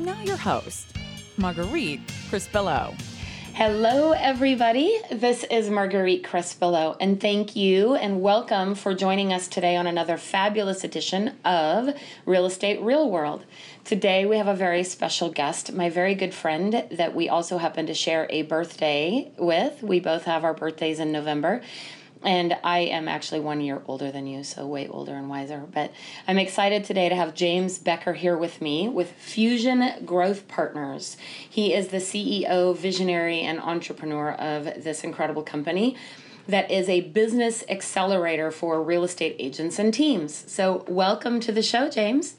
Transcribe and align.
Now, 0.00 0.20
your 0.24 0.36
host, 0.36 0.96
Marguerite 1.36 2.04
Crespillo. 2.28 2.92
Hello, 3.54 4.10
everybody. 4.10 4.98
This 5.12 5.44
is 5.44 5.70
Marguerite 5.70 6.24
Crespillo, 6.24 6.96
and 6.98 7.20
thank 7.20 7.54
you 7.54 7.94
and 7.94 8.20
welcome 8.20 8.74
for 8.74 8.94
joining 8.94 9.32
us 9.32 9.46
today 9.46 9.76
on 9.76 9.86
another 9.86 10.16
fabulous 10.16 10.82
edition 10.82 11.36
of 11.44 11.94
Real 12.26 12.44
Estate 12.44 12.80
Real 12.80 13.08
World. 13.08 13.44
Today, 13.84 14.26
we 14.26 14.38
have 14.38 14.48
a 14.48 14.56
very 14.56 14.82
special 14.82 15.30
guest, 15.30 15.72
my 15.72 15.88
very 15.88 16.16
good 16.16 16.34
friend 16.34 16.84
that 16.90 17.14
we 17.14 17.28
also 17.28 17.58
happen 17.58 17.86
to 17.86 17.94
share 17.94 18.26
a 18.28 18.42
birthday 18.42 19.30
with. 19.38 19.84
We 19.84 20.00
both 20.00 20.24
have 20.24 20.42
our 20.42 20.52
birthdays 20.52 20.98
in 20.98 21.12
November. 21.12 21.62
And 22.24 22.56
I 22.62 22.80
am 22.80 23.08
actually 23.08 23.40
one 23.40 23.60
year 23.60 23.82
older 23.86 24.12
than 24.12 24.26
you, 24.26 24.44
so 24.44 24.66
way 24.66 24.86
older 24.86 25.14
and 25.14 25.28
wiser. 25.28 25.64
But 25.72 25.92
I'm 26.28 26.38
excited 26.38 26.84
today 26.84 27.08
to 27.08 27.16
have 27.16 27.34
James 27.34 27.78
Becker 27.78 28.12
here 28.12 28.36
with 28.36 28.60
me 28.60 28.88
with 28.88 29.12
Fusion 29.12 30.04
Growth 30.04 30.46
Partners. 30.46 31.16
He 31.48 31.74
is 31.74 31.88
the 31.88 31.96
CEO, 31.98 32.76
visionary, 32.76 33.40
and 33.40 33.58
entrepreneur 33.60 34.32
of 34.32 34.64
this 34.84 35.02
incredible 35.02 35.42
company 35.42 35.96
that 36.46 36.70
is 36.70 36.88
a 36.88 37.00
business 37.00 37.64
accelerator 37.68 38.50
for 38.50 38.82
real 38.82 39.04
estate 39.04 39.36
agents 39.38 39.78
and 39.78 39.92
teams. 39.92 40.44
So, 40.50 40.84
welcome 40.88 41.40
to 41.40 41.52
the 41.52 41.62
show, 41.62 41.88
James. 41.88 42.36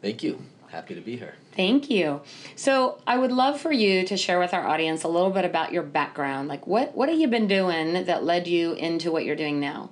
Thank 0.00 0.22
you. 0.22 0.42
Happy 0.74 0.96
to 0.96 1.00
be 1.00 1.16
here. 1.16 1.36
Thank 1.52 1.88
you. 1.88 2.20
So, 2.56 2.98
I 3.06 3.16
would 3.16 3.30
love 3.30 3.60
for 3.60 3.70
you 3.70 4.04
to 4.06 4.16
share 4.16 4.40
with 4.40 4.52
our 4.52 4.66
audience 4.66 5.04
a 5.04 5.08
little 5.08 5.30
bit 5.30 5.44
about 5.44 5.72
your 5.72 5.84
background. 5.84 6.48
Like, 6.48 6.66
what 6.66 6.96
what 6.96 7.08
have 7.08 7.16
you 7.16 7.28
been 7.28 7.46
doing 7.46 8.06
that 8.06 8.24
led 8.24 8.48
you 8.48 8.72
into 8.72 9.12
what 9.12 9.24
you're 9.24 9.36
doing 9.36 9.60
now? 9.60 9.90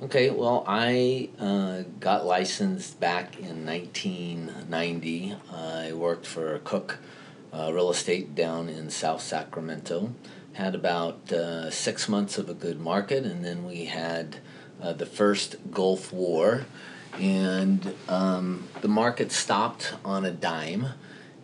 Okay, 0.00 0.30
well, 0.30 0.62
I 0.68 1.30
uh, 1.40 1.82
got 1.98 2.24
licensed 2.24 3.00
back 3.00 3.36
in 3.40 3.66
1990. 3.66 5.34
I 5.52 5.92
worked 5.92 6.24
for 6.24 6.60
Cook 6.60 6.98
uh, 7.52 7.72
Real 7.72 7.90
Estate 7.90 8.36
down 8.36 8.68
in 8.68 8.90
South 8.90 9.22
Sacramento. 9.22 10.12
Had 10.52 10.76
about 10.76 11.32
uh, 11.32 11.68
six 11.68 12.08
months 12.08 12.38
of 12.38 12.48
a 12.48 12.54
good 12.54 12.78
market, 12.78 13.24
and 13.24 13.44
then 13.44 13.66
we 13.66 13.86
had 13.86 14.36
uh, 14.80 14.92
the 14.92 15.04
first 15.04 15.56
Gulf 15.72 16.12
War, 16.12 16.66
and 17.18 17.94
um, 18.08 18.68
the 18.80 18.88
market 18.88 19.32
stopped 19.32 19.94
on 20.04 20.24
a 20.24 20.30
dime 20.30 20.86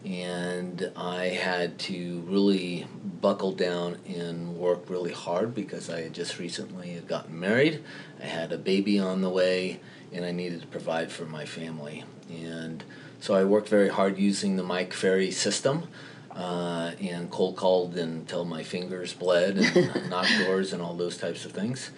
and 0.07 0.93
I 0.95 1.27
had 1.31 1.81
to 1.81 2.21
really 2.29 2.87
buckle 3.21 3.51
down 3.51 3.99
and 4.07 4.57
work 4.57 4.89
really 4.89 5.13
hard 5.13 5.53
because 5.53 5.91
I 5.91 6.03
had 6.03 6.13
just 6.13 6.39
recently 6.39 6.91
had 6.91 7.09
gotten 7.09 7.41
married. 7.41 7.83
I 8.23 8.27
had 8.27 8.53
a 8.53 8.59
baby 8.59 9.01
on 9.01 9.21
the 9.21 9.31
way, 9.31 9.81
and 10.13 10.25
I 10.25 10.31
needed 10.31 10.61
to 10.61 10.67
provide 10.69 11.11
for 11.11 11.25
my 11.25 11.45
family. 11.45 12.05
And 12.31 12.85
so 13.19 13.35
I 13.35 13.43
worked 13.43 13.69
very 13.69 13.89
hard 13.89 14.17
using 14.17 14.55
the 14.55 14.63
Mike 14.63 14.93
Ferry 14.93 15.33
system. 15.33 15.89
Uh, 16.31 16.93
and 17.01 17.31
cold 17.31 17.57
called 17.57 17.97
until 17.97 18.45
my 18.45 18.63
fingers 18.63 19.15
bled 19.15 19.57
and 19.57 20.11
knocked 20.11 20.39
doors 20.45 20.75
and 20.75 20.83
all 20.83 20.95
those 20.95 21.17
types 21.17 21.47
of 21.47 21.53
things. 21.53 21.91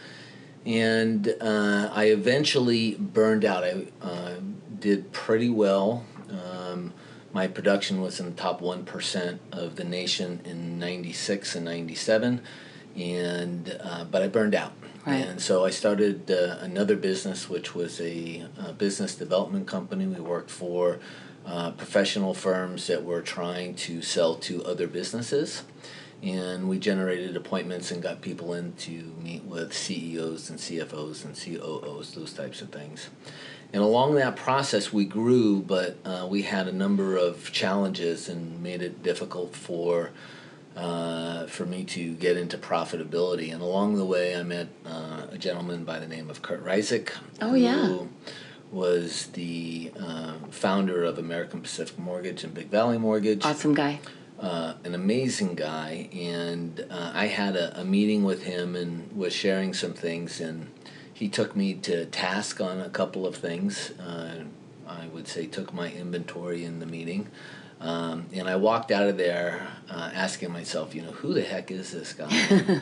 And 0.66 1.34
uh, 1.40 1.90
I 1.92 2.06
eventually 2.06 2.94
burned 2.94 3.44
out. 3.44 3.64
I 3.64 3.86
uh, 4.02 4.34
did 4.78 5.12
pretty 5.12 5.48
well. 5.50 6.04
Um, 6.30 6.92
my 7.32 7.46
production 7.46 8.00
was 8.00 8.20
in 8.20 8.26
the 8.26 8.36
top 8.36 8.60
1% 8.60 9.38
of 9.52 9.76
the 9.76 9.84
nation 9.84 10.40
in 10.44 10.78
96 10.78 11.54
and 11.54 11.64
97 11.64 12.40
and 12.96 13.78
uh, 13.82 14.04
but 14.04 14.22
i 14.22 14.28
burned 14.28 14.54
out 14.54 14.72
Right. 15.06 15.24
and 15.24 15.40
so 15.40 15.64
i 15.64 15.70
started 15.70 16.30
uh, 16.30 16.56
another 16.60 16.96
business 16.96 17.48
which 17.48 17.74
was 17.74 18.00
a, 18.00 18.46
uh 18.58 18.72
business 18.72 19.14
development 19.14 19.66
company 19.66 20.06
we 20.06 20.20
worked 20.20 20.50
for 20.50 20.98
uh, 21.46 21.70
professional 21.72 22.34
firms 22.34 22.88
that 22.88 23.04
were 23.04 23.22
trying 23.22 23.74
to 23.76 24.02
sell 24.02 24.34
to 24.36 24.64
other 24.64 24.86
businesses 24.88 25.62
and 26.22 26.68
we 26.68 26.78
generated 26.78 27.36
appointments 27.36 27.90
and 27.90 28.02
got 28.02 28.20
people 28.20 28.52
in 28.54 28.72
to 28.74 29.12
meet 29.22 29.44
with 29.44 29.72
ceos 29.72 30.50
and 30.50 30.58
cfos 30.58 31.24
and 31.24 31.34
coos 31.34 32.14
those 32.14 32.32
types 32.32 32.60
of 32.60 32.70
things 32.70 33.08
and 33.72 33.82
along 33.82 34.14
that 34.14 34.36
process, 34.36 34.92
we 34.92 35.04
grew, 35.04 35.60
but 35.60 35.98
uh, 36.04 36.26
we 36.28 36.42
had 36.42 36.68
a 36.68 36.72
number 36.72 37.16
of 37.16 37.52
challenges 37.52 38.28
and 38.28 38.62
made 38.62 38.80
it 38.80 39.02
difficult 39.02 39.54
for 39.54 40.10
uh, 40.74 41.46
for 41.48 41.66
me 41.66 41.82
to 41.82 42.14
get 42.14 42.36
into 42.36 42.56
profitability. 42.56 43.52
And 43.52 43.60
along 43.60 43.96
the 43.96 44.04
way, 44.04 44.36
I 44.36 44.42
met 44.42 44.68
uh, 44.86 45.26
a 45.32 45.36
gentleman 45.36 45.84
by 45.84 45.98
the 45.98 46.06
name 46.06 46.30
of 46.30 46.40
Kurt 46.40 46.64
Reisig, 46.64 47.10
Oh, 47.42 47.54
yeah. 47.54 47.84
who 47.84 48.08
was 48.70 49.26
the 49.28 49.90
uh, 50.00 50.34
founder 50.50 51.02
of 51.02 51.18
American 51.18 51.60
Pacific 51.60 51.98
Mortgage 51.98 52.44
and 52.44 52.54
Big 52.54 52.68
Valley 52.68 52.96
Mortgage 52.96 53.44
Awesome 53.44 53.74
guy. 53.74 53.98
Uh, 54.40 54.74
an 54.84 54.94
amazing 54.94 55.54
guy, 55.54 56.08
and 56.12 56.86
uh, 56.90 57.12
I 57.14 57.26
had 57.26 57.56
a, 57.56 57.80
a 57.80 57.84
meeting 57.84 58.24
with 58.24 58.44
him 58.44 58.76
and 58.76 59.10
was 59.16 59.32
sharing 59.32 59.74
some 59.74 59.94
things, 59.94 60.40
and 60.40 60.68
he 61.12 61.28
took 61.28 61.56
me 61.56 61.74
to 61.74 62.06
task 62.06 62.60
on 62.60 62.80
a 62.80 62.88
couple 62.88 63.26
of 63.26 63.36
things. 63.36 63.90
Uh, 63.98 64.44
I 64.86 65.06
would 65.08 65.28
say 65.28 65.46
took 65.46 65.74
my 65.74 65.90
inventory 65.90 66.64
in 66.64 66.78
the 66.78 66.86
meeting, 66.86 67.28
um, 67.80 68.26
and 68.32 68.48
I 68.48 68.56
walked 68.56 68.90
out 68.90 69.08
of 69.08 69.16
there 69.16 69.68
uh, 69.90 70.10
asking 70.14 70.52
myself, 70.52 70.94
you 70.94 71.02
know, 71.02 71.12
who 71.12 71.34
the 71.34 71.42
heck 71.42 71.70
is 71.70 71.90
this 71.90 72.12
guy? 72.12 72.28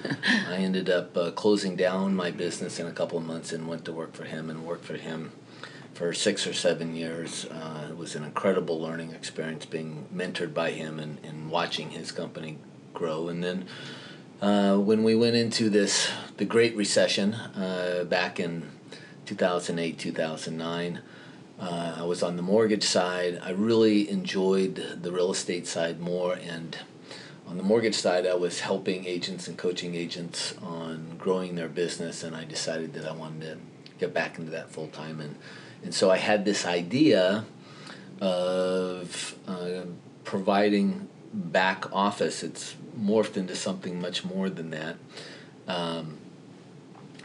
I 0.48 0.56
ended 0.56 0.88
up 0.88 1.16
uh, 1.16 1.30
closing 1.32 1.76
down 1.76 2.14
my 2.14 2.30
business 2.30 2.78
in 2.78 2.86
a 2.86 2.92
couple 2.92 3.18
of 3.18 3.24
months 3.24 3.52
and 3.52 3.66
went 3.66 3.84
to 3.86 3.92
work 3.92 4.14
for 4.14 4.24
him 4.24 4.48
and 4.50 4.64
worked 4.64 4.84
for 4.84 4.96
him 4.96 5.32
for 5.96 6.12
six 6.12 6.46
or 6.46 6.52
seven 6.52 6.94
years. 6.94 7.46
Uh, 7.46 7.86
it 7.88 7.96
was 7.96 8.14
an 8.14 8.22
incredible 8.22 8.78
learning 8.78 9.12
experience 9.12 9.64
being 9.64 10.06
mentored 10.14 10.52
by 10.52 10.70
him 10.70 10.98
and, 10.98 11.18
and 11.24 11.50
watching 11.50 11.88
his 11.90 12.12
company 12.12 12.58
grow. 12.92 13.28
And 13.28 13.42
then 13.42 13.66
uh, 14.42 14.76
when 14.76 15.02
we 15.02 15.14
went 15.14 15.36
into 15.36 15.70
this, 15.70 16.10
the 16.36 16.44
Great 16.44 16.76
Recession 16.76 17.32
uh, 17.32 18.04
back 18.06 18.38
in 18.38 18.68
2008, 19.24 19.98
2009, 19.98 21.00
uh, 21.58 21.94
I 21.96 22.04
was 22.04 22.22
on 22.22 22.36
the 22.36 22.42
mortgage 22.42 22.84
side. 22.84 23.40
I 23.42 23.52
really 23.52 24.10
enjoyed 24.10 24.98
the 25.00 25.10
real 25.10 25.32
estate 25.32 25.66
side 25.66 25.98
more. 25.98 26.34
And 26.34 26.76
on 27.48 27.56
the 27.56 27.62
mortgage 27.62 27.94
side, 27.94 28.26
I 28.26 28.34
was 28.34 28.60
helping 28.60 29.06
agents 29.06 29.48
and 29.48 29.56
coaching 29.56 29.94
agents 29.94 30.52
on 30.62 31.16
growing 31.16 31.54
their 31.54 31.70
business. 31.70 32.22
And 32.22 32.36
I 32.36 32.44
decided 32.44 32.92
that 32.92 33.06
I 33.06 33.12
wanted 33.12 33.40
to 33.40 33.58
get 33.98 34.12
back 34.12 34.38
into 34.38 34.50
that 34.50 34.70
full 34.70 34.88
time. 34.88 35.22
And, 35.22 35.36
and 35.82 35.94
so 35.94 36.10
I 36.10 36.16
had 36.16 36.44
this 36.44 36.66
idea 36.66 37.44
of 38.20 39.36
uh, 39.46 39.82
providing 40.24 41.08
back 41.32 41.92
office. 41.92 42.42
It's 42.42 42.76
morphed 42.98 43.36
into 43.36 43.54
something 43.54 44.00
much 44.00 44.24
more 44.24 44.48
than 44.48 44.70
that. 44.70 44.96
Um, 45.68 46.18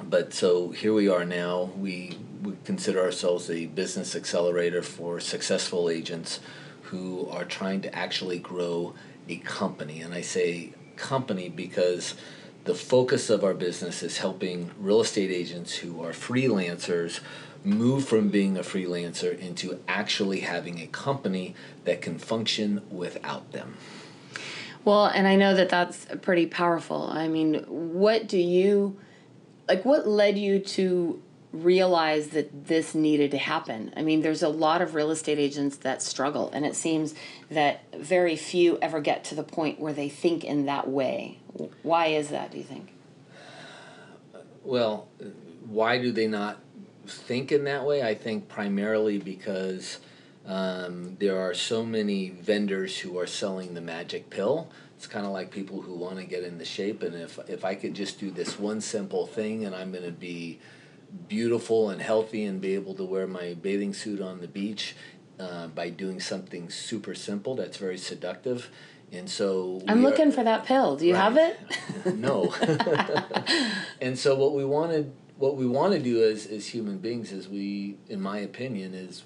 but 0.03 0.33
so 0.33 0.69
here 0.69 0.93
we 0.93 1.07
are 1.07 1.25
now. 1.25 1.71
We, 1.77 2.17
we 2.43 2.53
consider 2.65 3.01
ourselves 3.01 3.49
a 3.49 3.67
business 3.67 4.15
accelerator 4.15 4.81
for 4.81 5.19
successful 5.19 5.89
agents 5.89 6.39
who 6.83 7.29
are 7.29 7.45
trying 7.45 7.81
to 7.81 7.95
actually 7.95 8.39
grow 8.39 8.93
a 9.29 9.37
company. 9.37 10.01
And 10.01 10.13
I 10.13 10.21
say 10.21 10.73
company 10.95 11.49
because 11.49 12.15
the 12.65 12.75
focus 12.75 13.29
of 13.29 13.43
our 13.43 13.53
business 13.53 14.03
is 14.03 14.17
helping 14.17 14.71
real 14.77 15.01
estate 15.01 15.31
agents 15.31 15.75
who 15.75 16.03
are 16.03 16.11
freelancers 16.11 17.21
move 17.63 18.07
from 18.07 18.29
being 18.29 18.57
a 18.57 18.61
freelancer 18.61 19.37
into 19.37 19.79
actually 19.87 20.41
having 20.41 20.79
a 20.79 20.87
company 20.87 21.55
that 21.85 22.01
can 22.01 22.17
function 22.17 22.81
without 22.89 23.51
them. 23.51 23.77
Well, 24.83 25.05
and 25.05 25.27
I 25.27 25.35
know 25.35 25.53
that 25.55 25.69
that's 25.69 26.07
pretty 26.21 26.47
powerful. 26.47 27.07
I 27.07 27.27
mean, 27.27 27.63
what 27.67 28.27
do 28.27 28.37
you 28.37 28.97
like 29.67 29.85
what 29.85 30.07
led 30.07 30.37
you 30.37 30.59
to 30.59 31.21
realize 31.53 32.29
that 32.29 32.67
this 32.67 32.95
needed 32.95 33.31
to 33.31 33.37
happen? 33.37 33.93
I 33.95 34.01
mean, 34.01 34.21
there's 34.21 34.41
a 34.41 34.49
lot 34.49 34.81
of 34.81 34.95
real 34.95 35.11
estate 35.11 35.37
agents 35.37 35.77
that 35.77 36.01
struggle 36.01 36.49
and 36.51 36.65
it 36.65 36.75
seems 36.75 37.13
that 37.49 37.83
very 37.95 38.35
few 38.35 38.79
ever 38.81 39.01
get 39.01 39.23
to 39.25 39.35
the 39.35 39.43
point 39.43 39.79
where 39.79 39.93
they 39.93 40.09
think 40.09 40.43
in 40.43 40.65
that 40.65 40.89
way. 40.89 41.39
Why 41.83 42.07
is 42.07 42.29
that, 42.29 42.51
do 42.51 42.57
you 42.57 42.63
think? 42.63 42.91
Well, 44.63 45.07
why 45.65 45.99
do 45.99 46.11
they 46.11 46.27
not 46.27 46.59
think 47.11 47.51
in 47.51 47.65
that 47.65 47.85
way? 47.85 48.01
I 48.03 48.15
think 48.15 48.47
primarily 48.47 49.17
because 49.17 49.99
Um, 50.45 51.17
there 51.19 51.39
are 51.39 51.53
so 51.53 51.85
many 51.85 52.29
vendors 52.29 52.97
who 52.97 53.19
are 53.19 53.27
selling 53.27 53.73
the 53.75 53.81
magic 53.81 54.29
pill. 54.29 54.69
It's 54.97 55.05
kind 55.05 55.25
of 55.25 55.31
like 55.31 55.51
people 55.51 55.81
who 55.81 55.93
want 55.93 56.17
to 56.17 56.25
get 56.25 56.43
into 56.43 56.65
shape, 56.65 57.03
and 57.03 57.15
if 57.15 57.39
if 57.47 57.63
I 57.63 57.75
could 57.75 57.93
just 57.93 58.19
do 58.19 58.31
this 58.31 58.59
one 58.59 58.81
simple 58.81 59.27
thing, 59.27 59.65
and 59.65 59.75
I'm 59.75 59.91
going 59.91 60.03
to 60.03 60.11
be 60.11 60.59
beautiful 61.27 61.89
and 61.89 62.01
healthy 62.01 62.43
and 62.45 62.61
be 62.61 62.73
able 62.73 62.95
to 62.95 63.03
wear 63.03 63.27
my 63.27 63.53
bathing 63.61 63.93
suit 63.93 64.21
on 64.21 64.39
the 64.39 64.47
beach 64.47 64.95
uh, 65.39 65.67
by 65.67 65.89
doing 65.89 66.19
something 66.19 66.69
super 66.69 67.13
simple 67.13 67.55
that's 67.55 67.77
very 67.77 67.97
seductive. 67.97 68.69
And 69.11 69.29
so 69.29 69.81
I'm 69.87 70.03
looking 70.03 70.29
are, 70.29 70.31
for 70.31 70.43
that 70.43 70.65
pill. 70.65 70.95
Do 70.95 71.05
you 71.05 71.13
right. 71.15 71.21
have 71.23 71.37
it? 71.37 72.15
no. 72.15 72.53
and 74.01 74.17
so 74.17 74.35
what 74.35 74.53
we 74.53 74.63
wanted 74.63 75.11
what 75.41 75.57
we 75.57 75.65
want 75.65 75.91
to 75.93 75.99
do 75.99 76.23
as, 76.23 76.45
as 76.45 76.67
human 76.67 76.99
beings 76.99 77.31
is 77.31 77.49
we 77.49 77.97
in 78.07 78.21
my 78.21 78.37
opinion 78.37 78.93
is 78.93 79.23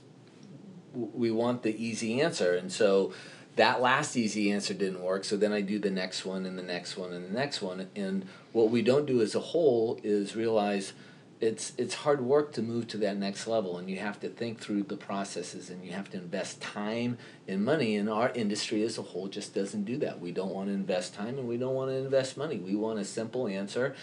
we 0.94 1.30
want 1.30 1.62
the 1.62 1.76
easy 1.84 2.22
answer. 2.22 2.56
And 2.56 2.72
so 2.72 3.14
that 3.58 3.82
last 3.82 4.16
easy 4.16 4.50
answer 4.50 4.74
didn't 4.74 5.02
work 5.02 5.24
so 5.24 5.38
then 5.38 5.54
i 5.54 5.62
do 5.62 5.80
the 5.80 5.90
next 5.90 6.26
one 6.26 6.46
and 6.46 6.58
the 6.58 6.64
next 6.64 6.98
one 6.98 7.12
and 7.12 7.26
the 7.26 7.38
next 7.38 7.62
one. 7.62 7.90
And 7.96 8.26
what 8.54 8.70
we 8.70 8.82
don't 8.82 9.06
do 9.06 9.22
as 9.22 9.36
a 9.36 9.42
whole 9.42 10.00
is 10.04 10.38
realize 10.38 10.94
it's 11.42 11.74
it's 11.78 11.96
hard 11.96 12.22
work 12.22 12.54
to 12.54 12.62
move 12.62 12.88
to 12.88 12.98
that 12.98 13.18
next 13.18 13.46
level 13.46 13.78
and 13.78 13.90
you 13.90 13.98
have 13.98 14.18
to 14.22 14.30
think 14.30 14.58
through 14.58 14.84
the 14.84 14.96
processes 14.96 15.70
and 15.70 15.84
you 15.84 15.92
have 15.92 16.10
to 16.10 16.18
invest 16.18 16.62
time 16.62 17.18
and 17.46 17.64
money 17.64 17.98
and 17.98 18.10
our 18.10 18.30
industry 18.30 18.84
as 18.84 18.98
a 18.98 19.02
whole 19.02 19.28
just 19.28 19.54
doesn't 19.54 19.84
do 19.84 19.98
that. 19.98 20.22
We 20.22 20.32
don't 20.32 20.54
want 20.54 20.70
to 20.70 20.74
invest 20.74 21.14
time 21.14 21.38
and 21.38 21.46
we 21.46 21.58
don't 21.58 21.76
want 21.76 21.92
to 21.92 21.96
invest 21.98 22.38
money. 22.38 22.58
We 22.58 22.74
want 22.74 23.00
a 23.00 23.06
simple 23.06 23.50
answer 23.50 23.96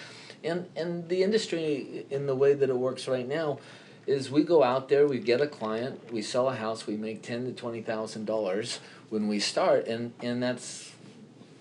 and 0.45 0.69
and 0.77 1.09
the 1.09 1.23
industry 1.23 2.07
in 2.11 2.27
the 2.27 2.35
way 2.35 2.55
that 2.55 2.69
it 2.69 2.77
works 2.77 3.09
right 3.09 3.29
now 3.29 3.59
is 4.07 4.31
we 4.31 4.43
go 4.43 4.63
out 4.63 4.89
there 4.89 5.07
we 5.07 5.19
get 5.19 5.41
a 5.41 5.47
client 5.47 6.13
we 6.13 6.23
sell 6.23 6.49
a 6.49 6.57
house 6.57 6.87
we 6.87 6.97
make 6.97 7.23
ten 7.23 7.45
to 7.45 7.53
twenty 7.53 7.81
thousand 7.81 8.25
dollars 8.25 8.81
when 9.11 9.29
we 9.29 9.39
start 9.39 9.87
and 9.87 10.13
and 10.23 10.43
that's 10.43 10.93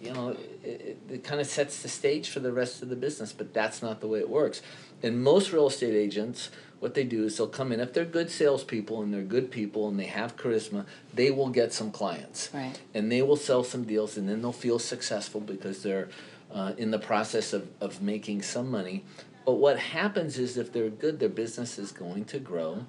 you 0.01 0.11
know 0.11 0.35
it, 0.63 0.97
it 1.09 1.23
kind 1.23 1.39
of 1.39 1.47
sets 1.47 1.81
the 1.83 1.89
stage 1.89 2.29
for 2.29 2.39
the 2.39 2.51
rest 2.51 2.81
of 2.81 2.89
the 2.89 2.95
business 2.95 3.31
but 3.31 3.53
that's 3.53 3.81
not 3.81 4.01
the 4.01 4.07
way 4.07 4.19
it 4.19 4.29
works 4.29 4.61
and 5.03 5.23
most 5.23 5.51
real 5.51 5.67
estate 5.67 5.95
agents, 5.95 6.49
what 6.79 6.93
they 6.93 7.03
do 7.03 7.23
is 7.23 7.37
they'll 7.37 7.47
come 7.47 7.71
in 7.71 7.79
if 7.79 7.93
they're 7.93 8.05
good 8.05 8.29
salespeople 8.29 9.01
and 9.01 9.13
they're 9.13 9.21
good 9.21 9.51
people 9.51 9.87
and 9.87 9.99
they 9.99 10.05
have 10.05 10.35
charisma, 10.35 10.85
they 11.13 11.31
will 11.31 11.49
get 11.49 11.73
some 11.73 11.91
clients, 11.91 12.49
right. 12.53 12.79
and 12.93 13.11
they 13.11 13.21
will 13.21 13.35
sell 13.35 13.63
some 13.63 13.83
deals, 13.83 14.17
and 14.17 14.27
then 14.27 14.41
they'll 14.41 14.51
feel 14.51 14.79
successful 14.79 15.41
because 15.41 15.83
they're 15.83 16.09
uh, 16.53 16.73
in 16.77 16.91
the 16.91 16.99
process 16.99 17.53
of, 17.53 17.67
of 17.79 18.01
making 18.01 18.41
some 18.41 18.69
money. 18.69 19.03
But 19.45 19.53
what 19.53 19.79
happens 19.79 20.37
is 20.37 20.57
if 20.57 20.71
they're 20.71 20.89
good, 20.89 21.19
their 21.19 21.29
business 21.29 21.79
is 21.79 21.91
going 21.91 22.25
to 22.25 22.39
grow. 22.39 22.85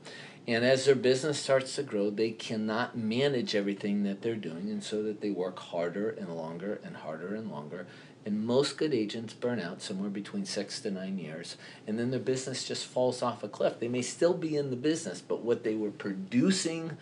And 0.46 0.64
as 0.64 0.84
their 0.86 0.96
business 0.96 1.38
starts 1.38 1.76
to 1.76 1.82
grow, 1.82 2.10
they 2.10 2.32
cannot 2.32 2.96
manage 2.98 3.54
everything 3.54 4.02
that 4.02 4.22
they're 4.22 4.34
doing, 4.34 4.68
and 4.70 4.82
so 4.82 5.02
that 5.04 5.20
they 5.20 5.30
work 5.30 5.58
harder 5.58 6.10
and 6.10 6.34
longer 6.34 6.80
and 6.84 6.96
harder 6.96 7.36
and 7.36 7.50
longer 7.50 7.86
and 8.24 8.44
most 8.44 8.76
good 8.76 8.94
agents 8.94 9.32
burn 9.32 9.60
out 9.60 9.82
somewhere 9.82 10.10
between 10.10 10.44
six 10.44 10.80
to 10.80 10.90
nine 10.90 11.18
years, 11.18 11.56
and 11.86 11.98
then 11.98 12.10
their 12.10 12.20
business 12.20 12.66
just 12.66 12.86
falls 12.86 13.22
off 13.22 13.42
a 13.42 13.48
cliff. 13.48 13.80
They 13.80 13.88
may 13.88 14.02
still 14.02 14.34
be 14.34 14.56
in 14.56 14.70
the 14.70 14.76
business, 14.76 15.20
but 15.20 15.42
what 15.42 15.64
they 15.64 15.74
were 15.74 15.90
producing 15.90 16.96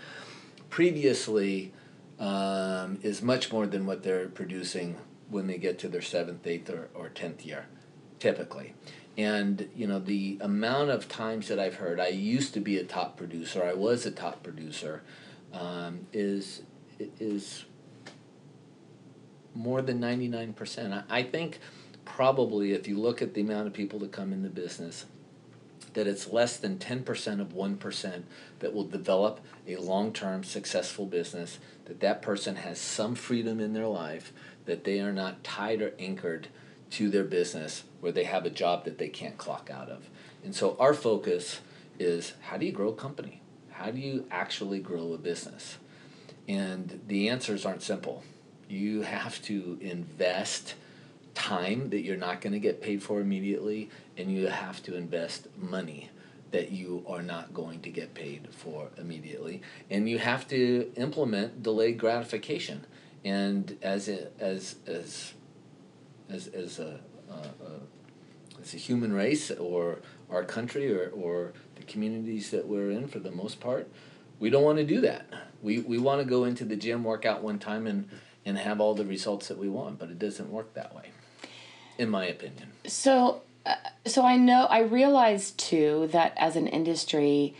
previously 0.71 1.73
um, 2.19 2.99
is 3.03 3.23
much 3.23 3.53
more 3.53 3.67
than 3.67 3.87
what 3.87 4.03
they're 4.03 4.29
producing 4.29 4.97
when 5.31 5.47
they 5.47 5.59
get 5.59 5.79
to 5.81 5.89
their 5.89 6.03
seventh, 6.03 6.47
eighth, 6.47 6.69
or, 6.71 6.89
or 6.95 7.09
tenth 7.09 7.45
year, 7.45 7.67
typically. 8.19 8.75
And 9.17 9.69
you 9.75 9.87
know 9.87 9.99
the 9.99 10.39
amount 10.41 10.91
of 10.91 11.09
times 11.09 11.49
that 11.49 11.59
I've 11.59 11.77
heard, 11.77 12.01
I 12.01 12.09
used 12.09 12.55
to 12.55 12.61
be 12.61 12.79
a 12.79 12.85
top 12.85 13.17
producer, 13.17 13.65
I 13.65 13.75
was 13.75 14.07
a 14.07 14.11
top 14.11 14.43
producer, 14.43 15.03
um, 15.53 16.07
is 16.13 16.63
is 17.19 17.65
more 19.55 19.83
than 19.83 20.01
99%. 20.01 21.05
I, 21.09 21.19
I 21.19 21.23
think 21.23 21.59
probably 22.05 22.73
if 22.73 22.87
you 22.87 22.99
look 22.99 23.23
at 23.23 23.35
the 23.35 23.41
amount 23.41 23.67
of 23.67 23.73
people 23.73 23.99
that 24.01 24.13
come 24.13 24.33
in 24.33 24.43
the 24.43 24.49
business, 24.49 25.07
that 25.95 26.07
it's 26.07 26.29
less 26.29 26.57
than 26.57 26.79
10% 26.79 27.41
of 27.41 27.49
1% 27.49 28.23
that 28.61 28.73
will 28.73 28.85
develop 28.85 29.41
a 29.67 29.77
long-term 29.77 30.45
successful 30.45 31.07
business 31.07 31.59
that 31.87 32.01
that 32.01 32.23
person 32.23 32.57
has 32.57 32.79
some 32.79 33.15
freedom 33.15 33.61
in 33.61 33.73
their 33.73 33.87
life 33.87 34.33
that 34.67 34.85
they 34.85 35.01
are 35.01 35.13
not 35.13 35.43
tied 35.43 35.83
or 35.83 35.93
anchored 35.99 36.49
to 36.91 37.09
their 37.09 37.25
business 37.25 37.85
where 38.01 38.13
they 38.13 38.25
have 38.25 38.45
a 38.45 38.51
job 38.51 38.85
that 38.85 38.99
they 38.99 39.09
can't 39.09 39.39
clock 39.39 39.71
out 39.73 39.89
of. 39.89 40.09
And 40.45 40.55
so 40.55 40.77
our 40.79 40.95
focus 40.95 41.61
is 41.99 42.35
how 42.41 42.57
do 42.57 42.67
you 42.67 42.73
grow 42.73 42.89
a 42.89 42.95
company? 42.95 43.41
How 43.71 43.91
do 43.91 43.99
you 43.99 44.27
actually 44.31 44.81
grow 44.81 45.13
a 45.13 45.19
business? 45.19 45.79
And 46.49 47.01
the 47.07 47.29
answers 47.29 47.65
aren't 47.65 47.83
simple. 47.83 48.23
You 48.69 49.03
have 49.03 49.41
to 49.43 49.79
invest 49.81 50.75
time 51.35 51.91
that 51.91 52.01
you're 52.01 52.17
not 52.17 52.41
going 52.41 52.53
to 52.53 52.59
get 52.59 52.81
paid 52.81 53.03
for 53.03 53.21
immediately, 53.21 53.91
and 54.17 54.33
you 54.33 54.49
have 54.49 54.83
to 54.85 54.97
invest 54.97 55.49
money 55.57 56.11
that 56.51 56.73
you 56.73 57.05
are 57.07 57.23
not 57.23 57.55
going 57.55 57.81
to 57.81 57.91
get 57.91 58.13
paid 58.15 58.49
for 58.51 58.91
immediately, 58.99 59.63
and 59.89 60.09
you 60.09 60.19
have 60.19 60.49
to 60.49 60.93
implement 60.97 61.63
delayed 61.63 61.99
gratification. 61.99 62.85
And 63.25 63.77
as 63.83 64.09
a, 64.09 64.29
as 64.41 64.77
as 64.87 65.35
as 66.29 66.49
as 66.49 66.79
a, 66.79 67.01
a 67.31 68.61
as 68.61 68.75
a 68.75 68.77
human 68.79 69.13
race 69.13 69.51
or 69.51 70.01
our 70.31 70.45
country 70.45 70.93
or, 70.93 71.11
or 71.11 71.53
the 71.77 71.83
communities 71.83 72.51
that 72.51 72.67
we're 72.67 72.91
in 72.91 73.09
for 73.09 73.19
the 73.19 73.31
most 73.31 73.61
part, 73.61 73.89
we 74.39 74.51
don't 74.51 74.65
want 74.65 74.79
to 74.79 74.85
do 74.85 75.01
that. 75.03 75.27
We, 75.63 75.81
we 75.81 75.99
want 75.99 76.21
to 76.21 76.25
go 76.25 76.45
into 76.45 76.65
the 76.65 76.77
gym, 76.77 77.05
work 77.05 77.25
out 77.25 77.43
one 77.43 77.59
time, 77.59 77.87
and 77.87 78.09
and 78.45 78.57
have 78.57 78.81
all 78.81 78.95
the 78.95 79.05
results 79.05 79.49
that 79.49 79.59
we 79.59 79.69
want, 79.69 79.99
but 79.99 80.09
it 80.09 80.19
doesn't 80.19 80.51
work 80.51 80.73
that 80.73 80.95
way, 80.95 81.11
in 82.01 82.09
my 82.09 82.25
opinion. 82.25 82.73
So, 82.87 83.43
uh, 83.67 83.75
so 84.07 84.25
I 84.25 84.37
know 84.37 84.65
I 84.65 84.81
realize 84.81 85.51
too 85.53 86.09
that 86.13 86.33
as 86.39 86.57
an 86.57 86.67
industry, 86.67 87.55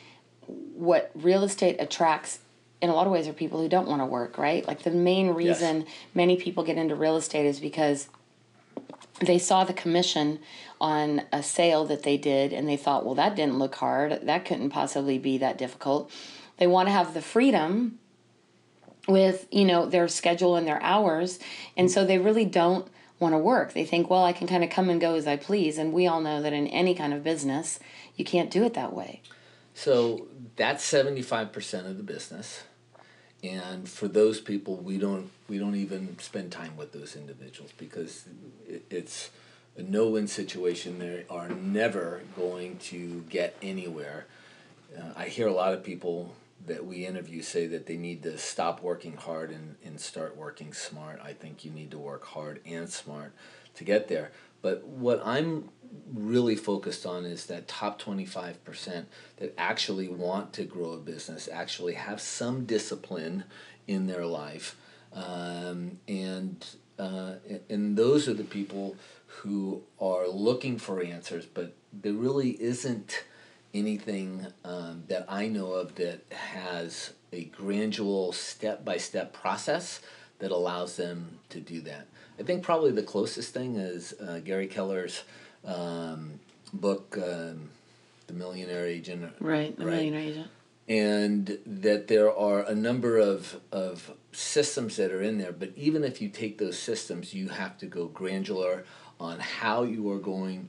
what 0.47 1.11
real 1.15 1.45
estate 1.45 1.77
attracts 1.79 2.39
in 2.81 2.89
a 2.89 2.95
lot 2.95 3.07
of 3.07 3.13
ways 3.13 3.29
are 3.29 3.35
people 3.35 3.61
who 3.61 3.69
don't 3.69 3.87
want 3.87 4.01
to 4.01 4.07
work, 4.07 4.39
right? 4.39 4.67
Like 4.67 4.83
the 4.83 4.91
main 4.91 5.29
reason 5.31 5.83
yes. 5.83 5.91
many 6.15 6.37
people 6.37 6.65
get 6.65 6.79
into 6.79 6.95
real 6.95 7.17
estate 7.17 7.45
is 7.45 7.61
because 7.61 8.09
they 9.21 9.39
saw 9.39 9.65
the 9.65 9.75
commission 9.75 10.39
on 10.81 11.23
a 11.31 11.43
sale 11.43 11.85
that 11.85 12.03
they 12.03 12.17
did 12.17 12.55
and 12.55 12.67
they 12.67 12.79
thought, 12.79 13.05
well, 13.05 13.15
that 13.17 13.37
didn't 13.37 13.59
look 13.59 13.75
hard. 13.75 14.21
That 14.23 14.47
couldn't 14.47 14.71
possibly 14.71 15.19
be 15.19 15.37
that 15.37 15.59
difficult. 15.59 16.11
They 16.57 16.67
want 16.67 16.89
to 16.89 16.93
have 16.93 17.13
the 17.13 17.21
freedom 17.21 17.99
with 19.07 19.47
you 19.51 19.65
know 19.65 19.87
their 19.87 20.07
schedule 20.09 20.57
and 20.57 20.67
their 20.67 20.81
hours 20.83 21.39
and 21.75 21.91
so 21.91 22.05
they 22.05 22.19
really 22.19 22.45
don't 22.45 22.87
want 23.21 23.35
to 23.35 23.39
work. 23.39 23.73
They 23.75 23.85
think 23.85 24.11
well 24.11 24.25
i 24.25 24.33
can 24.33 24.47
kind 24.49 24.65
of 24.65 24.71
come 24.71 24.91
and 24.91 25.01
go 25.01 25.15
as 25.15 25.27
i 25.27 25.37
please 25.37 25.79
and 25.79 25.93
we 25.93 26.07
all 26.07 26.21
know 26.21 26.43
that 26.43 26.53
in 26.53 26.67
any 26.67 26.95
kind 26.95 27.13
of 27.13 27.23
business 27.23 27.79
you 28.17 28.25
can't 28.25 28.51
do 28.51 28.65
it 28.65 28.75
that 28.75 28.93
way. 28.93 29.21
So 29.75 30.27
that's 30.57 30.85
75% 30.91 31.87
of 31.87 31.97
the 31.97 32.03
business 32.03 32.65
and 33.43 33.89
for 33.89 34.09
those 34.09 34.41
people 34.41 34.77
we 34.77 34.99
don't 34.99 35.31
we 35.49 35.59
don't 35.59 35.77
even 35.77 36.19
spend 36.19 36.51
time 36.51 36.77
with 36.77 36.93
those 36.93 37.15
individuals 37.15 37.73
because 37.77 38.25
it's 38.91 39.31
a 39.77 39.83
no-win 39.83 40.27
situation. 40.27 40.99
They 40.99 41.25
are 41.31 41.49
never 41.49 42.23
going 42.37 42.79
to 42.79 43.25
get 43.29 43.57
anywhere. 43.63 44.27
Uh, 44.97 45.13
i 45.17 45.27
hear 45.27 45.47
a 45.47 45.53
lot 45.53 45.73
of 45.73 45.85
people 45.85 46.35
that 46.67 46.85
we 46.85 47.07
interview 47.07 47.43
say 47.43 47.67
that 47.67 47.87
they 47.87 47.97
need 47.97 48.23
to 48.23 48.37
stop 48.39 48.83
working 48.83 49.17
hard 49.17 49.51
and, 49.51 49.77
and 49.85 50.01
start 50.01 50.37
working 50.37 50.73
smart. 50.73 51.21
I 51.23 51.33
think 51.33 51.65
you 51.65 51.71
need 51.71 51.91
to 51.93 51.99
work 51.99 52.25
hard 52.27 52.61
and 52.67 52.89
smart 52.89 53.33
to 53.75 53.85
get 53.85 54.09
there. 54.09 54.31
But 54.63 54.87
what 54.87 55.23
I'm 55.25 55.71
really 56.13 56.57
focused 56.57 57.07
on 57.07 57.25
is 57.25 57.47
that 57.47 57.67
top 57.67 58.01
25% 58.01 59.07
that 59.39 59.55
actually 59.57 60.09
want 60.09 60.53
to 60.55 60.65
grow 60.65 60.93
a 60.93 60.99
business, 60.99 61.49
actually 61.51 61.95
have 61.95 62.21
some 62.21 62.67
discipline 62.67 63.45
in 63.89 64.07
their 64.07 64.27
life. 64.27 64.77
Um, 65.13 65.99
and, 66.07 66.65
uh, 66.99 67.35
and 67.69 67.97
those 67.97 68.29
are 68.29 68.35
the 68.35 68.45
people 68.45 68.97
who 69.27 69.83
are 70.01 70.29
looking 70.29 70.79
for 70.79 71.03
answers, 71.03 71.47
but 71.47 71.75
there 71.93 72.13
really 72.13 72.51
isn't 72.63 73.25
anything 73.73 74.47
um, 74.65 75.05
that 75.09 75.27
I 75.29 75.49
know 75.49 75.73
of 75.73 75.95
that 75.97 76.21
has 76.33 77.13
a 77.33 77.45
gradual 77.45 78.33
step 78.33 78.85
by 78.85 78.97
step 78.97 79.33
process 79.33 80.01
that 80.41 80.51
allows 80.51 80.97
them 80.97 81.39
to 81.51 81.61
do 81.61 81.81
that. 81.83 82.07
I 82.39 82.43
think 82.43 82.63
probably 82.63 82.91
the 82.91 83.03
closest 83.03 83.53
thing 83.53 83.77
is 83.77 84.15
uh, 84.21 84.41
Gary 84.41 84.67
Keller's 84.67 85.23
um, 85.65 86.41
book, 86.73 87.17
um, 87.23 87.71
The 88.27 88.33
Millionaire 88.33 88.87
Agent. 88.87 89.33
Right, 89.39 89.77
The 89.77 89.85
right? 89.85 89.95
Millionaire 89.97 90.21
Agent. 90.21 90.49
And 90.89 91.59
that 91.67 92.09
there 92.09 92.35
are 92.35 92.63
a 92.63 92.75
number 92.75 93.19
of, 93.19 93.61
of 93.71 94.11
systems 94.33 94.97
that 94.97 95.13
are 95.13 95.23
in 95.23 95.39
there, 95.39 95.53
but 95.53 95.71
even 95.77 96.03
if 96.03 96.21
you 96.21 96.29
take 96.29 96.59
those 96.59 96.79
systems, 96.79 97.33
you 97.33 97.49
have 97.49 97.79
to 97.79 97.87
go 97.87 98.07
granular 98.07 98.85
on 99.21 99.39
how 99.39 99.83
you 99.85 100.11
are 100.11 100.19
going 100.19 100.69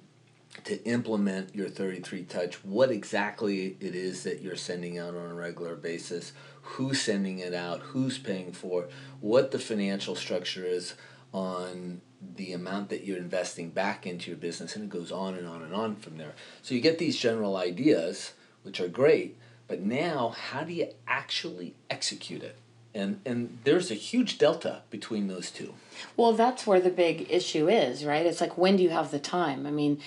to 0.64 0.84
implement 0.86 1.56
your 1.56 1.70
33 1.70 2.24
touch, 2.24 2.56
what 2.64 2.92
exactly 2.92 3.78
it 3.80 3.96
is 3.96 4.24
that 4.24 4.42
you're 4.42 4.56
sending 4.56 4.98
out 4.98 5.16
on 5.16 5.32
a 5.32 5.34
regular 5.34 5.76
basis, 5.76 6.34
who's 6.62 7.02
sending 7.02 7.40
it 7.40 7.54
out, 7.54 7.80
who's 7.82 8.18
paying 8.18 8.52
for, 8.52 8.88
what 9.20 9.52
the 9.52 9.60
financial 9.60 10.16
structure 10.16 10.66
is 10.66 10.94
on 11.34 12.02
the 12.36 12.54
amount 12.54 12.90
that 12.90 13.04
you're 13.04 13.18
investing 13.18 13.70
back 13.70 14.06
into 14.06 14.30
your 14.30 14.38
business, 14.38 14.76
and 14.76 14.84
it 14.86 14.90
goes 14.90 15.12
on 15.12 15.34
and 15.36 15.48
on 15.48 15.64
and 15.64 15.74
on 15.74 15.96
from 15.96 16.18
there. 16.18 16.36
So 16.62 16.76
you 16.76 16.82
get 16.82 17.00
these 17.00 17.18
general 17.18 17.56
ideas, 17.56 18.34
which 18.64 18.80
are 18.80 18.88
great, 18.88 19.38
but 19.68 19.82
now 19.82 20.30
how 20.30 20.64
do 20.64 20.74
you 20.74 20.90
actually 21.08 21.76
execute 21.90 22.44
it? 22.44 22.58
And, 22.94 23.22
and 23.26 23.60
there's 23.64 23.90
a 23.90 23.96
huge 23.96 24.38
delta 24.38 24.82
between 24.90 25.28
those 25.28 25.50
two. 25.50 25.74
Well, 26.18 26.34
that's 26.34 26.68
where 26.68 26.82
the 26.82 26.90
big 26.90 27.28
issue 27.30 27.70
is, 27.70 28.04
right? 28.04 28.26
It's 28.26 28.42
like, 28.42 28.58
when 28.58 28.76
do 28.76 28.84
you 28.84 28.90
have 28.90 29.12
the 29.12 29.20
time? 29.20 29.66
I 29.66 29.72
mean, 29.72 30.02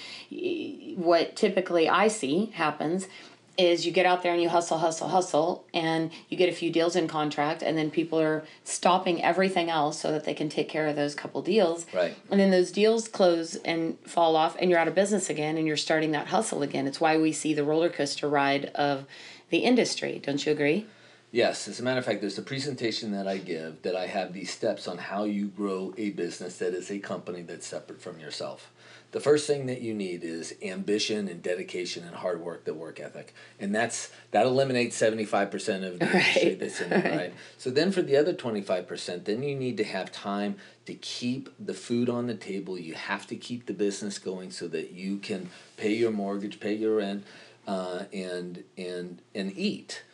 what 0.96 1.34
typically 1.34 1.88
I 1.88 2.08
see 2.08 2.52
happens 2.54 3.08
is 3.56 3.86
you 3.86 3.92
get 3.92 4.04
out 4.04 4.22
there 4.22 4.32
and 4.32 4.42
you 4.42 4.48
hustle, 4.48 4.78
hustle, 4.78 5.08
hustle, 5.08 5.64
and 5.72 6.10
you 6.28 6.36
get 6.36 6.48
a 6.48 6.52
few 6.52 6.70
deals 6.72 6.96
in 6.96 7.06
contract, 7.06 7.62
and 7.62 7.78
then 7.78 7.90
people 7.90 8.20
are 8.20 8.44
stopping 8.64 9.22
everything 9.22 9.70
else 9.70 10.00
so 10.00 10.10
that 10.10 10.24
they 10.24 10.34
can 10.34 10.48
take 10.48 10.68
care 10.68 10.88
of 10.88 10.96
those 10.96 11.14
couple 11.14 11.40
deals. 11.40 11.86
Right. 11.94 12.16
And 12.30 12.40
then 12.40 12.50
those 12.50 12.72
deals 12.72 13.06
close 13.06 13.54
and 13.56 13.96
fall 14.00 14.34
off, 14.34 14.56
and 14.58 14.70
you're 14.70 14.80
out 14.80 14.88
of 14.88 14.94
business 14.94 15.30
again, 15.30 15.56
and 15.56 15.66
you're 15.66 15.76
starting 15.76 16.10
that 16.10 16.26
hustle 16.26 16.62
again. 16.62 16.88
It's 16.88 17.00
why 17.00 17.16
we 17.16 17.32
see 17.32 17.54
the 17.54 17.64
roller 17.64 17.88
coaster 17.88 18.28
ride 18.28 18.66
of 18.74 19.06
the 19.50 19.58
industry. 19.58 20.20
Don't 20.22 20.44
you 20.44 20.50
agree? 20.50 20.86
Yes, 21.34 21.66
as 21.66 21.80
a 21.80 21.82
matter 21.82 21.98
of 21.98 22.04
fact, 22.04 22.20
there's 22.20 22.38
a 22.38 22.42
presentation 22.42 23.10
that 23.10 23.26
I 23.26 23.38
give 23.38 23.82
that 23.82 23.96
I 23.96 24.06
have 24.06 24.32
these 24.32 24.52
steps 24.52 24.86
on 24.86 24.98
how 24.98 25.24
you 25.24 25.48
grow 25.48 25.92
a 25.98 26.10
business 26.10 26.58
that 26.58 26.74
is 26.74 26.92
a 26.92 27.00
company 27.00 27.42
that's 27.42 27.66
separate 27.66 28.00
from 28.00 28.20
yourself. 28.20 28.70
The 29.10 29.18
first 29.18 29.48
thing 29.48 29.66
that 29.66 29.80
you 29.80 29.94
need 29.94 30.22
is 30.22 30.54
ambition 30.62 31.26
and 31.26 31.42
dedication 31.42 32.04
and 32.04 32.14
hard 32.14 32.40
work, 32.40 32.64
the 32.64 32.72
work 32.72 33.00
ethic, 33.00 33.34
and 33.58 33.74
that's 33.74 34.12
that 34.30 34.46
eliminates 34.46 34.94
seventy 34.94 35.24
five 35.24 35.50
percent 35.50 35.82
of 35.82 35.98
the 35.98 36.06
right. 36.06 36.14
industry 36.14 36.54
that's 36.54 36.80
in 36.80 36.92
it, 36.92 37.16
right? 37.16 37.34
So 37.58 37.70
then 37.70 37.90
for 37.90 38.02
the 38.02 38.16
other 38.16 38.32
twenty 38.32 38.62
five 38.62 38.86
percent, 38.86 39.24
then 39.24 39.42
you 39.42 39.56
need 39.56 39.76
to 39.78 39.84
have 39.84 40.12
time 40.12 40.54
to 40.86 40.94
keep 40.94 41.48
the 41.58 41.74
food 41.74 42.08
on 42.08 42.28
the 42.28 42.36
table. 42.36 42.78
You 42.78 42.94
have 42.94 43.26
to 43.26 43.34
keep 43.34 43.66
the 43.66 43.74
business 43.74 44.20
going 44.20 44.52
so 44.52 44.68
that 44.68 44.92
you 44.92 45.18
can 45.18 45.50
pay 45.78 45.94
your 45.94 46.12
mortgage, 46.12 46.60
pay 46.60 46.74
your 46.74 46.98
rent, 46.98 47.24
uh, 47.66 48.04
and 48.12 48.62
and 48.78 49.20
and 49.34 49.52
eat 49.58 50.04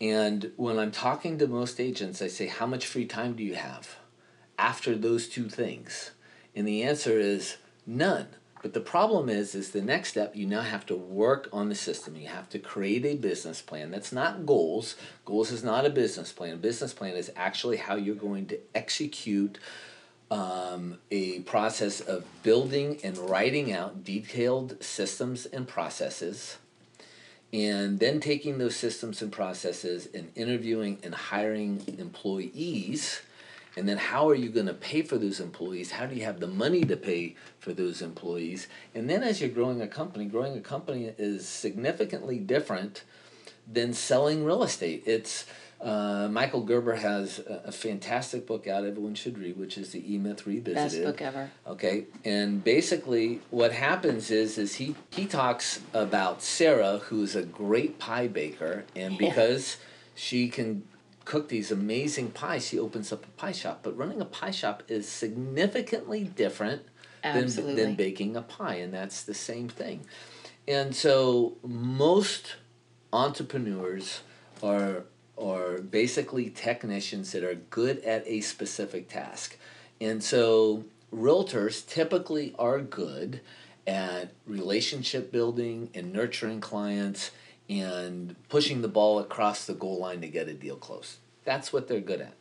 and 0.00 0.52
when 0.56 0.78
I'm 0.78 0.92
talking 0.92 1.38
to 1.38 1.46
most 1.48 1.80
agents, 1.80 2.22
I 2.22 2.28
say, 2.28 2.46
How 2.46 2.66
much 2.66 2.86
free 2.86 3.06
time 3.06 3.34
do 3.34 3.42
you 3.42 3.54
have 3.54 3.96
after 4.58 4.96
those 4.96 5.28
two 5.28 5.48
things? 5.48 6.12
And 6.54 6.66
the 6.66 6.82
answer 6.82 7.18
is 7.18 7.56
none. 7.86 8.28
But 8.62 8.74
the 8.74 8.80
problem 8.80 9.28
is, 9.28 9.54
is 9.54 9.70
the 9.70 9.82
next 9.82 10.10
step, 10.10 10.34
you 10.34 10.44
now 10.44 10.62
have 10.62 10.84
to 10.86 10.96
work 10.96 11.48
on 11.52 11.68
the 11.68 11.76
system. 11.76 12.16
You 12.16 12.26
have 12.26 12.48
to 12.50 12.58
create 12.58 13.04
a 13.06 13.14
business 13.14 13.62
plan. 13.62 13.92
That's 13.92 14.10
not 14.10 14.46
goals. 14.46 14.96
Goals 15.24 15.52
is 15.52 15.62
not 15.62 15.86
a 15.86 15.90
business 15.90 16.32
plan. 16.32 16.54
A 16.54 16.56
business 16.56 16.92
plan 16.92 17.14
is 17.14 17.30
actually 17.36 17.76
how 17.76 17.94
you're 17.94 18.16
going 18.16 18.46
to 18.46 18.58
execute 18.74 19.58
um, 20.30 20.98
a 21.12 21.40
process 21.40 22.00
of 22.00 22.24
building 22.42 22.98
and 23.04 23.16
writing 23.16 23.72
out 23.72 24.02
detailed 24.04 24.82
systems 24.82 25.46
and 25.46 25.68
processes 25.68 26.58
and 27.52 27.98
then 27.98 28.20
taking 28.20 28.58
those 28.58 28.76
systems 28.76 29.22
and 29.22 29.32
processes 29.32 30.08
and 30.12 30.30
interviewing 30.34 30.98
and 31.02 31.14
hiring 31.14 31.82
employees 31.98 33.22
and 33.78 33.88
then 33.88 33.96
how 33.96 34.28
are 34.28 34.34
you 34.34 34.48
going 34.48 34.66
to 34.66 34.74
pay 34.74 35.02
for 35.02 35.18
those 35.18 35.38
employees? 35.38 35.92
How 35.92 36.06
do 36.06 36.16
you 36.16 36.24
have 36.24 36.40
the 36.40 36.48
money 36.48 36.82
to 36.82 36.96
pay 36.96 37.36
for 37.60 37.72
those 37.72 38.02
employees? 38.02 38.66
And 38.92 39.08
then 39.08 39.22
as 39.22 39.40
you're 39.40 39.50
growing 39.50 39.80
a 39.80 39.86
company 39.86 40.24
growing 40.24 40.56
a 40.56 40.60
company 40.60 41.14
is 41.16 41.46
significantly 41.46 42.40
different 42.40 43.04
than 43.72 43.92
selling 43.92 44.44
real 44.44 44.64
estate. 44.64 45.04
It's 45.06 45.46
uh, 45.80 46.28
Michael 46.30 46.62
Gerber 46.62 46.96
has 46.96 47.38
a, 47.38 47.62
a, 47.66 47.72
fantastic 47.72 48.46
book 48.46 48.66
out 48.66 48.84
everyone 48.84 49.14
should 49.14 49.38
read, 49.38 49.56
which 49.56 49.78
is 49.78 49.92
the 49.92 50.14
E 50.14 50.18
Myth 50.18 50.44
Revisited. 50.44 50.74
Best 50.74 51.02
book 51.02 51.22
ever. 51.22 51.50
Okay, 51.68 52.06
and 52.24 52.64
basically 52.64 53.40
what 53.50 53.70
happens 53.72 54.32
is 54.32 54.58
is 54.58 54.74
he 54.74 54.96
he 55.10 55.24
talks 55.24 55.80
about 55.94 56.42
Sarah, 56.42 56.98
who's 57.04 57.36
a 57.36 57.42
great 57.42 58.00
pie 58.00 58.26
baker, 58.26 58.84
and 58.96 59.16
because 59.16 59.76
yeah. 59.78 59.84
she 60.16 60.48
can 60.48 60.82
cook 61.24 61.48
these 61.48 61.70
amazing 61.70 62.32
pies, 62.32 62.66
she 62.66 62.78
opens 62.78 63.12
up 63.12 63.24
a 63.24 63.30
pie 63.40 63.52
shop. 63.52 63.80
But 63.84 63.96
running 63.96 64.20
a 64.20 64.24
pie 64.24 64.50
shop 64.50 64.82
is 64.88 65.08
significantly 65.08 66.24
different 66.24 66.82
than 67.22 67.46
than 67.76 67.94
baking 67.94 68.34
a 68.34 68.42
pie, 68.42 68.76
and 68.76 68.92
that's 68.92 69.22
the 69.22 69.34
same 69.34 69.68
thing. 69.68 70.00
And 70.66 70.94
so 70.94 71.56
most 71.62 72.56
entrepreneurs 73.12 74.22
are 74.60 75.04
are 75.40 75.78
basically 75.78 76.50
technicians 76.50 77.32
that 77.32 77.44
are 77.44 77.54
good 77.54 77.98
at 78.00 78.26
a 78.26 78.40
specific 78.40 79.08
task. 79.08 79.56
And 80.00 80.22
so 80.22 80.84
realtors 81.12 81.86
typically 81.86 82.54
are 82.58 82.80
good 82.80 83.40
at 83.86 84.32
relationship 84.46 85.32
building 85.32 85.90
and 85.94 86.12
nurturing 86.12 86.60
clients 86.60 87.30
and 87.68 88.36
pushing 88.48 88.82
the 88.82 88.88
ball 88.88 89.18
across 89.18 89.64
the 89.64 89.74
goal 89.74 89.98
line 89.98 90.20
to 90.20 90.28
get 90.28 90.48
a 90.48 90.54
deal 90.54 90.76
closed. 90.76 91.16
That's 91.44 91.72
what 91.72 91.88
they're 91.88 92.00
good 92.00 92.20
at. 92.20 92.34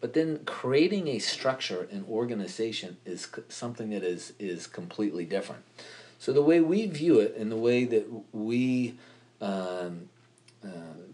But 0.00 0.14
then 0.14 0.40
creating 0.44 1.06
a 1.08 1.20
structure 1.20 1.88
and 1.90 2.04
organization 2.06 2.96
is 3.06 3.28
something 3.48 3.90
that 3.90 4.02
is 4.02 4.32
is 4.38 4.66
completely 4.66 5.24
different. 5.24 5.62
So 6.18 6.32
the 6.32 6.42
way 6.42 6.60
we 6.60 6.86
view 6.86 7.20
it 7.20 7.36
and 7.36 7.50
the 7.52 7.56
way 7.56 7.84
that 7.84 8.06
we 8.32 8.94
um, 9.40 10.08
uh, 10.64 10.68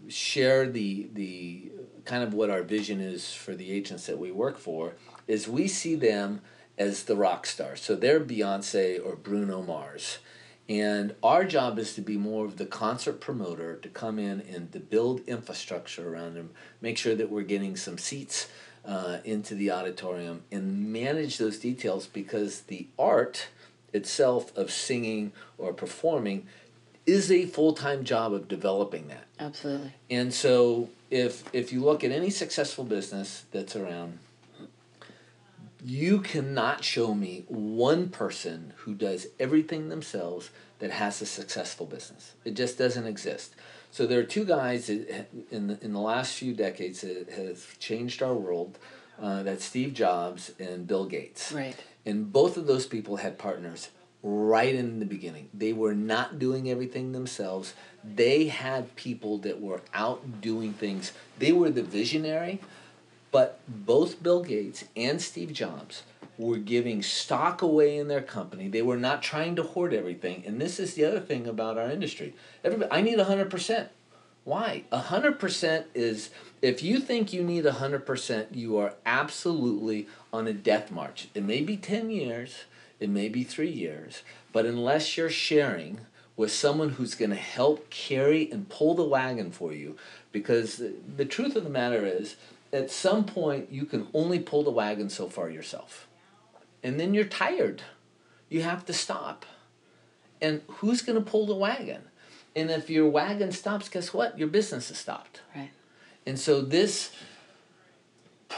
share 0.09 0.67
the 0.67 1.09
the 1.13 1.71
kind 2.05 2.23
of 2.23 2.33
what 2.33 2.49
our 2.49 2.63
vision 2.63 2.99
is 2.99 3.33
for 3.33 3.55
the 3.55 3.71
agents 3.71 4.07
that 4.07 4.17
we 4.17 4.31
work 4.31 4.57
for 4.57 4.93
is 5.27 5.47
we 5.47 5.67
see 5.67 5.95
them 5.95 6.41
as 6.77 7.03
the 7.03 7.15
rock 7.15 7.45
stars. 7.45 7.81
So 7.81 7.95
they're 7.95 8.19
Beyonce 8.19 9.05
or 9.05 9.15
Bruno 9.15 9.61
Mars. 9.61 10.19
And 10.67 11.15
our 11.23 11.45
job 11.45 11.79
is 11.79 11.95
to 11.95 12.01
be 12.01 12.15
more 12.15 12.45
of 12.45 12.57
the 12.57 12.65
concert 12.65 13.19
promoter 13.19 13.75
to 13.77 13.89
come 13.89 14.19
in 14.19 14.41
and 14.41 14.71
to 14.71 14.79
build 14.79 15.21
infrastructure 15.27 16.13
around 16.13 16.35
them, 16.35 16.51
make 16.79 16.97
sure 16.97 17.15
that 17.15 17.31
we're 17.31 17.41
getting 17.41 17.75
some 17.75 17.97
seats 17.97 18.47
uh, 18.85 19.17
into 19.25 19.55
the 19.55 19.71
auditorium 19.71 20.43
and 20.51 20.93
manage 20.93 21.37
those 21.37 21.59
details 21.59 22.07
because 22.07 22.61
the 22.61 22.87
art 22.97 23.47
itself 23.93 24.55
of 24.55 24.71
singing 24.71 25.31
or 25.57 25.73
performing 25.73 26.47
is 27.09 27.31
a 27.31 27.45
full-time 27.45 28.03
job 28.03 28.33
of 28.33 28.47
developing 28.47 29.07
that. 29.07 29.25
Absolutely. 29.39 29.93
And 30.09 30.33
so 30.33 30.89
if 31.09 31.43
if 31.53 31.73
you 31.73 31.83
look 31.83 32.03
at 32.03 32.11
any 32.11 32.29
successful 32.29 32.83
business 32.83 33.45
that's 33.51 33.75
around 33.75 34.19
you 35.83 36.19
cannot 36.19 36.83
show 36.83 37.13
me 37.13 37.45
one 37.47 38.09
person 38.09 38.73
who 38.77 38.93
does 38.93 39.27
everything 39.39 39.89
themselves 39.89 40.49
that 40.79 40.91
has 40.91 41.21
a 41.21 41.25
successful 41.25 41.85
business. 41.85 42.33
It 42.43 42.53
just 42.53 42.77
doesn't 42.77 43.05
exist. 43.05 43.55
So 43.91 44.05
there 44.05 44.19
are 44.19 44.23
two 44.23 44.45
guys 44.45 44.89
in 44.89 45.67
the, 45.67 45.77
in 45.81 45.93
the 45.93 45.99
last 45.99 46.33
few 46.35 46.53
decades 46.53 47.01
that 47.01 47.29
have 47.35 47.79
changed 47.79 48.21
our 48.21 48.33
world. 48.33 48.77
Uh, 49.21 49.43
that's 49.43 49.65
Steve 49.65 49.93
Jobs 49.93 50.51
and 50.59 50.87
Bill 50.87 51.05
Gates. 51.05 51.51
Right. 51.51 51.75
And 52.05 52.31
both 52.31 52.55
of 52.55 52.67
those 52.67 52.85
people 52.85 53.17
had 53.17 53.37
partners 53.37 53.89
right 54.21 54.73
in 54.75 54.99
the 54.99 55.05
beginning. 55.05 55.49
They 55.53 55.73
were 55.73 55.93
not 55.93 56.39
doing 56.39 56.69
everything 56.69 57.11
themselves. 57.11 57.73
They 58.03 58.47
had 58.47 58.95
people 58.95 59.37
that 59.39 59.61
were 59.61 59.81
out 59.93 60.41
doing 60.41 60.73
things. 60.73 61.13
They 61.37 61.51
were 61.51 61.69
the 61.69 61.83
visionary, 61.83 62.59
but 63.31 63.59
both 63.67 64.21
Bill 64.21 64.43
Gates 64.43 64.85
and 64.95 65.21
Steve 65.21 65.53
Jobs 65.53 66.03
were 66.37 66.57
giving 66.57 67.03
stock 67.03 67.61
away 67.61 67.97
in 67.97 68.07
their 68.07 68.21
company. 68.21 68.69
They 68.69 68.81
were 68.81 68.97
not 68.97 69.21
trying 69.21 69.55
to 69.57 69.63
hoard 69.63 69.93
everything. 69.93 70.43
And 70.45 70.59
this 70.59 70.79
is 70.79 70.93
the 70.93 71.03
other 71.03 71.19
thing 71.19 71.47
about 71.47 71.77
our 71.77 71.91
industry. 71.91 72.33
Everybody, 72.63 72.91
I 72.91 73.01
need 73.01 73.19
100%. 73.19 73.89
Why? 74.45 74.83
100% 74.91 75.83
is 75.93 76.29
if 76.61 76.81
you 76.81 76.99
think 76.99 77.33
you 77.33 77.43
need 77.43 77.65
100%, 77.65 78.55
you 78.55 78.77
are 78.77 78.93
absolutely 79.05 80.07
on 80.31 80.47
a 80.47 80.53
death 80.53 80.91
march. 80.91 81.27
It 81.33 81.43
may 81.43 81.61
be 81.61 81.75
10 81.75 82.09
years, 82.09 82.63
it 82.99 83.09
may 83.09 83.29
be 83.29 83.43
three 83.43 83.71
years, 83.71 84.23
but 84.51 84.65
unless 84.65 85.17
you're 85.17 85.29
sharing 85.29 86.01
with 86.35 86.51
someone 86.51 86.91
who's 86.91 87.15
going 87.15 87.31
to 87.31 87.35
help 87.35 87.89
carry 87.89 88.49
and 88.51 88.69
pull 88.69 88.95
the 88.95 89.03
wagon 89.03 89.51
for 89.51 89.73
you, 89.73 89.97
because 90.31 90.77
the, 90.77 90.93
the 91.17 91.25
truth 91.25 91.55
of 91.55 91.63
the 91.63 91.69
matter 91.69 92.05
is, 92.05 92.35
at 92.71 92.91
some 92.91 93.25
point, 93.25 93.71
you 93.71 93.85
can 93.85 94.07
only 94.13 94.39
pull 94.39 94.63
the 94.63 94.71
wagon 94.71 95.09
so 95.09 95.27
far 95.27 95.49
yourself. 95.49 96.07
And 96.83 96.99
then 96.99 97.13
you're 97.13 97.25
tired. 97.25 97.81
You 98.47 98.61
have 98.61 98.85
to 98.85 98.93
stop. 98.93 99.45
And 100.41 100.61
who's 100.67 101.01
going 101.01 101.21
to 101.21 101.29
pull 101.29 101.45
the 101.45 101.55
wagon? 101.55 102.03
And 102.55 102.69
if 102.71 102.89
your 102.89 103.07
wagon 103.09 103.51
stops, 103.51 103.89
guess 103.89 104.13
what? 104.13 104.37
Your 104.37 104.47
business 104.47 104.89
has 104.89 104.97
stopped. 104.97 105.41
Right. 105.55 105.71
And 106.25 106.39
so 106.39 106.61
this 106.61 107.11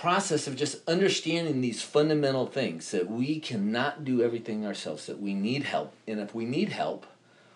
process 0.01 0.48
of 0.48 0.55
just 0.55 0.77
understanding 0.89 1.62
these 1.62 1.84
fundamental 1.84 2.48
things 2.48 2.89
that 2.89 3.08
we 3.08 3.39
cannot 3.39 4.03
do 4.03 4.24
everything 4.24 4.65
ourselves, 4.65 5.05
that 5.05 5.22
we 5.22 5.31
need 5.36 5.62
help. 5.62 5.93
And 6.08 6.20
if 6.20 6.34
we 6.34 6.43
need 6.43 6.70
help, 6.70 7.05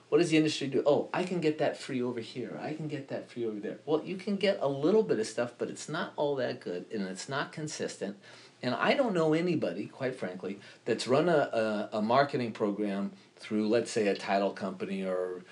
what 0.10 0.20
does 0.20 0.30
the 0.30 0.38
industry 0.38 0.68
do? 0.68 0.84
Oh, 0.86 1.10
I 1.12 1.24
can 1.24 1.42
get 1.42 1.58
that 1.58 1.76
free 1.76 2.04
over 2.04 2.20
here. 2.20 2.60
I 2.62 2.74
can 2.74 2.88
get 2.88 3.08
that 3.08 3.32
free 3.32 3.48
over 3.48 3.60
there. 3.60 3.80
Well, 3.88 4.04
you 4.06 4.16
can 4.16 4.36
get 4.36 4.60
a 4.62 4.68
little 4.68 5.02
bit 5.02 5.18
of 5.18 5.26
stuff, 5.26 5.54
but 5.58 5.72
it's 5.72 5.90
not 5.90 6.14
all 6.18 6.36
that 6.36 6.60
good 6.60 6.86
and 6.94 7.08
it's 7.08 7.28
not 7.28 7.52
consistent. 7.52 8.16
And 8.62 8.76
I 8.76 8.94
don't 8.94 9.16
know 9.16 9.34
anybody, 9.34 9.88
quite 9.88 10.16
frankly, 10.16 10.60
that's 10.86 11.08
run 11.08 11.28
a, 11.28 11.90
a, 11.92 11.98
a 11.98 12.02
marketing 12.04 12.52
program 12.52 13.14
through, 13.38 13.68
let's 13.70 13.90
say, 13.90 14.06
a 14.06 14.16
title 14.16 14.52
company 14.52 15.04
or 15.04 15.44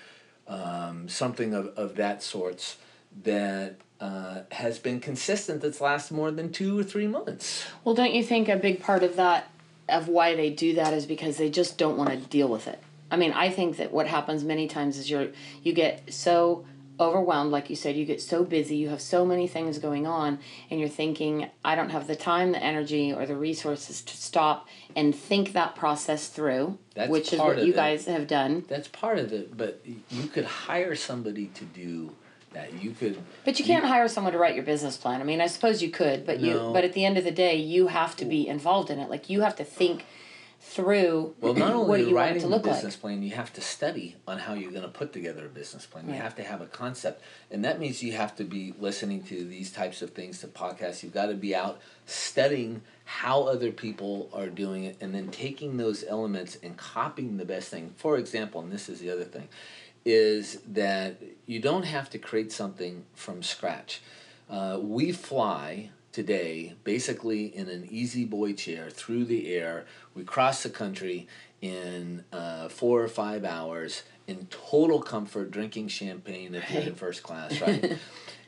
um, 0.46 1.08
something 1.08 1.54
of, 1.54 1.76
of 1.76 1.96
that 1.96 2.22
sorts 2.22 2.76
that 3.24 3.78
uh, 4.04 4.42
has 4.52 4.78
been 4.78 5.00
consistent 5.00 5.62
that's 5.62 5.80
lasted 5.80 6.14
more 6.14 6.30
than 6.30 6.52
two 6.52 6.78
or 6.78 6.82
three 6.84 7.06
months. 7.06 7.64
Well, 7.84 7.94
don't 7.94 8.12
you 8.12 8.22
think 8.22 8.48
a 8.48 8.56
big 8.56 8.82
part 8.82 9.02
of 9.02 9.16
that, 9.16 9.50
of 9.88 10.08
why 10.08 10.34
they 10.34 10.50
do 10.50 10.74
that, 10.74 10.92
is 10.92 11.06
because 11.06 11.38
they 11.38 11.48
just 11.48 11.78
don't 11.78 11.96
want 11.96 12.10
to 12.10 12.16
deal 12.16 12.48
with 12.48 12.68
it? 12.68 12.78
I 13.10 13.16
mean, 13.16 13.32
I 13.32 13.48
think 13.48 13.78
that 13.78 13.92
what 13.92 14.06
happens 14.06 14.44
many 14.44 14.68
times 14.68 14.98
is 14.98 15.08
you're 15.10 15.28
you 15.62 15.72
get 15.72 16.12
so 16.12 16.66
overwhelmed 17.00 17.50
like 17.50 17.68
you 17.68 17.74
said 17.74 17.96
you 17.96 18.04
get 18.04 18.20
so 18.20 18.44
busy 18.44 18.76
you 18.76 18.88
have 18.88 19.00
so 19.00 19.26
many 19.26 19.48
things 19.48 19.80
going 19.80 20.06
on 20.06 20.38
and 20.70 20.78
you're 20.78 20.88
thinking 20.88 21.50
i 21.64 21.74
don't 21.74 21.90
have 21.90 22.06
the 22.06 22.14
time 22.14 22.52
the 22.52 22.62
energy 22.62 23.12
or 23.12 23.26
the 23.26 23.34
resources 23.34 24.00
to 24.00 24.16
stop 24.16 24.68
and 24.94 25.12
think 25.12 25.54
that 25.54 25.74
process 25.74 26.28
through 26.28 26.78
That's 26.94 27.10
which 27.10 27.32
is 27.32 27.40
what 27.40 27.58
you 27.64 27.72
it. 27.72 27.74
guys 27.74 28.04
have 28.06 28.28
done 28.28 28.64
That's 28.68 28.86
part 28.86 29.18
of 29.18 29.32
it, 29.32 29.56
but 29.56 29.80
you 29.84 30.28
could 30.28 30.44
hire 30.44 30.94
somebody 30.94 31.46
to 31.48 31.64
do 31.64 32.12
that. 32.54 32.82
You 32.82 32.92
could. 32.92 33.18
but 33.44 33.58
you 33.58 33.64
can't 33.64 33.84
hire 33.84 34.08
someone 34.08 34.32
to 34.32 34.38
write 34.38 34.54
your 34.54 34.64
business 34.64 34.96
plan 34.96 35.20
i 35.20 35.24
mean 35.24 35.40
i 35.40 35.46
suppose 35.46 35.82
you 35.82 35.90
could 35.90 36.24
but 36.24 36.40
you 36.40 36.70
but 36.72 36.84
at 36.84 36.92
the 36.92 37.04
end 37.04 37.18
of 37.18 37.24
the 37.24 37.30
day 37.30 37.56
you 37.56 37.88
have 37.88 38.16
to 38.16 38.24
be 38.24 38.48
involved 38.48 38.90
in 38.90 38.98
it 38.98 39.08
like 39.10 39.28
you 39.28 39.42
have 39.42 39.56
to 39.56 39.64
think 39.64 40.04
through 40.60 41.34
Well, 41.40 41.52
not 41.54 41.72
only 41.74 42.00
do 42.00 42.08
you 42.08 42.14
want 42.14 42.26
writing 42.26 42.42
to 42.42 42.48
the 42.48 42.54
look 42.54 42.64
like 42.66 42.76
business 42.76 42.96
plan, 42.96 43.22
you 43.22 43.34
have 43.34 43.52
to 43.52 43.60
study 43.60 44.16
on 44.26 44.38
how 44.38 44.54
you're 44.54 44.70
going 44.70 44.82
to 44.82 44.88
put 44.88 45.12
together 45.12 45.44
a 45.44 45.48
business 45.48 45.84
plan. 45.84 46.08
You 46.08 46.14
have 46.14 46.34
to 46.36 46.42
have 46.42 46.62
a 46.62 46.66
concept, 46.66 47.22
and 47.50 47.62
that 47.66 47.78
means 47.78 48.02
you 48.02 48.12
have 48.12 48.34
to 48.36 48.44
be 48.44 48.72
listening 48.80 49.22
to 49.24 49.44
these 49.44 49.70
types 49.70 50.00
of 50.00 50.10
things, 50.10 50.40
to 50.40 50.46
podcasts. 50.48 51.02
You've 51.02 51.12
got 51.12 51.26
to 51.26 51.34
be 51.34 51.54
out 51.54 51.80
studying 52.06 52.80
how 53.04 53.42
other 53.42 53.70
people 53.70 54.30
are 54.32 54.48
doing 54.48 54.84
it, 54.84 54.96
and 55.02 55.14
then 55.14 55.28
taking 55.28 55.76
those 55.76 56.02
elements 56.08 56.56
and 56.62 56.78
copying 56.78 57.36
the 57.36 57.44
best 57.44 57.68
thing. 57.68 57.92
For 57.96 58.16
example, 58.16 58.62
and 58.62 58.72
this 58.72 58.88
is 58.88 59.00
the 59.00 59.10
other 59.10 59.24
thing, 59.24 59.48
is 60.04 60.58
that 60.66 61.20
you 61.46 61.60
don't 61.60 61.84
have 61.84 62.10
to 62.10 62.18
create 62.18 62.52
something 62.52 63.04
from 63.14 63.42
scratch. 63.42 64.02
Uh, 64.48 64.78
we 64.80 65.12
fly 65.12 65.90
today 66.12 66.74
basically 66.84 67.46
in 67.46 67.68
an 67.68 67.88
easy 67.90 68.24
boy 68.24 68.52
chair 68.52 68.90
through 68.90 69.24
the 69.24 69.52
air. 69.54 69.84
We 70.14 70.24
cross 70.24 70.62
the 70.62 70.70
country 70.70 71.26
in 71.60 72.24
uh, 72.32 72.68
four 72.68 73.02
or 73.02 73.08
five 73.08 73.44
hours 73.44 74.02
in 74.26 74.46
total 74.46 75.00
comfort, 75.02 75.50
drinking 75.50 75.88
champagne 75.88 76.54
if 76.54 76.70
you're 76.70 76.82
in 76.82 76.94
first 76.94 77.22
class, 77.22 77.60
right? 77.62 77.98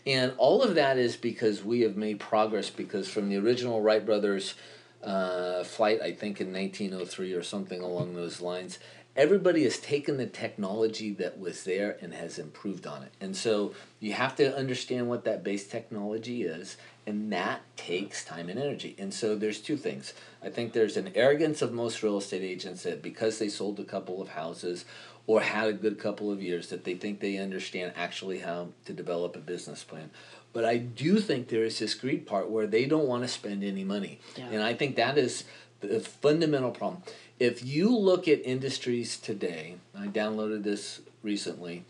and 0.06 0.32
all 0.38 0.62
of 0.62 0.74
that 0.74 0.96
is 0.98 1.16
because 1.16 1.64
we 1.64 1.80
have 1.80 1.96
made 1.96 2.20
progress 2.20 2.70
because 2.70 3.08
from 3.08 3.28
the 3.28 3.36
original 3.36 3.82
Wright 3.82 4.04
brothers 4.04 4.54
uh, 5.02 5.64
flight, 5.64 6.00
I 6.00 6.12
think 6.12 6.40
in 6.40 6.52
1903 6.52 7.32
or 7.32 7.42
something 7.42 7.80
along 7.80 8.14
those 8.14 8.40
lines, 8.40 8.78
everybody 9.16 9.64
has 9.64 9.78
taken 9.78 10.18
the 10.18 10.26
technology 10.26 11.12
that 11.14 11.38
was 11.38 11.64
there 11.64 11.96
and 12.00 12.12
has 12.12 12.38
improved 12.38 12.86
on 12.86 13.02
it. 13.02 13.12
And 13.20 13.36
so 13.36 13.72
you 13.98 14.12
have 14.12 14.36
to 14.36 14.56
understand 14.56 15.08
what 15.08 15.24
that 15.24 15.42
base 15.42 15.66
technology 15.66 16.42
is, 16.42 16.76
and 17.06 17.32
that 17.32 17.62
takes 17.76 18.24
time 18.24 18.48
and 18.48 18.58
energy. 18.58 18.94
And 18.98 19.12
so 19.12 19.34
there's 19.34 19.60
two 19.60 19.76
things. 19.76 20.12
I 20.42 20.50
think 20.50 20.72
there's 20.72 20.96
an 20.96 21.12
arrogance 21.14 21.62
of 21.62 21.72
most 21.72 22.02
real 22.02 22.18
estate 22.18 22.42
agents 22.42 22.82
that 22.82 23.02
because 23.02 23.38
they 23.38 23.48
sold 23.48 23.80
a 23.80 23.84
couple 23.84 24.20
of 24.20 24.28
houses 24.28 24.84
or 25.26 25.40
had 25.40 25.68
a 25.68 25.72
good 25.72 25.98
couple 25.98 26.30
of 26.30 26.42
years 26.42 26.68
that 26.68 26.84
they 26.84 26.94
think 26.94 27.20
they 27.20 27.38
understand 27.38 27.92
actually 27.96 28.40
how 28.40 28.68
to 28.84 28.92
develop 28.92 29.34
a 29.34 29.40
business 29.40 29.82
plan. 29.82 30.10
But 30.52 30.64
I 30.64 30.76
do 30.76 31.18
think 31.20 31.48
there 31.48 31.64
is 31.64 31.78
this 31.78 31.94
greed 31.94 32.26
part 32.26 32.48
where 32.48 32.66
they 32.66 32.86
don't 32.86 33.06
want 33.06 33.22
to 33.24 33.28
spend 33.28 33.64
any 33.64 33.84
money. 33.84 34.20
Yeah. 34.36 34.48
And 34.52 34.62
I 34.62 34.74
think 34.74 34.96
that 34.96 35.18
is 35.18 35.44
the 35.80 36.00
fundamental 36.00 36.70
problem. 36.70 37.02
If 37.38 37.64
you 37.64 37.94
look 37.96 38.28
at 38.28 38.40
industries 38.44 39.18
today, 39.18 39.76
I 39.94 40.06
downloaded 40.06 40.62
this 40.62 41.00
recently, 41.22 41.84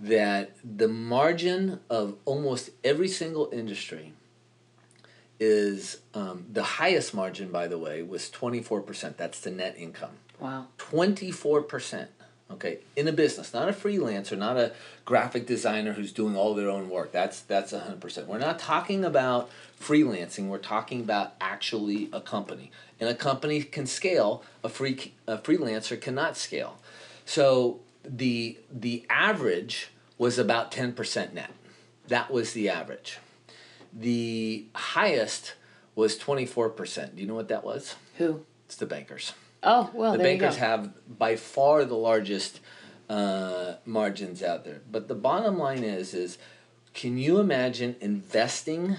that 0.00 0.52
the 0.62 0.88
margin 0.88 1.80
of 1.90 2.16
almost 2.24 2.70
every 2.82 3.08
single 3.08 3.48
industry 3.52 4.12
is 5.40 5.98
um, 6.14 6.46
the 6.52 6.62
highest 6.62 7.14
margin, 7.14 7.50
by 7.50 7.66
the 7.66 7.78
way, 7.78 8.02
was 8.02 8.30
24%. 8.30 9.16
That's 9.16 9.40
the 9.40 9.50
net 9.50 9.74
income. 9.78 10.12
wow 10.38 10.66
24%. 10.78 12.06
Okay, 12.54 12.78
in 12.94 13.08
a 13.08 13.12
business, 13.12 13.52
not 13.52 13.68
a 13.68 13.72
freelancer, 13.72 14.38
not 14.38 14.56
a 14.56 14.72
graphic 15.04 15.44
designer 15.44 15.94
who's 15.94 16.12
doing 16.12 16.36
all 16.36 16.54
their 16.54 16.70
own 16.70 16.88
work. 16.88 17.10
That's 17.10 17.40
that's 17.40 17.72
100%. 17.72 18.26
We're 18.26 18.38
not 18.38 18.60
talking 18.60 19.04
about 19.04 19.50
freelancing. 19.80 20.46
We're 20.46 20.58
talking 20.58 21.00
about 21.00 21.34
actually 21.40 22.08
a 22.12 22.20
company. 22.20 22.70
And 23.00 23.10
a 23.10 23.14
company 23.14 23.60
can 23.64 23.86
scale, 23.86 24.44
a 24.62 24.68
free 24.68 25.14
a 25.26 25.38
freelancer 25.38 26.00
cannot 26.00 26.36
scale. 26.36 26.78
So 27.26 27.80
the 28.04 28.56
the 28.72 29.04
average 29.10 29.88
was 30.16 30.38
about 30.38 30.70
10% 30.70 31.32
net. 31.32 31.50
That 32.06 32.30
was 32.30 32.52
the 32.52 32.68
average. 32.68 33.18
The 33.92 34.66
highest 34.76 35.54
was 35.96 36.16
24%. 36.16 37.16
Do 37.16 37.22
you 37.22 37.26
know 37.26 37.34
what 37.34 37.48
that 37.48 37.64
was? 37.64 37.96
who 38.18 38.44
It's 38.66 38.76
the 38.76 38.86
bankers 38.86 39.32
oh 39.64 39.90
well 39.92 40.12
the 40.12 40.18
there 40.18 40.26
bankers 40.26 40.54
you 40.54 40.60
go. 40.60 40.66
have 40.66 41.18
by 41.18 41.36
far 41.36 41.84
the 41.84 41.96
largest 41.96 42.60
uh, 43.08 43.74
margins 43.84 44.42
out 44.42 44.64
there. 44.64 44.80
But 44.90 45.08
the 45.08 45.14
bottom 45.14 45.58
line 45.58 45.84
is, 45.84 46.14
is 46.14 46.38
can 46.92 47.18
you 47.18 47.38
imagine 47.38 47.96
investing 48.00 48.96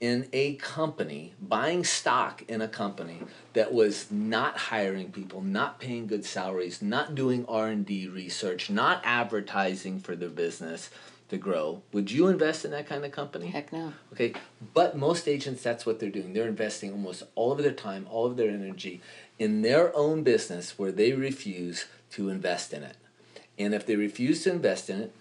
in 0.00 0.28
a 0.32 0.54
company, 0.56 1.32
buying 1.40 1.84
stock 1.84 2.42
in 2.48 2.60
a 2.60 2.68
company 2.68 3.20
that 3.52 3.72
was 3.72 4.10
not 4.10 4.56
hiring 4.56 5.12
people, 5.12 5.40
not 5.40 5.78
paying 5.78 6.08
good 6.08 6.24
salaries, 6.24 6.82
not 6.82 7.14
doing 7.14 7.44
R 7.46 7.68
and 7.68 7.86
D 7.86 8.08
research, 8.08 8.68
not 8.68 9.00
advertising 9.04 10.00
for 10.00 10.16
their 10.16 10.28
business 10.28 10.90
to 11.28 11.36
grow? 11.36 11.82
Would 11.92 12.10
you 12.10 12.26
invest 12.26 12.64
in 12.64 12.72
that 12.72 12.88
kind 12.88 13.04
of 13.04 13.12
company? 13.12 13.46
heck 13.46 13.72
no 13.72 13.92
Okay, 14.12 14.34
but 14.74 14.96
most 14.96 15.28
agents, 15.28 15.62
that's 15.62 15.86
what 15.86 16.00
they're 16.00 16.10
doing. 16.10 16.32
They're 16.32 16.48
investing 16.48 16.90
almost 16.90 17.22
all 17.34 17.52
of 17.52 17.58
their 17.58 17.72
time, 17.72 18.06
all 18.10 18.26
of 18.26 18.36
their 18.36 18.50
energy 18.50 19.00
in 19.38 19.62
their 19.62 19.94
own 19.96 20.22
business 20.22 20.78
where 20.78 20.92
they 20.92 21.12
refuse 21.12 21.86
to 22.10 22.28
invest 22.28 22.72
in 22.72 22.82
it. 22.82 22.96
And 23.58 23.74
if 23.74 23.86
they 23.86 23.96
refuse 23.96 24.44
to 24.44 24.50
invest 24.50 24.90
in 24.90 25.00
it, 25.00 25.14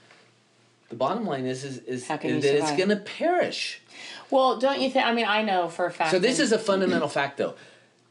the 0.92 0.96
bottom 0.96 1.26
line 1.26 1.46
is 1.46 1.64
is, 1.64 1.78
is, 1.80 2.08
How 2.08 2.18
can 2.18 2.32
is 2.32 2.44
you 2.46 2.52
that 2.52 2.58
it's 2.58 2.72
going 2.78 2.90
to 2.90 2.98
perish. 2.98 3.82
well 4.30 4.60
don't 4.60 4.82
you 4.82 4.90
think 4.90 5.06
i 5.06 5.14
mean 5.14 5.26
i 5.26 5.42
know 5.42 5.70
for 5.70 5.86
a 5.86 5.92
fact 5.92 6.12
So 6.12 6.20
this 6.20 6.38
is 6.38 6.52
a 6.52 6.60
fundamental 6.60 7.08
fact, 7.08 7.38
though. 7.38 7.56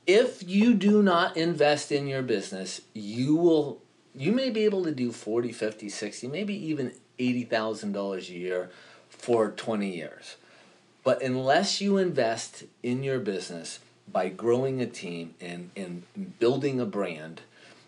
If 0.07 0.49
you 0.49 0.73
do 0.75 1.03
not 1.03 1.37
invest 1.37 1.93
in 1.93 2.09
your 2.09 2.23
business, 2.23 2.81
you 2.95 3.37
will 3.37 3.83
you 4.15 4.33
may 4.33 4.51
be 4.51 4.65
able 4.65 4.83
to 4.85 4.93
do 4.93 5.13
40, 5.13 5.53
50, 5.53 5.89
60, 5.89 6.27
maybe 6.27 6.55
even 6.67 6.93
$80,000 7.19 8.29
a 8.29 8.33
year 8.33 8.71
for 9.09 9.51
20 9.51 9.95
years. 9.95 10.37
But 11.05 11.23
unless 11.23 11.81
you 11.81 11.97
invest 11.97 12.65
in 12.83 13.05
your 13.05 13.21
business 13.21 13.79
by 14.13 14.29
growing 14.29 14.81
a 14.81 14.87
team 14.87 15.35
and, 15.41 15.71
and 15.77 16.05
building 16.39 16.81
a 16.81 16.87
brand, 16.87 17.43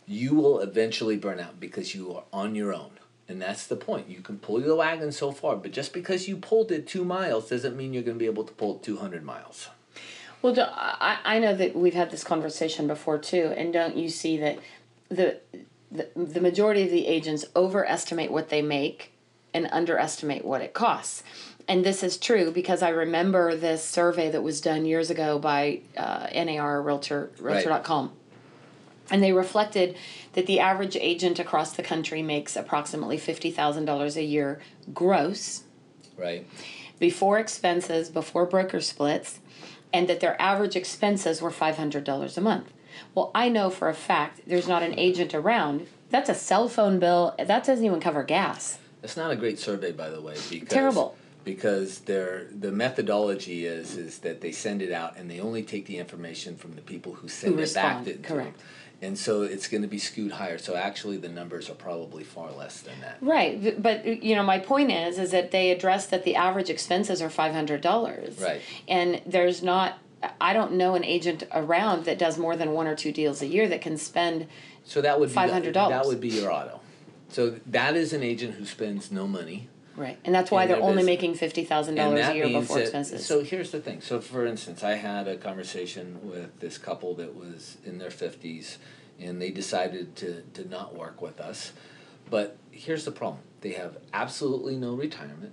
you 0.06 0.34
will 0.34 0.60
eventually 0.60 1.16
burn 1.16 1.40
out 1.40 1.60
because 1.60 1.94
you 1.94 2.14
are 2.14 2.24
on 2.32 2.54
your 2.54 2.74
own. 2.74 2.90
And 3.28 3.40
that's 3.40 3.66
the 3.66 3.76
point. 3.76 4.08
You 4.08 4.20
can 4.20 4.38
pull 4.38 4.60
the 4.60 4.74
wagon 4.74 5.12
so 5.12 5.32
far, 5.32 5.56
but 5.56 5.72
just 5.72 5.92
because 5.92 6.28
you 6.28 6.36
pulled 6.36 6.70
it 6.72 6.86
two 6.86 7.04
miles 7.04 7.48
doesn't 7.48 7.76
mean 7.76 7.94
you're 7.94 8.02
going 8.02 8.16
to 8.16 8.22
be 8.22 8.26
able 8.26 8.44
to 8.44 8.52
pull 8.52 8.76
it 8.76 8.82
200 8.82 9.24
miles. 9.24 9.68
Well, 10.42 10.54
I, 10.58 11.18
I 11.24 11.38
know 11.38 11.54
that 11.54 11.76
we've 11.76 11.94
had 11.94 12.10
this 12.10 12.24
conversation 12.24 12.88
before 12.88 13.16
too, 13.16 13.54
and 13.56 13.72
don't 13.72 13.96
you 13.96 14.08
see 14.08 14.36
that 14.38 14.58
the, 15.08 15.38
the 15.90 16.08
the 16.16 16.40
majority 16.40 16.82
of 16.82 16.90
the 16.90 17.06
agents 17.06 17.44
overestimate 17.54 18.32
what 18.32 18.48
they 18.48 18.60
make 18.60 19.12
and 19.54 19.68
underestimate 19.70 20.44
what 20.44 20.60
it 20.60 20.72
costs. 20.74 21.22
And 21.68 21.84
this 21.84 22.02
is 22.02 22.16
true 22.16 22.50
because 22.50 22.82
I 22.82 22.88
remember 22.90 23.54
this 23.54 23.84
survey 23.84 24.30
that 24.30 24.42
was 24.42 24.60
done 24.60 24.84
years 24.84 25.10
ago 25.10 25.38
by 25.38 25.80
uh, 25.96 26.26
NAR 26.34 26.82
Realtor 26.82 27.30
Realtor.com. 27.38 28.12
And 29.10 29.22
they 29.22 29.32
reflected 29.32 29.96
that 30.32 30.46
the 30.46 30.60
average 30.60 30.96
agent 30.96 31.38
across 31.38 31.72
the 31.72 31.82
country 31.82 32.22
makes 32.22 32.56
approximately 32.56 33.18
$50,000 33.18 34.16
a 34.16 34.22
year 34.24 34.60
gross 34.94 35.64
Right? 36.16 36.46
before 36.98 37.38
expenses, 37.38 38.08
before 38.10 38.46
broker 38.46 38.80
splits, 38.80 39.40
and 39.92 40.08
that 40.08 40.20
their 40.20 40.40
average 40.40 40.76
expenses 40.76 41.42
were 41.42 41.50
$500 41.50 42.36
a 42.36 42.40
month. 42.40 42.72
Well, 43.14 43.30
I 43.34 43.48
know 43.48 43.70
for 43.70 43.88
a 43.88 43.94
fact 43.94 44.40
there's 44.46 44.68
not 44.68 44.82
an 44.82 44.98
agent 44.98 45.34
around. 45.34 45.86
That's 46.10 46.28
a 46.28 46.34
cell 46.34 46.68
phone 46.68 46.98
bill. 46.98 47.34
That 47.38 47.64
doesn't 47.64 47.84
even 47.84 48.00
cover 48.00 48.22
gas. 48.22 48.78
It's 49.02 49.16
not 49.16 49.30
a 49.30 49.36
great 49.36 49.58
survey, 49.58 49.92
by 49.92 50.10
the 50.10 50.20
way. 50.20 50.36
Because, 50.48 50.68
Terrible. 50.68 51.16
Because 51.44 52.00
their 52.00 52.46
the 52.56 52.70
methodology 52.72 53.66
is 53.66 53.96
is 53.96 54.18
that 54.18 54.40
they 54.40 54.52
send 54.52 54.82
it 54.82 54.92
out 54.92 55.16
and 55.16 55.30
they 55.30 55.40
only 55.40 55.62
take 55.62 55.86
the 55.86 55.98
information 55.98 56.56
from 56.56 56.74
the 56.76 56.82
people 56.82 57.14
who 57.14 57.28
send 57.28 57.54
Who 57.54 57.60
it 57.60 57.74
back 57.74 57.98
respond, 57.98 58.06
to, 58.06 58.12
to 58.14 58.18
correct. 58.28 58.58
them. 58.58 58.66
and 59.02 59.18
so 59.18 59.42
it's 59.42 59.66
going 59.66 59.82
to 59.82 59.88
be 59.88 59.98
skewed 59.98 60.32
higher. 60.32 60.58
So 60.58 60.76
actually, 60.76 61.16
the 61.16 61.28
numbers 61.28 61.68
are 61.68 61.74
probably 61.74 62.22
far 62.22 62.52
less 62.52 62.80
than 62.80 63.00
that. 63.00 63.18
Right, 63.20 63.82
but 63.82 64.04
you 64.22 64.36
know, 64.36 64.42
my 64.44 64.58
point 64.60 64.92
is, 64.92 65.18
is 65.18 65.30
that 65.32 65.50
they 65.50 65.70
address 65.70 66.06
that 66.06 66.22
the 66.24 66.36
average 66.36 66.70
expenses 66.70 67.20
are 67.20 67.30
five 67.30 67.52
hundred 67.52 67.80
dollars. 67.80 68.38
Right. 68.38 68.60
And 68.86 69.20
there's 69.26 69.62
not, 69.62 69.98
I 70.40 70.52
don't 70.52 70.74
know 70.74 70.94
an 70.94 71.04
agent 71.04 71.42
around 71.52 72.04
that 72.04 72.18
does 72.18 72.38
more 72.38 72.54
than 72.56 72.70
one 72.72 72.86
or 72.86 72.94
two 72.94 73.10
deals 73.10 73.42
a 73.42 73.46
year 73.46 73.66
that 73.68 73.80
can 73.80 73.96
spend. 73.96 74.46
So 74.84 75.00
that 75.00 75.18
would 75.18 75.28
be 75.30 75.34
$500. 75.34 75.72
That 75.74 76.06
would 76.06 76.20
be 76.20 76.28
your 76.28 76.52
auto. 76.52 76.80
So 77.28 77.56
that 77.66 77.96
is 77.96 78.12
an 78.12 78.22
agent 78.22 78.54
who 78.54 78.64
spends 78.64 79.10
no 79.10 79.26
money. 79.26 79.68
Right. 79.96 80.18
And 80.24 80.34
that's 80.34 80.50
why 80.50 80.66
they're 80.66 80.76
only 80.76 80.96
business. 80.96 81.06
making 81.06 81.34
fifty 81.34 81.64
thousand 81.64 81.98
And 81.98 82.14
dollars 82.16 82.28
a 82.28 82.34
year 82.34 82.48
before 82.48 82.76
that- 82.76 82.82
expenses. 82.82 83.26
So 83.26 83.42
here's 83.44 83.70
the 83.70 83.80
thing. 83.80 84.00
So 84.00 84.20
for 84.20 84.46
instance, 84.46 84.82
I 84.82 84.94
had 84.94 85.28
a 85.28 85.36
conversation 85.36 86.18
with 86.22 86.58
this 86.60 86.78
couple 86.78 87.14
that 87.16 87.34
was 87.34 87.76
in 87.84 87.98
their 87.98 88.10
fifties, 88.10 88.78
and 89.20 89.40
they 89.40 89.50
decided 89.50 90.16
to 90.16 90.42
to 90.54 90.68
not 90.68 90.94
work 90.96 91.20
with 91.20 91.40
us. 91.40 91.72
But 92.30 92.56
here's 92.70 93.04
the 93.04 93.12
problem: 93.12 93.42
they 93.60 93.72
have 93.72 93.98
absolutely 94.14 94.76
no 94.76 94.94
retirement. 94.94 95.52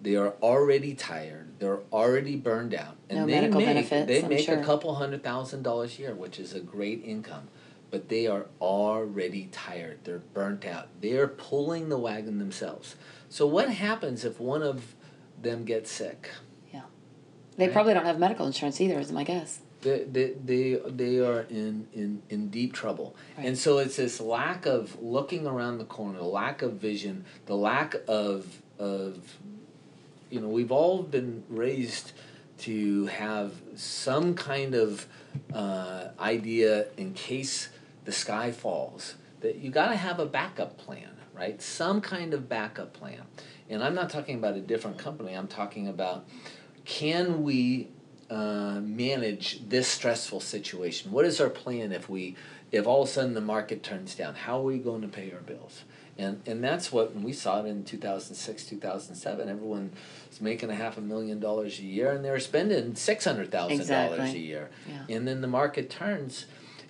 They 0.00 0.16
are 0.16 0.34
already 0.42 0.94
tired. 0.94 1.48
They're 1.60 1.78
already 1.92 2.34
burned 2.36 2.74
out, 2.74 2.96
and 3.08 3.20
No 3.20 3.26
they 3.26 3.32
medical 3.40 3.60
make 3.60 3.68
benefits, 3.68 4.06
they 4.08 4.22
I'm 4.22 4.28
make 4.28 4.44
sure. 4.44 4.58
a 4.58 4.64
couple 4.64 4.94
hundred 4.96 5.22
thousand 5.22 5.62
dollars 5.62 5.96
a 5.98 6.02
year, 6.02 6.14
which 6.14 6.38
is 6.40 6.52
a 6.54 6.60
great 6.60 7.02
income. 7.04 7.48
But 7.90 8.08
they 8.08 8.26
are 8.26 8.46
already 8.60 9.48
tired. 9.52 9.98
They're 10.04 10.18
burnt 10.32 10.64
out. 10.64 10.88
They're 11.00 11.28
pulling 11.28 11.88
the 11.90 11.98
wagon 11.98 12.38
themselves. 12.38 12.96
So 13.32 13.46
what 13.46 13.70
happens 13.70 14.26
if 14.26 14.38
one 14.38 14.62
of 14.62 14.94
them 15.40 15.64
gets 15.64 15.90
sick? 15.90 16.28
Yeah, 16.70 16.82
they 17.56 17.64
right. 17.64 17.72
probably 17.72 17.94
don't 17.94 18.04
have 18.04 18.18
medical 18.18 18.44
insurance 18.44 18.78
either, 18.78 19.00
is 19.00 19.10
my 19.10 19.24
guess. 19.24 19.60
They, 19.80 20.04
they, 20.04 20.32
they, 20.44 20.80
they 20.86 21.18
are 21.18 21.40
in, 21.48 21.88
in, 21.94 22.20
in 22.28 22.50
deep 22.50 22.74
trouble. 22.74 23.16
Right. 23.38 23.46
And 23.46 23.56
so 23.56 23.78
it's 23.78 23.96
this 23.96 24.20
lack 24.20 24.66
of 24.66 25.00
looking 25.00 25.46
around 25.46 25.78
the 25.78 25.86
corner, 25.86 26.18
the 26.18 26.24
lack 26.24 26.60
of 26.60 26.74
vision, 26.74 27.24
the 27.46 27.56
lack 27.56 27.96
of, 28.06 28.60
of 28.78 29.38
you 30.28 30.38
know, 30.38 30.48
we've 30.48 30.70
all 30.70 31.02
been 31.02 31.42
raised 31.48 32.12
to 32.58 33.06
have 33.06 33.54
some 33.76 34.34
kind 34.34 34.74
of 34.74 35.06
uh, 35.54 36.08
idea 36.20 36.88
in 36.98 37.14
case 37.14 37.70
the 38.04 38.12
sky 38.12 38.52
falls 38.52 39.14
that 39.40 39.56
you 39.56 39.70
got 39.70 39.88
to 39.88 39.96
have 39.96 40.20
a 40.20 40.26
backup 40.26 40.76
plan, 40.76 41.11
right? 41.34 41.60
Some 41.60 42.00
kind 42.00 42.34
of 42.34 42.48
backup 42.48 42.92
plan. 42.92 43.22
And 43.68 43.82
I'm 43.82 43.94
not 43.94 44.10
talking 44.10 44.36
about 44.36 44.56
a 44.56 44.60
different 44.60 44.98
company. 44.98 45.32
I'm 45.34 45.48
talking 45.48 45.88
about 45.88 46.26
can 46.84 47.42
we 47.42 47.88
uh, 48.28 48.80
manage 48.82 49.68
this 49.68 49.86
stressful 49.88 50.40
situation? 50.40 51.12
What 51.12 51.24
is 51.24 51.40
our 51.40 51.50
plan 51.50 51.92
if 51.92 52.08
we 52.08 52.36
if 52.70 52.86
all 52.86 53.02
of 53.02 53.08
a 53.08 53.12
sudden 53.12 53.34
the 53.34 53.40
market 53.40 53.82
turns 53.82 54.14
down? 54.14 54.34
How 54.34 54.58
are 54.60 54.64
we 54.64 54.78
going 54.78 55.02
to 55.02 55.08
pay 55.08 55.30
our 55.32 55.40
bills? 55.40 55.84
And 56.18 56.42
and 56.46 56.62
that's 56.62 56.92
what 56.92 57.14
we 57.14 57.32
saw 57.32 57.60
it 57.62 57.66
in 57.66 57.84
2006, 57.84 58.64
2007. 58.66 59.48
Everyone 59.48 59.92
was 60.28 60.40
making 60.40 60.70
a 60.70 60.74
half 60.74 60.98
a 60.98 61.00
million 61.00 61.40
dollars 61.40 61.78
a 61.78 61.84
year 61.84 62.12
and 62.12 62.22
they 62.24 62.30
were 62.30 62.40
spending 62.40 62.92
$600,000 62.92 63.70
a 63.70 63.72
Exactly. 63.72 64.38
year. 64.38 64.68
Yeah. 64.88 65.16
And 65.16 65.26
then 65.26 65.40
the 65.40 65.48
market 65.48 65.88
turns 65.88 66.44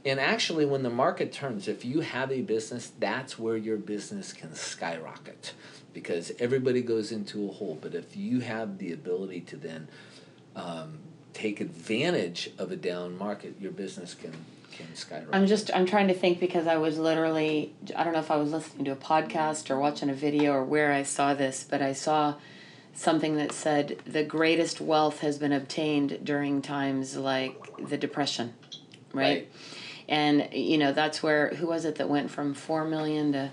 and 0.05 0.19
actually 0.19 0.65
when 0.65 0.83
the 0.83 0.91
market 0.91 1.33
turns, 1.33 1.69
if 1.69 1.85
you 1.85 2.01
have 2.01 2.33
a 2.33 2.43
business, 2.43 2.93
that's 2.99 3.38
where 3.38 3.57
your 3.57 3.77
business 3.77 4.33
can 4.33 4.55
skyrocket 4.55 5.55
because 5.93 6.33
everybody 6.38 6.83
goes 6.83 7.12
into 7.12 7.49
a 7.49 7.53
hole. 7.53 7.79
But 7.81 7.95
if 7.95 8.17
you 8.17 8.41
have 8.41 8.79
the 8.79 8.93
ability 8.93 9.41
to 9.43 9.57
then 9.57 9.88
um, 10.57 10.99
take 11.33 11.61
advantage 11.61 12.51
of 12.59 12.73
a 12.73 12.77
down 12.77 13.17
market, 13.17 13.55
your 13.61 13.73
business 13.73 14.15
can 14.15 14.33
can 14.73 14.95
skyrocket. 14.95 15.35
I'm 15.35 15.47
just 15.47 15.71
I'm 15.75 15.87
trying 15.87 16.09
to 16.09 16.15
think 16.15 16.41
because 16.41 16.67
I 16.67 16.79
was 16.79 16.99
literally 16.99 17.75
I 17.95 18.03
don't 18.03 18.12
know 18.12 18.19
if 18.21 18.31
I 18.31 18.37
was 18.37 18.51
listening 18.51 18.87
to 18.87 18.93
a 18.93 18.97
podcast 18.97 19.71
or 19.71 19.79
watching 19.79 20.11
a 20.11 20.15
video 20.15 20.53
or 20.53 20.65
where 20.65 20.93
I 20.93 21.05
saw 21.05 21.35
this, 21.35 21.65
but 21.69 21.81
I 21.81 21.93
saw 21.93 22.35
something 22.95 23.37
that 23.37 23.53
said 23.53 23.99
the 24.05 24.25
greatest 24.25 24.81
wealth 24.81 25.21
has 25.21 25.38
been 25.38 25.53
obtained 25.53 26.21
during 26.25 26.61
times 26.61 27.17
like 27.17 27.55
the 27.88 27.97
depression, 27.97 28.55
right? 29.12 29.23
Right. 29.23 29.53
And 30.12 30.51
you 30.53 30.77
know, 30.77 30.92
that's 30.92 31.22
where 31.22 31.48
who 31.55 31.66
was 31.66 31.87
it 31.87 31.94
that 31.94 32.07
went 32.09 32.31
from 32.31 32.53
4 32.53 32.85
million 32.85 33.33
to 33.33 33.51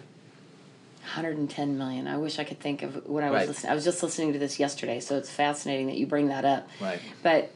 110 1.03 1.77
million. 1.77 2.05
I 2.05 2.17
wish 2.17 2.37
I 2.37 2.43
could 2.43 2.59
think 2.59 2.83
of 2.83 3.07
what 3.07 3.23
I 3.23 3.31
was 3.31 3.39
Right. 3.39 3.47
listening. 3.47 3.71
I 3.71 3.75
was 3.75 3.85
just 3.85 4.03
listening 4.03 4.33
to 4.33 4.39
this 4.39 4.59
yesterday, 4.59 4.99
so 4.99 5.17
it's 5.17 5.29
fascinating 5.31 5.87
that 5.87 5.95
you 5.95 6.05
bring 6.05 6.27
that 6.27 6.43
up. 6.43 6.67
Right. 6.81 6.99
But 7.23 7.51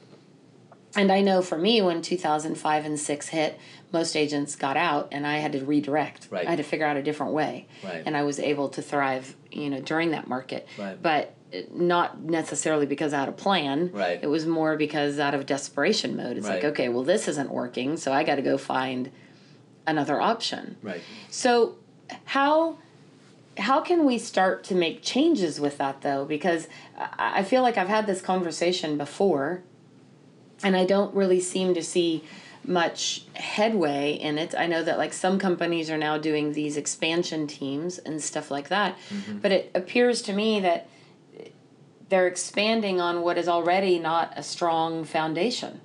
and 0.95 1.11
I 1.11 1.19
know 1.21 1.41
for 1.41 1.57
me 1.57 1.81
when 1.81 2.01
2005 2.01 2.85
and 2.85 2.97
6 2.97 3.27
hit, 3.27 3.59
most 3.91 4.15
agents 4.15 4.55
got 4.55 4.77
out 4.77 5.09
and 5.11 5.27
I 5.27 5.39
had 5.39 5.51
to 5.51 5.65
redirect. 5.65 6.27
Right. 6.29 6.47
I 6.47 6.51
had 6.51 6.57
to 6.57 6.63
figure 6.63 6.85
out 6.85 6.95
a 6.95 7.03
different 7.03 7.33
way. 7.33 7.67
Right. 7.83 8.03
And 8.05 8.15
I 8.15 8.23
was 8.23 8.39
able 8.39 8.69
to 8.69 8.81
thrive, 8.81 9.35
you 9.51 9.69
know, 9.69 9.81
during 9.81 10.11
that 10.11 10.27
market. 10.29 10.65
Right. 10.79 11.01
But 11.01 11.33
not 11.71 12.21
necessarily 12.21 12.85
because 12.85 13.13
I 13.13 13.19
had 13.19 13.29
a 13.29 13.33
plan. 13.33 13.91
Right. 13.91 14.19
It 14.21 14.27
was 14.27 14.45
more 14.45 14.75
because 14.77 15.19
out 15.19 15.33
of 15.33 15.45
desperation 15.45 16.15
mode. 16.15 16.37
It's 16.37 16.47
like, 16.47 16.63
okay, 16.63 16.89
well 16.89 17.03
this 17.03 17.27
isn't 17.27 17.51
working, 17.51 17.97
so 17.97 18.11
I 18.11 18.23
got 18.23 18.35
to 18.35 18.41
go 18.41 18.57
find 18.57 19.11
another 19.85 20.19
option. 20.21 20.77
Right. 20.81 21.01
So 21.29 21.75
how 22.25 22.77
how 23.57 23.81
can 23.81 24.05
we 24.05 24.17
start 24.17 24.63
to 24.65 24.75
make 24.75 25.03
changes 25.03 25.59
with 25.59 25.77
that 25.77 26.01
though? 26.01 26.25
Because 26.25 26.67
I 26.97 27.39
I 27.39 27.43
feel 27.43 27.61
like 27.61 27.77
I've 27.77 27.89
had 27.89 28.07
this 28.07 28.21
conversation 28.21 28.97
before, 28.97 29.63
and 30.63 30.75
I 30.75 30.85
don't 30.85 31.13
really 31.15 31.39
seem 31.39 31.73
to 31.73 31.83
see 31.83 32.23
much 32.65 33.25
headway 33.35 34.13
in 34.13 34.37
it. 34.37 34.55
I 34.57 34.67
know 34.67 34.83
that 34.83 34.97
like 34.97 35.13
some 35.13 35.37
companies 35.37 35.89
are 35.89 35.97
now 35.97 36.17
doing 36.17 36.53
these 36.53 36.77
expansion 36.77 37.45
teams 37.47 37.97
and 37.99 38.21
stuff 38.21 38.49
like 38.49 38.69
that, 38.69 38.97
mm-hmm. 39.09 39.39
but 39.39 39.51
it 39.51 39.71
appears 39.75 40.21
to 40.23 40.33
me 40.33 40.59
that 40.61 40.87
they're 42.13 42.27
expanding 42.27 43.01
on 43.01 43.23
what 43.23 43.39
is 43.39 43.47
already 43.47 43.97
not 43.97 44.31
a 44.35 44.43
strong 44.43 45.03
foundation. 45.03 45.81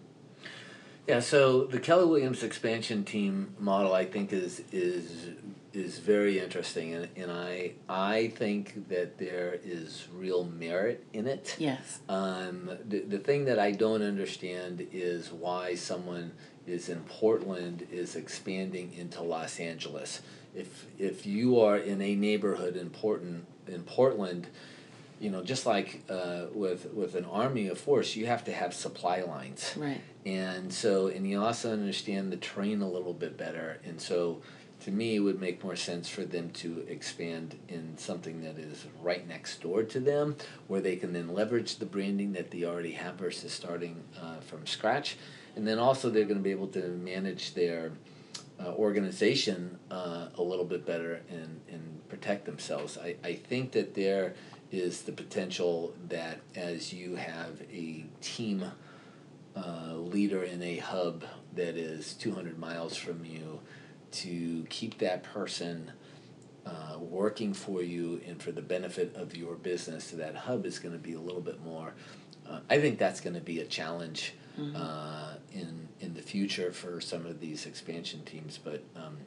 Yeah, 1.07 1.21
so 1.21 1.65
the 1.65 1.81
Keller 1.81 2.07
Williams 2.07 2.43
expansion 2.43 3.03
team 3.03 3.55
model, 3.59 3.95
I 3.95 4.05
think, 4.05 4.31
is 4.35 4.63
is 4.71 5.29
is 5.73 5.99
very 5.99 6.39
interesting, 6.39 6.93
and, 6.93 7.09
and 7.17 7.33
I 7.33 7.73
I 7.89 8.29
think 8.37 8.91
that 8.91 9.17
there 9.17 9.59
is 9.65 10.07
real 10.13 10.45
merit 10.45 11.03
in 11.15 11.27
it. 11.27 11.57
Yes. 11.59 12.01
Um, 12.11 12.73
the, 12.87 13.01
the 13.01 13.19
thing 13.19 13.47
that 13.47 13.59
I 13.59 13.71
don't 13.71 14.03
understand 14.03 14.87
is 14.93 15.33
why 15.33 15.77
someone 15.77 16.33
is 16.67 16.91
in 16.91 17.01
Portland 17.05 17.87
is 17.91 18.17
expanding 18.17 18.93
into 18.93 19.23
Los 19.23 19.59
Angeles. 19.59 20.21
If 20.55 20.85
if 20.99 21.25
you 21.25 21.59
are 21.59 21.79
in 21.79 22.03
a 22.03 22.15
neighborhood 22.15 22.77
in 22.77 22.91
Portland 22.91 23.47
in 23.67 23.83
Portland, 23.85 24.49
you 25.21 25.31
know, 25.31 25.43
just 25.43 25.67
like 25.67 26.03
uh, 26.09 26.47
with 26.53 26.93
with 26.93 27.15
an 27.15 27.25
army 27.25 27.69
of 27.69 27.79
force, 27.79 28.15
you 28.17 28.27
have 28.27 28.45
to 28.45 28.53
have 28.53 28.73
supply 28.73 29.23
lines. 29.23 29.75
Right. 29.77 30.01
And 30.25 30.73
so, 30.73 31.09
and 31.09 31.29
you 31.29 31.43
also 31.43 31.73
understand 31.73 32.33
the 32.33 32.37
terrain 32.37 32.83
a 32.83 32.89
little 32.89 33.15
bit 33.15 33.37
better. 33.37 33.81
And 33.85 34.01
so, 34.01 34.43
to 34.85 34.91
me, 34.91 35.17
it 35.17 35.21
would 35.21 35.41
make 35.41 35.65
more 35.65 35.77
sense 35.77 36.09
for 36.09 36.25
them 36.25 36.51
to 36.51 36.85
expand 36.89 37.59
in 37.69 37.97
something 37.99 38.43
that 38.43 38.59
is 38.59 38.87
right 39.03 39.27
next 39.27 39.61
door 39.63 39.83
to 39.83 40.01
them, 40.01 40.37
where 40.67 40.81
they 40.81 40.97
can 40.97 41.13
then 41.13 41.29
leverage 41.29 41.77
the 41.77 41.87
branding 41.87 42.33
that 42.33 42.51
they 42.51 42.65
already 42.65 42.93
have 42.93 43.17
versus 43.17 43.53
starting 43.53 44.03
uh, 44.21 44.41
from 44.41 44.67
scratch. 44.67 45.17
And 45.57 45.67
then 45.67 45.79
also, 45.79 46.11
they're 46.11 46.25
going 46.25 46.37
to 46.39 46.43
be 46.43 46.53
able 46.53 46.69
to 46.69 46.89
manage 46.89 47.55
their 47.55 47.93
uh, 48.61 48.73
organization 48.75 49.79
uh, 49.91 50.29
a 50.37 50.43
little 50.43 50.65
bit 50.65 50.85
better 50.85 51.23
and, 51.31 51.61
and 51.71 52.09
protect 52.09 52.45
themselves. 52.45 52.99
I, 52.99 53.17
I 53.25 53.35
think 53.35 53.73
that 53.73 53.95
there 53.95 54.35
is 54.71 55.03
the 55.03 55.13
potential 55.13 55.95
that 56.09 56.41
as 56.55 56.93
you 56.93 57.17
have 57.17 57.63
a 57.73 58.05
team 58.21 58.65
uh, 59.57 59.95
leader 59.95 60.43
in 60.43 60.63
a 60.63 60.77
hub 60.79 61.25
that 61.55 61.77
is 61.77 62.15
200 62.15 62.59
miles 62.59 62.97
from 62.97 63.25
you 63.25 63.61
to 64.11 64.65
keep 64.69 64.99
that 64.99 65.23
person 65.23 65.91
uh, 66.67 66.99
working 66.99 67.55
for 67.55 67.83
you 67.83 68.21
and 68.27 68.43
for 68.43 68.53
the 68.53 68.63
benefit 68.63 69.15
of 69.17 69.37
your 69.37 69.55
business. 69.55 70.05
So 70.05 70.17
that 70.19 70.35
hub 70.35 70.67
is 70.67 70.79
going 70.79 70.93
to 70.93 70.99
be 70.99 71.15
a 71.15 71.21
little 71.21 71.41
bit 71.41 71.65
more. 71.65 71.95
Uh, 72.49 72.61
I 72.69 72.81
think 72.81 72.99
that's 72.99 73.21
going 73.21 73.35
to 73.35 73.41
be 73.41 73.61
a 73.61 73.67
challenge 73.67 74.35
uh, 74.75 75.35
in 75.53 75.89
in 76.01 76.15
the 76.15 76.23
future 76.23 76.73
for 76.73 77.01
some 77.01 77.27
of 77.27 77.41
these 77.41 77.67
expansion 77.67 78.25
teams, 78.25 78.59
but. 78.63 78.83
Um, 78.97 79.19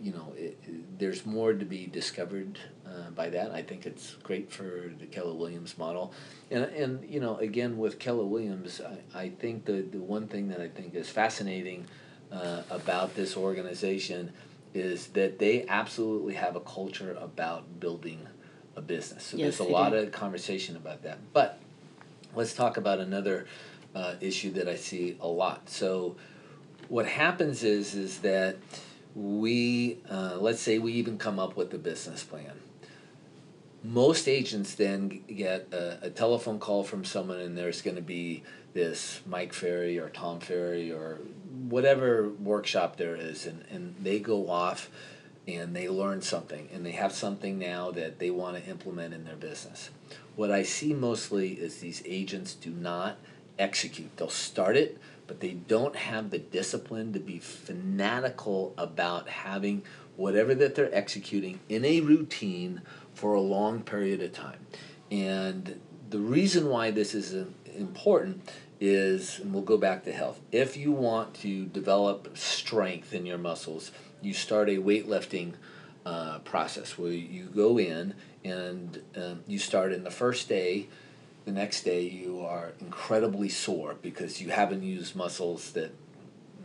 you 0.00 0.12
know, 0.12 0.32
it, 0.36 0.58
it- 0.66 0.98
there's 0.98 1.24
more 1.24 1.52
to 1.52 1.64
be 1.64 1.86
discovered 1.86 2.58
uh, 2.84 3.10
by 3.10 3.28
that. 3.30 3.52
I 3.52 3.62
think 3.62 3.86
it's 3.86 4.16
great 4.24 4.50
for 4.50 4.90
the 4.98 5.06
Keller 5.06 5.34
Williams 5.34 5.78
model, 5.78 6.12
and 6.50 6.64
and 6.64 7.08
you 7.08 7.20
know, 7.20 7.36
again 7.36 7.78
with 7.78 7.98
Keller 7.98 8.24
Williams, 8.24 8.80
I, 9.14 9.18
I 9.18 9.28
think 9.28 9.64
the 9.64 9.82
the 9.82 9.98
one 9.98 10.26
thing 10.26 10.48
that 10.48 10.60
I 10.60 10.68
think 10.68 10.94
is 10.94 11.08
fascinating 11.08 11.86
uh, 12.32 12.62
about 12.70 13.14
this 13.14 13.36
organization 13.36 14.32
is 14.74 15.08
that 15.08 15.38
they 15.38 15.64
absolutely 15.68 16.34
have 16.34 16.56
a 16.56 16.60
culture 16.60 17.16
about 17.20 17.80
building 17.80 18.26
a 18.76 18.82
business. 18.82 19.24
So 19.24 19.36
Yes, 19.36 19.58
there's 19.58 19.68
a 19.68 19.72
lot 19.72 19.90
do. 19.90 19.98
of 19.98 20.12
conversation 20.12 20.76
about 20.76 21.02
that, 21.04 21.18
but 21.32 21.60
let's 22.34 22.54
talk 22.54 22.76
about 22.76 22.98
another 22.98 23.46
uh, 23.94 24.14
issue 24.20 24.50
that 24.52 24.68
I 24.68 24.74
see 24.76 25.16
a 25.20 25.28
lot. 25.28 25.70
So 25.70 26.16
what 26.88 27.06
happens 27.06 27.62
is 27.62 27.94
is 27.94 28.18
that 28.18 28.56
we 29.18 29.98
uh, 30.08 30.36
let's 30.38 30.60
say 30.60 30.78
we 30.78 30.92
even 30.92 31.18
come 31.18 31.38
up 31.38 31.56
with 31.56 31.74
a 31.74 31.78
business 31.78 32.22
plan. 32.22 32.52
Most 33.82 34.28
agents 34.28 34.74
then 34.74 35.22
get 35.26 35.68
a, 35.72 36.06
a 36.06 36.10
telephone 36.10 36.58
call 36.60 36.84
from 36.84 37.04
someone 37.04 37.38
and 37.40 37.58
there's 37.58 37.82
going 37.82 37.96
to 37.96 38.02
be 38.02 38.42
this 38.74 39.20
mike 39.26 39.52
ferry 39.52 39.98
or 39.98 40.08
tom 40.10 40.38
ferry 40.38 40.92
or 40.92 41.18
whatever 41.68 42.28
workshop 42.28 42.96
there 42.96 43.16
is 43.16 43.46
and, 43.46 43.64
and 43.70 43.94
they 44.00 44.20
go 44.20 44.50
off 44.50 44.90
and 45.48 45.74
they 45.74 45.88
learn 45.88 46.20
something 46.20 46.68
and 46.72 46.84
they 46.84 46.92
have 46.92 47.12
something 47.12 47.58
now 47.58 47.90
that 47.90 48.18
they 48.18 48.30
want 48.30 48.56
to 48.56 48.70
implement 48.70 49.14
in 49.14 49.24
their 49.24 49.36
business. 49.36 49.90
What 50.36 50.52
i 50.52 50.62
see 50.62 50.92
mostly 50.94 51.54
is 51.54 51.80
these 51.80 52.02
agents 52.06 52.54
do 52.54 52.70
not 52.70 53.18
execute. 53.58 54.16
They'll 54.16 54.28
start 54.28 54.76
it 54.76 54.98
but 55.28 55.38
they 55.38 55.52
don't 55.52 55.94
have 55.94 56.30
the 56.30 56.38
discipline 56.38 57.12
to 57.12 57.20
be 57.20 57.38
fanatical 57.38 58.74
about 58.76 59.28
having 59.28 59.82
whatever 60.16 60.52
that 60.56 60.74
they're 60.74 60.92
executing 60.92 61.60
in 61.68 61.84
a 61.84 62.00
routine 62.00 62.82
for 63.14 63.34
a 63.34 63.40
long 63.40 63.82
period 63.82 64.20
of 64.20 64.32
time. 64.32 64.66
And 65.12 65.80
the 66.10 66.18
reason 66.18 66.68
why 66.68 66.90
this 66.90 67.14
is 67.14 67.46
important 67.76 68.50
is, 68.80 69.38
and 69.38 69.52
we'll 69.52 69.62
go 69.62 69.76
back 69.76 70.04
to 70.04 70.12
health. 70.12 70.40
If 70.50 70.76
you 70.76 70.90
want 70.92 71.34
to 71.34 71.66
develop 71.66 72.36
strength 72.36 73.12
in 73.12 73.26
your 73.26 73.38
muscles, 73.38 73.92
you 74.22 74.32
start 74.34 74.68
a 74.68 74.76
weightlifting 74.76 75.54
uh, 76.06 76.38
process 76.40 76.96
where 76.96 77.12
you 77.12 77.44
go 77.44 77.78
in 77.78 78.14
and 78.44 79.02
um, 79.16 79.42
you 79.46 79.58
start 79.58 79.92
in 79.92 80.04
the 80.04 80.10
first 80.10 80.48
day. 80.48 80.88
The 81.44 81.52
next 81.52 81.82
day, 81.82 82.02
you 82.02 82.40
are 82.40 82.72
incredibly 82.80 83.48
sore 83.48 83.96
because 84.00 84.40
you 84.40 84.50
haven't 84.50 84.82
used 84.82 85.16
muscles 85.16 85.72
that 85.72 85.94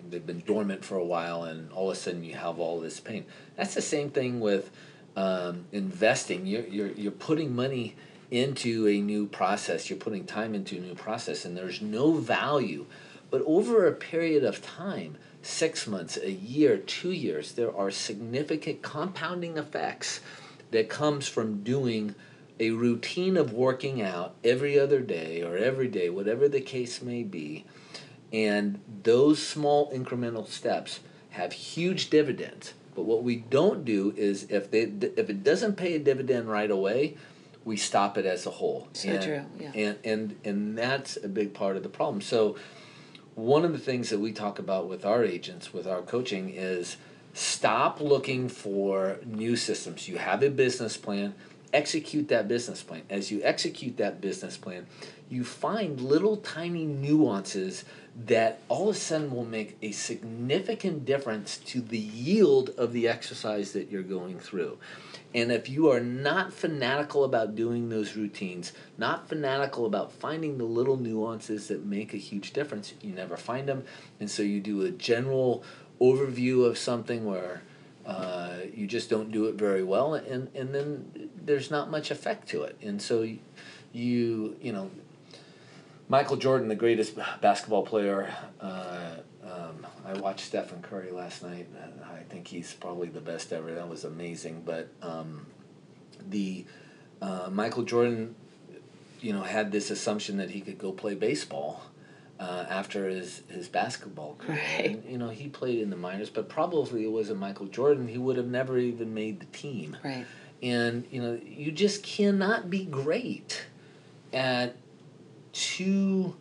they've 0.10 0.26
been 0.26 0.44
dormant 0.46 0.84
for 0.84 0.98
a 0.98 1.06
while, 1.06 1.44
and 1.44 1.72
all 1.72 1.90
of 1.90 1.98
a 1.98 2.00
sudden 2.00 2.24
you 2.24 2.36
have 2.36 2.60
all 2.60 2.80
this 2.80 3.00
pain. 3.00 3.26
That's 3.56 3.74
the 3.74 3.82
same 3.82 4.10
thing 4.10 4.40
with 4.40 4.72
um, 5.16 5.66
investing, 5.72 6.46
you're, 6.46 6.66
you're, 6.68 6.92
you're 6.92 7.12
putting 7.12 7.56
money 7.56 7.96
into 8.32 8.88
a 8.88 9.00
new 9.00 9.28
process, 9.28 9.90
you're 9.90 10.00
putting 10.00 10.26
time 10.26 10.56
into 10.56 10.76
a 10.78 10.80
new 10.80 10.96
process, 10.96 11.46
and 11.46 11.56
there's 11.56 11.82
no 11.82 12.14
value. 12.14 12.86
But 13.30 13.44
over 13.46 13.88
a 13.88 13.94
period 13.94 14.44
of 14.44 14.62
time, 14.62 15.18
six 15.42 15.88
months, 15.88 16.18
a 16.18 16.32
year, 16.32 16.78
two 16.78 17.12
years, 17.12 17.52
there 17.54 17.76
are 17.76 17.92
significant 17.92 18.82
compounding 18.82 19.58
effects 19.58 20.20
that 20.72 20.90
comes 20.90 21.28
from 21.28 21.64
doing 21.64 22.16
a 22.60 22.72
routine 22.72 23.38
of 23.38 23.54
working 23.54 24.02
out 24.02 24.36
every 24.44 24.80
other 24.80 25.02
day 25.02 25.42
or 25.42 25.58
every 25.58 25.88
day, 25.88 26.10
whatever 26.10 26.48
the 26.48 26.62
case 26.62 27.02
may 27.02 27.24
be. 27.24 27.66
And 28.32 28.80
those 29.04 29.46
small 29.46 29.92
incremental 29.92 30.48
steps 30.48 31.00
have 31.32 31.54
huge 31.54 32.10
dividends 32.10 32.74
but 32.96 33.04
what 33.04 33.24
we 33.24 33.38
don't 33.38 33.86
do 33.86 34.14
is 34.16 34.44
if 34.50 34.70
they 34.72 34.82
if 34.82 35.30
it 35.30 35.44
doesn't 35.44 35.76
pay 35.76 35.96
a 35.96 36.00
dividend 36.00 36.48
right 36.48 36.70
away, 36.70 37.18
we 37.66 37.78
stop 37.78 38.18
it 38.18 38.26
as 38.26 38.46
a 38.46 38.52
whole. 38.52 38.88
So 38.94 39.10
and, 39.10 39.24
true. 39.24 39.46
Yeah. 39.60 39.72
And 39.74 39.98
and 40.04 40.36
and 40.44 40.78
that's 40.78 41.18
a 41.24 41.28
big 41.28 41.54
part 41.54 41.76
of 41.76 41.84
the 41.84 41.90
problem. 41.90 42.22
So 42.22 42.56
one 43.36 43.66
of 43.66 43.72
the 43.72 43.80
things 43.80 44.10
that 44.10 44.20
we 44.20 44.32
talk 44.32 44.60
about 44.60 44.88
with 44.88 45.06
our 45.06 45.24
agents, 45.24 45.74
with 45.74 45.88
our 45.88 46.02
coaching, 46.02 46.50
is 46.50 46.98
stop 47.34 48.00
looking 48.00 48.48
for 48.48 49.18
new 49.26 49.56
systems. 49.56 50.08
You 50.08 50.18
have 50.18 50.44
a 50.44 50.50
business 50.50 50.98
plan, 50.98 51.34
execute 51.74 52.28
that 52.30 52.48
business 52.48 52.84
plan. 52.84 53.04
As 53.10 53.32
you 53.32 53.42
execute 53.44 53.98
that 53.98 54.22
business 54.22 54.58
plan, 54.58 54.86
you 55.30 55.44
find 55.44 56.00
little 56.00 56.38
tiny 56.38 56.86
nuances 56.86 57.84
that 58.26 58.62
all 58.70 58.90
of 58.90 58.96
a 58.96 59.00
sudden 59.00 59.32
will 59.32 59.46
make 59.46 59.76
a 59.82 59.92
significant 59.92 61.04
difference 61.04 61.58
to 61.58 61.82
the 61.82 61.98
yield 61.98 62.70
of 62.78 62.94
the 62.94 63.08
exercise 63.08 63.74
that 63.74 63.90
you're 63.90 64.04
going 64.04 64.40
through. 64.40 64.78
And 65.34 65.52
if 65.52 65.68
you 65.68 65.90
are 65.90 66.00
not 66.00 66.54
fanatical 66.54 67.24
about 67.24 67.56
doing 67.56 67.90
those 67.90 68.16
routines, 68.16 68.72
not 69.00 69.28
fanatical 69.28 69.88
about 69.88 70.12
finding 70.12 70.60
the 70.60 70.66
little 70.66 70.98
nuances 70.98 71.70
that 71.70 71.84
make 71.84 72.14
a 72.14 72.18
huge 72.18 72.54
difference, 72.54 72.94
you 73.02 73.14
never 73.14 73.36
find 73.36 73.68
them. 73.68 73.84
And 74.20 74.30
so 74.30 74.44
you 74.44 74.60
do 74.60 74.84
a 74.84 74.92
general 74.92 75.64
overview 76.00 76.66
of 76.66 76.78
something 76.78 77.26
where 77.26 77.64
uh, 78.06 78.58
you 78.74 78.88
just 78.88 79.10
don't 79.10 79.32
do 79.32 79.46
it 79.46 79.56
very 79.56 79.84
well, 79.84 80.16
and, 80.16 80.50
and 80.56 80.74
then 80.74 81.30
there's 81.44 81.72
not 81.72 81.90
much 81.90 82.12
effect 82.12 82.48
to 82.50 82.64
it. 82.64 82.78
And 82.82 83.02
so 83.02 83.22
you, 83.94 84.58
you 84.62 84.74
know, 84.74 84.92
Michael 86.10 86.36
Jordan, 86.36 86.68
the 86.68 86.76
greatest 86.76 87.16
basketball 87.42 87.84
player. 87.84 88.34
Uh, 88.60 89.16
um, 89.44 89.88
I 90.06 90.14
watched 90.20 90.42
Stephen 90.42 90.82
Curry 90.82 91.12
last 91.12 91.44
night. 91.44 91.68
I 92.04 92.24
think 92.24 92.48
he's 92.48 92.74
probably 92.74 93.10
the 93.10 93.22
best 93.22 93.54
ever. 93.54 93.74
That 93.74 93.88
was 93.88 94.04
amazing. 94.04 94.64
But 94.66 94.90
um, 95.02 95.46
the 96.30 96.66
uh, 97.22 97.50
Michael 97.52 97.84
Jordan, 97.84 98.36
you 99.22 99.34
know, 99.34 99.44
had 99.44 99.72
this 99.72 99.92
assumption 99.92 100.38
that 100.38 100.50
he 100.50 100.62
could 100.62 100.78
go 100.78 100.92
play 100.92 101.16
baseball 101.16 101.84
uh, 102.44 102.66
after 102.70 103.08
his, 103.08 103.42
his 103.48 103.70
basketball 103.70 104.36
career. 104.38 104.60
Right. 104.78 104.86
And, 104.86 105.06
you 105.06 105.18
know, 105.18 105.30
he 105.30 105.48
played 105.48 105.80
in 105.80 105.90
the 105.90 105.96
minors, 105.96 106.30
but 106.30 106.50
probably 106.50 107.06
it 107.06 107.12
wasn't 107.12 107.40
Michael 107.40 107.68
Jordan. 107.68 108.08
He 108.08 108.18
would 108.18 108.36
have 108.36 108.48
never 108.48 108.78
even 108.78 109.14
made 109.14 109.40
the 109.40 109.46
team. 109.46 109.96
Right. 110.04 110.26
And 110.62 111.06
you 111.10 111.22
know, 111.22 111.40
you 111.46 111.72
just 111.72 112.04
cannot 112.04 112.70
be 112.70 112.86
great 112.86 113.66
at 114.34 114.76
two 115.54 116.36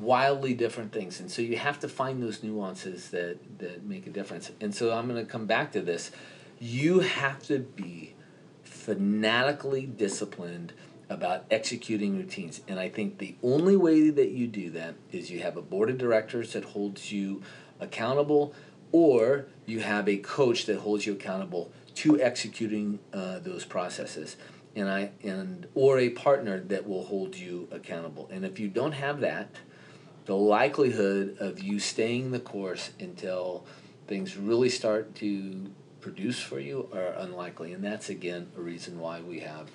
wildly 0.00 0.54
different 0.54 0.92
things 0.92 1.20
and 1.20 1.30
so 1.30 1.40
you 1.40 1.56
have 1.56 1.78
to 1.78 1.88
find 1.88 2.20
those 2.20 2.42
nuances 2.42 3.10
that 3.10 3.38
that 3.60 3.84
make 3.84 4.08
a 4.08 4.10
difference 4.10 4.50
and 4.60 4.74
so 4.74 4.92
i'm 4.92 5.08
going 5.08 5.24
to 5.24 5.30
come 5.30 5.46
back 5.46 5.70
to 5.70 5.80
this 5.80 6.10
you 6.58 6.98
have 6.98 7.40
to 7.40 7.60
be 7.60 8.12
fanatically 8.64 9.86
disciplined 9.86 10.72
about 11.08 11.44
executing 11.50 12.16
routines 12.16 12.60
and 12.66 12.78
i 12.80 12.88
think 12.88 13.18
the 13.18 13.34
only 13.42 13.76
way 13.76 14.10
that 14.10 14.30
you 14.30 14.46
do 14.46 14.70
that 14.70 14.94
is 15.12 15.30
you 15.30 15.40
have 15.40 15.56
a 15.56 15.62
board 15.62 15.90
of 15.90 15.98
directors 15.98 16.52
that 16.52 16.64
holds 16.64 17.12
you 17.12 17.42
accountable 17.80 18.54
or 18.92 19.46
you 19.66 19.80
have 19.80 20.08
a 20.08 20.16
coach 20.18 20.66
that 20.66 20.78
holds 20.78 21.04
you 21.06 21.12
accountable 21.12 21.70
to 21.94 22.20
executing 22.20 22.98
uh, 23.12 23.38
those 23.40 23.64
processes 23.64 24.36
and 24.76 24.88
I 24.88 25.10
and 25.22 25.66
or 25.74 25.98
a 25.98 26.10
partner 26.10 26.60
that 26.60 26.88
will 26.88 27.04
hold 27.04 27.36
you 27.36 27.68
accountable. 27.70 28.28
And 28.32 28.44
if 28.44 28.58
you 28.58 28.68
don't 28.68 28.92
have 28.92 29.20
that, 29.20 29.50
the 30.26 30.36
likelihood 30.36 31.36
of 31.38 31.62
you 31.62 31.78
staying 31.78 32.30
the 32.30 32.40
course 32.40 32.90
until 32.98 33.66
things 34.06 34.36
really 34.36 34.68
start 34.68 35.14
to 35.16 35.70
produce 36.00 36.40
for 36.40 36.58
you 36.58 36.88
are 36.92 37.14
unlikely. 37.18 37.72
And 37.72 37.82
that's 37.84 38.08
again 38.08 38.48
a 38.56 38.60
reason 38.60 38.98
why 38.98 39.20
we 39.20 39.40
have 39.40 39.70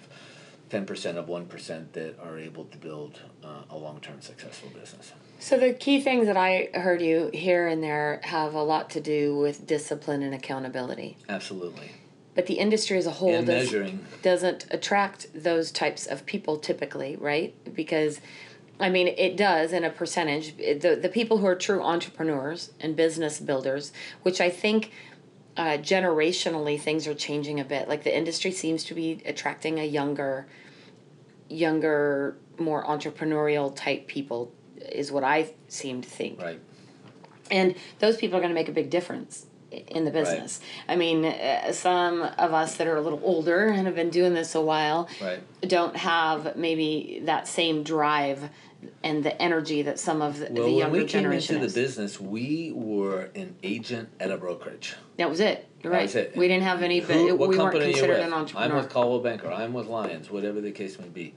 10% 0.70 1.16
of 1.16 1.28
1% 1.28 1.92
that 1.94 2.20
are 2.20 2.38
able 2.38 2.66
to 2.66 2.78
build 2.78 3.20
uh, 3.44 3.64
a 3.70 3.78
long-term 3.78 4.22
successful 4.22 4.70
business. 4.70 5.12
So 5.40 5.58
the 5.58 5.74
key 5.74 6.02
things 6.02 6.28
that 6.28 6.38
I 6.38 6.70
heard 6.74 7.02
you 7.02 7.32
here 7.34 7.68
and 7.68 7.82
there 7.82 8.20
have 8.24 8.54
a 8.54 8.62
lot 8.64 8.90
to 8.92 9.02
do 9.02 9.36
with 9.38 9.66
discipline 9.66 10.22
and 10.22 10.34
accountability. 10.34 11.18
Absolutely 11.28 11.92
but 12.40 12.46
the 12.46 12.54
industry 12.54 12.98
as 12.98 13.06
a 13.06 13.12
whole 13.12 13.36
and 13.36 13.46
does, 13.46 13.66
measuring. 13.66 14.00
doesn't 14.22 14.66
attract 14.72 15.28
those 15.34 15.74
types 15.74 16.06
of 16.06 16.26
people 16.26 16.58
typically, 16.58 17.18
right? 17.18 17.54
Because 17.74 18.22
I 18.80 18.90
mean, 18.90 19.10
it 19.10 19.36
does 19.36 19.74
in 19.74 19.84
a 19.84 19.90
percentage. 19.90 20.56
The 20.56 20.98
the 21.02 21.10
people 21.10 21.40
who 21.40 21.48
are 21.48 21.56
true 21.56 21.84
entrepreneurs 21.84 22.72
and 22.80 22.96
business 22.96 23.42
builders, 23.42 23.92
which 24.22 24.40
I 24.40 24.50
think 24.50 24.92
uh, 25.60 25.78
generationally 25.78 26.80
things 26.80 27.06
are 27.06 27.14
changing 27.14 27.60
a 27.60 27.66
bit. 27.66 27.90
Like 27.90 28.06
the 28.06 28.18
industry 28.18 28.52
seems 28.52 28.86
to 28.86 28.94
be 28.94 29.22
attracting 29.26 29.78
a 29.78 29.84
younger, 29.84 30.48
younger, 31.50 32.38
more 32.58 32.86
entrepreneurial 32.86 33.76
type 33.76 34.08
people, 34.08 34.54
is 34.78 35.12
what 35.12 35.26
I 35.26 35.54
seem 35.68 36.02
to 36.02 36.10
think. 36.10 36.42
Right. 36.42 36.62
And 37.52 37.76
those 38.00 38.16
people 38.16 38.38
are 38.38 38.40
going 38.40 38.52
to 38.52 38.56
make 38.56 38.70
a 38.70 38.72
big 38.72 38.90
difference 38.90 39.48
in 39.70 40.06
the 40.06 40.12
business. 40.12 40.62
Right. 40.88 40.94
I 40.94 40.96
mean, 40.96 41.26
uh, 41.26 41.74
some 41.74 42.22
of 42.22 42.54
us 42.54 42.78
that 42.78 42.88
are 42.88 42.96
a 42.96 43.02
little 43.02 43.22
older 43.22 43.68
and 43.68 43.86
have 43.86 43.96
been 43.96 44.12
doing 44.12 44.34
this 44.34 44.56
a 44.56 44.62
while 44.62 45.10
right. 45.22 45.42
don't 45.68 45.98
have 45.98 46.56
maybe 46.56 47.22
that 47.26 47.50
same 47.50 47.84
drive 47.84 48.50
and 49.04 49.24
the 49.24 49.42
energy 49.42 49.82
that 49.82 50.00
some 50.00 50.22
of 50.22 50.40
the, 50.40 50.48
well, 50.52 50.64
the 50.64 50.72
younger 50.72 50.92
when 50.92 51.02
we 51.02 51.08
came 51.08 51.32
into 51.32 51.60
is. 51.60 51.74
the 51.74 51.82
business, 51.82 52.20
we 52.20 52.72
were 52.74 53.30
an 53.36 53.56
agent 53.64 54.10
at 54.20 54.32
a 54.32 54.38
brokerage. 54.38 54.96
That 55.18 55.30
was 55.30 55.40
it. 55.40 55.68
You're 55.84 55.94
right. 55.94 56.14
It. 56.14 56.36
We 56.36 56.48
didn't 56.48 56.64
have 56.64 56.82
any. 56.82 57.00
Who, 57.00 57.36
what 57.36 57.50
we 57.50 57.56
company 57.56 57.86
weren't 57.86 57.94
considered 57.94 58.14
are 58.14 58.18
you 58.18 58.24
with? 58.26 58.28
an 58.28 58.34
entrepreneur. 58.34 58.76
I'm 58.76 58.84
with 58.84 58.90
Coldwell 58.90 59.20
Banker. 59.20 59.52
I'm 59.52 59.74
with 59.74 59.88
Lions. 59.88 60.30
Whatever 60.30 60.62
the 60.62 60.72
case 60.72 61.00
may 61.00 61.08
be. 61.08 61.34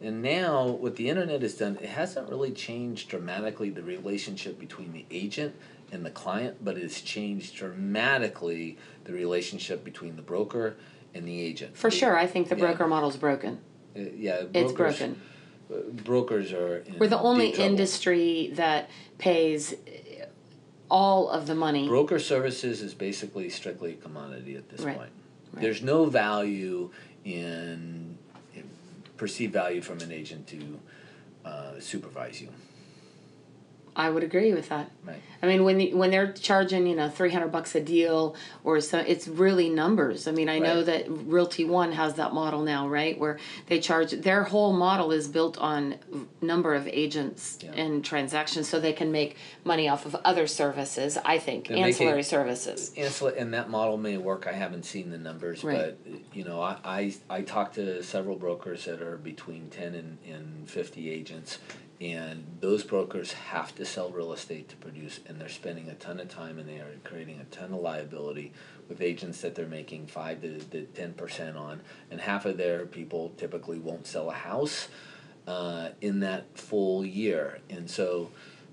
And 0.00 0.20
now, 0.20 0.66
what 0.66 0.96
the 0.96 1.08
internet 1.08 1.40
has 1.42 1.54
done, 1.54 1.78
it 1.80 1.88
hasn't 1.88 2.28
really 2.28 2.52
changed 2.52 3.08
dramatically 3.08 3.70
the 3.70 3.82
relationship 3.82 4.58
between 4.58 4.92
the 4.92 5.06
agent 5.10 5.54
and 5.90 6.04
the 6.04 6.10
client, 6.10 6.62
but 6.62 6.76
it's 6.76 7.00
changed 7.00 7.56
dramatically 7.56 8.76
the 9.04 9.12
relationship 9.12 9.84
between 9.84 10.16
the 10.16 10.22
broker 10.22 10.76
and 11.14 11.26
the 11.26 11.40
agent. 11.40 11.76
For 11.76 11.90
sure, 11.90 12.16
I 12.16 12.26
think 12.26 12.48
the 12.48 12.56
broker 12.56 12.84
yeah. 12.84 12.88
model's 12.88 13.16
broken. 13.16 13.60
Uh, 13.96 14.00
yeah, 14.14 14.42
brokers, 14.42 14.50
it's 14.52 14.72
broken. 14.72 15.20
Brokers 15.68 16.52
are. 16.52 16.84
We're 16.98 17.08
the 17.08 17.18
only 17.18 17.50
industry 17.50 18.50
that 18.54 18.88
pays 19.18 19.74
all 20.90 21.28
of 21.28 21.46
the 21.46 21.54
money. 21.54 21.88
Broker 21.88 22.18
services 22.18 22.82
is 22.82 22.94
basically 22.94 23.50
strictly 23.50 23.92
a 23.92 23.96
commodity 23.96 24.56
at 24.56 24.68
this 24.68 24.80
Right. 24.80 24.96
point. 24.96 25.10
Right. 25.52 25.62
There's 25.62 25.82
no 25.82 26.06
value 26.06 26.90
in, 27.24 28.16
in 28.54 28.64
perceived 29.16 29.52
value 29.52 29.80
from 29.80 30.00
an 30.00 30.12
agent 30.12 30.46
to 30.48 30.80
uh, 31.44 31.80
supervise 31.80 32.40
you. 32.40 32.48
I 33.98 34.10
would 34.10 34.22
agree 34.22 34.52
with 34.52 34.68
that. 34.68 34.90
Right. 35.04 35.22
I 35.42 35.46
mean, 35.46 35.64
when 35.64 35.78
the, 35.78 35.94
when 35.94 36.10
they're 36.10 36.32
charging, 36.32 36.86
you 36.86 36.94
know, 36.94 37.08
three 37.08 37.30
hundred 37.30 37.50
bucks 37.50 37.74
a 37.74 37.80
deal, 37.80 38.36
or 38.62 38.80
so, 38.80 38.98
it's 38.98 39.26
really 39.26 39.70
numbers. 39.70 40.28
I 40.28 40.32
mean, 40.32 40.48
I 40.50 40.58
know 40.58 40.82
that 40.82 41.06
Realty 41.08 41.64
One 41.64 41.92
has 41.92 42.14
that 42.14 42.34
model 42.34 42.62
now, 42.62 42.88
right? 42.88 43.18
Where 43.18 43.38
they 43.68 43.80
charge 43.80 44.10
their 44.10 44.44
whole 44.44 44.72
model 44.74 45.12
is 45.12 45.28
built 45.28 45.56
on 45.58 45.96
number 46.42 46.74
of 46.74 46.86
agents 46.88 47.58
Yeah. 47.62 47.72
and 47.72 48.04
transactions, 48.04 48.68
so 48.68 48.80
they 48.80 48.92
can 48.92 49.12
make 49.12 49.36
money 49.64 49.88
off 49.88 50.04
of 50.04 50.14
other 50.24 50.46
services. 50.46 51.16
I 51.24 51.38
think 51.38 51.68
They're 51.68 51.76
making- 51.78 51.86
ancillary 51.86 52.22
services. 52.22 52.92
Ansel- 52.96 53.28
and 53.28 53.54
that 53.54 53.70
model 53.70 53.96
may 53.96 54.18
work. 54.18 54.46
I 54.46 54.52
haven't 54.52 54.84
seen 54.84 55.10
the 55.10 55.18
numbers, 55.18 55.64
Right. 55.64 55.78
but 55.78 55.98
you 56.34 56.44
know, 56.44 56.60
I, 56.60 56.76
I 56.84 57.14
I 57.30 57.42
talked 57.42 57.76
to 57.76 58.02
several 58.02 58.36
brokers 58.36 58.84
that 58.84 59.00
are 59.00 59.16
between 59.16 59.70
ten 59.70 59.94
and, 59.94 60.18
and 60.26 60.68
fifty 60.68 61.10
agents, 61.10 61.58
and 62.00 62.44
those 62.60 62.84
brokers 62.84 63.32
have 63.32 63.74
to 63.76 63.84
sell 63.84 64.10
real 64.10 64.32
estate 64.32 64.68
to 64.68 64.76
produce, 64.76 65.20
and 65.26 65.40
they're 65.40 65.48
spending 65.48 65.88
a 65.88 65.94
ton 65.94 66.20
of 66.20 66.28
time, 66.28 66.58
and 66.58 66.68
they 66.68 66.78
are 66.78 66.96
creating 67.04 67.40
a 67.40 67.44
ton 67.44 67.72
of 67.72 67.80
liability 67.80 68.52
with 68.88 69.00
agents 69.00 69.40
that 69.40 69.54
they're 69.54 69.66
making 69.66 70.06
five 70.06 70.42
to 70.42 70.60
ten 70.94 71.14
percent 71.14 71.56
on, 71.56 71.80
and 72.10 72.20
half 72.20 72.44
of 72.44 72.56
their 72.56 72.86
people 72.86 73.32
typically 73.36 73.78
won't 73.78 74.06
sell 74.06 74.30
a 74.30 74.34
house 74.34 74.88
uh, 75.46 75.90
in 76.00 76.20
that 76.20 76.58
full 76.58 77.04
year, 77.04 77.60
and 77.70 77.90
so 77.90 78.30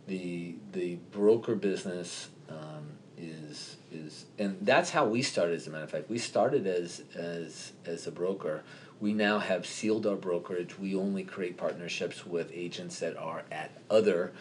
the 0.07 0.55
the 0.73 0.95
broker 1.11 1.55
business 1.55 2.29
um, 2.49 2.97
is 3.17 3.77
is 3.91 4.25
and 4.37 4.57
that's 4.61 4.89
how 4.89 5.05
we 5.05 5.21
started. 5.21 5.55
As 5.55 5.67
a 5.67 5.69
matter 5.69 5.83
of 5.83 5.91
fact, 5.91 6.09
we 6.09 6.17
started 6.17 6.67
as 6.67 7.03
as 7.15 7.71
as 7.85 8.07
a 8.07 8.11
broker. 8.11 8.63
We 8.99 9.13
now 9.13 9.39
have 9.39 9.65
sealed 9.65 10.05
our 10.07 10.15
brokerage. 10.15 10.79
We 10.79 10.95
only 10.95 11.23
create 11.23 11.57
partnerships 11.57 12.25
with 12.25 12.51
agents 12.53 12.99
that 12.99 13.17
are 13.17 13.43
at 13.51 13.71
other 13.89 14.33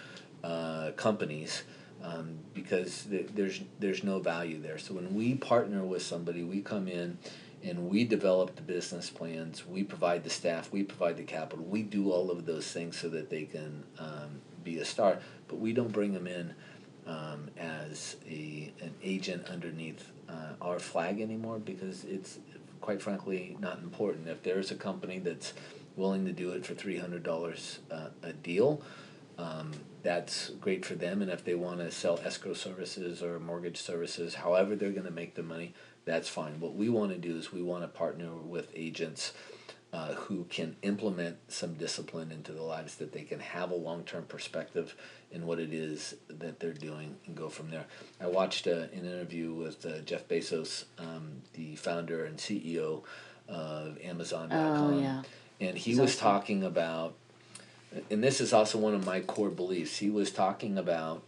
uh, 0.45 0.93
companies 0.97 1.65
um, 2.03 2.39
because 2.55 3.05
th- 3.05 3.29
there's 3.35 3.61
there's 3.79 4.05
no 4.05 4.19
value 4.19 4.61
there. 4.61 4.79
So 4.79 4.95
when 4.95 5.15
we 5.15 5.35
partner 5.35 5.85
with 5.85 6.03
somebody, 6.03 6.43
we 6.43 6.61
come 6.61 6.89
in 6.89 7.19
and 7.65 7.89
we 7.89 8.05
develop 8.05 8.57
the 8.57 8.63
business 8.63 9.09
plans. 9.09 9.67
We 9.67 9.85
provide 9.85 10.25
the 10.25 10.31
staff. 10.31 10.73
We 10.73 10.83
provide 10.83 11.17
the 11.17 11.23
capital. 11.23 11.65
We 11.65 11.83
do 11.83 12.11
all 12.11 12.31
of 12.31 12.45
those 12.45 12.71
things 12.71 12.97
so 12.97 13.09
that 13.11 13.31
they 13.31 13.45
can 13.45 13.85
um, 13.99 14.41
be 14.65 14.79
a 14.79 14.85
star. 14.85 15.19
But 15.49 15.61
we 15.61 15.73
don't 15.73 15.93
bring 15.93 16.13
them 16.13 16.27
in 16.27 16.55
um, 17.07 17.51
as 17.57 18.17
a 18.29 18.73
an 18.81 18.95
agent 19.03 19.47
underneath 19.49 20.11
uh, 20.29 20.55
our 20.61 20.79
flag 20.79 21.21
anymore 21.21 21.59
because 21.59 22.05
it's 22.05 22.39
quite 22.83 23.01
frankly 23.01 23.57
not 23.59 23.79
important. 23.79 24.29
If 24.29 24.43
there's 24.43 24.71
a 24.71 24.75
company 24.75 25.19
that's 25.19 25.55
willing 25.97 26.27
to 26.27 26.33
do 26.33 26.51
it 26.51 26.67
for 26.67 26.75
three 26.75 26.99
hundred 26.99 27.23
dollars 27.23 27.79
uh, 27.91 28.09
a 28.23 28.35
deal, 28.35 28.83
um, 29.39 29.73
that's 30.03 30.51
great 30.61 30.85
for 30.85 30.95
them. 30.95 31.23
And 31.23 31.31
if 31.31 31.43
they 31.45 31.55
want 31.55 31.79
to 31.79 31.91
sell 31.91 32.21
escrow 32.23 32.53
services 32.53 33.23
or 33.23 33.39
mortgage 33.41 33.81
services, 33.81 34.35
however 34.35 34.77
they're 34.77 34.91
going 34.91 35.07
to 35.07 35.11
make 35.13 35.35
the 35.35 35.43
money, 35.43 35.73
that's 36.05 36.29
fine. 36.29 36.61
What 36.61 36.75
we 36.75 36.89
want 36.91 37.13
to 37.13 37.19
do 37.19 37.37
is 37.39 37.53
we 37.53 37.63
want 37.63 37.85
to 37.85 37.89
partner 37.89 38.35
with 38.35 38.69
agents 38.75 39.33
uh, 39.93 40.15
who 40.15 40.45
can 40.45 40.75
implement 40.83 41.37
some 41.49 41.75
discipline 41.75 42.33
into 42.33 42.53
their 42.53 42.63
lives 42.63 42.95
that 42.97 43.13
they 43.13 43.23
can 43.23 43.41
have 43.41 43.71
a 43.71 43.75
long 43.75 44.05
term 44.05 44.25
perspective 44.25 44.95
in 45.31 45.47
what 45.47 45.59
it 45.59 45.73
is 45.73 46.15
that 46.29 46.61
they're 46.61 46.73
doing 46.73 47.17
and 47.27 47.37
go 47.37 47.49
from 47.49 47.71
there. 47.71 47.85
I 48.21 48.27
watched 48.27 48.67
uh, 48.67 48.87
an 48.93 49.05
interview 49.05 49.53
with 49.53 49.85
uh, 49.85 49.99
Jeff 50.01 50.27
Bezos, 50.29 50.85
um, 50.99 51.43
the 51.55 51.77
founder 51.77 52.25
and 52.25 52.39
CEO 52.39 53.03
of 53.49 53.99
Amazon.com. 54.03 54.95
Oh, 54.95 55.01
yeah. 55.01 55.23
And 55.61 55.77
he 55.77 55.91
He's 55.91 56.01
was 56.01 56.17
awesome. 56.17 56.21
talking 56.21 56.65
about, 56.65 57.15
and 58.11 58.25
this 58.25 58.41
is 58.41 58.53
also 58.53 58.79
one 58.79 58.95
of 58.95 59.05
my 59.05 59.21
core 59.21 59.51
beliefs, 59.51 59.99
he 59.99 60.11
was 60.11 60.31
talking 60.31 60.79
about 60.79 61.23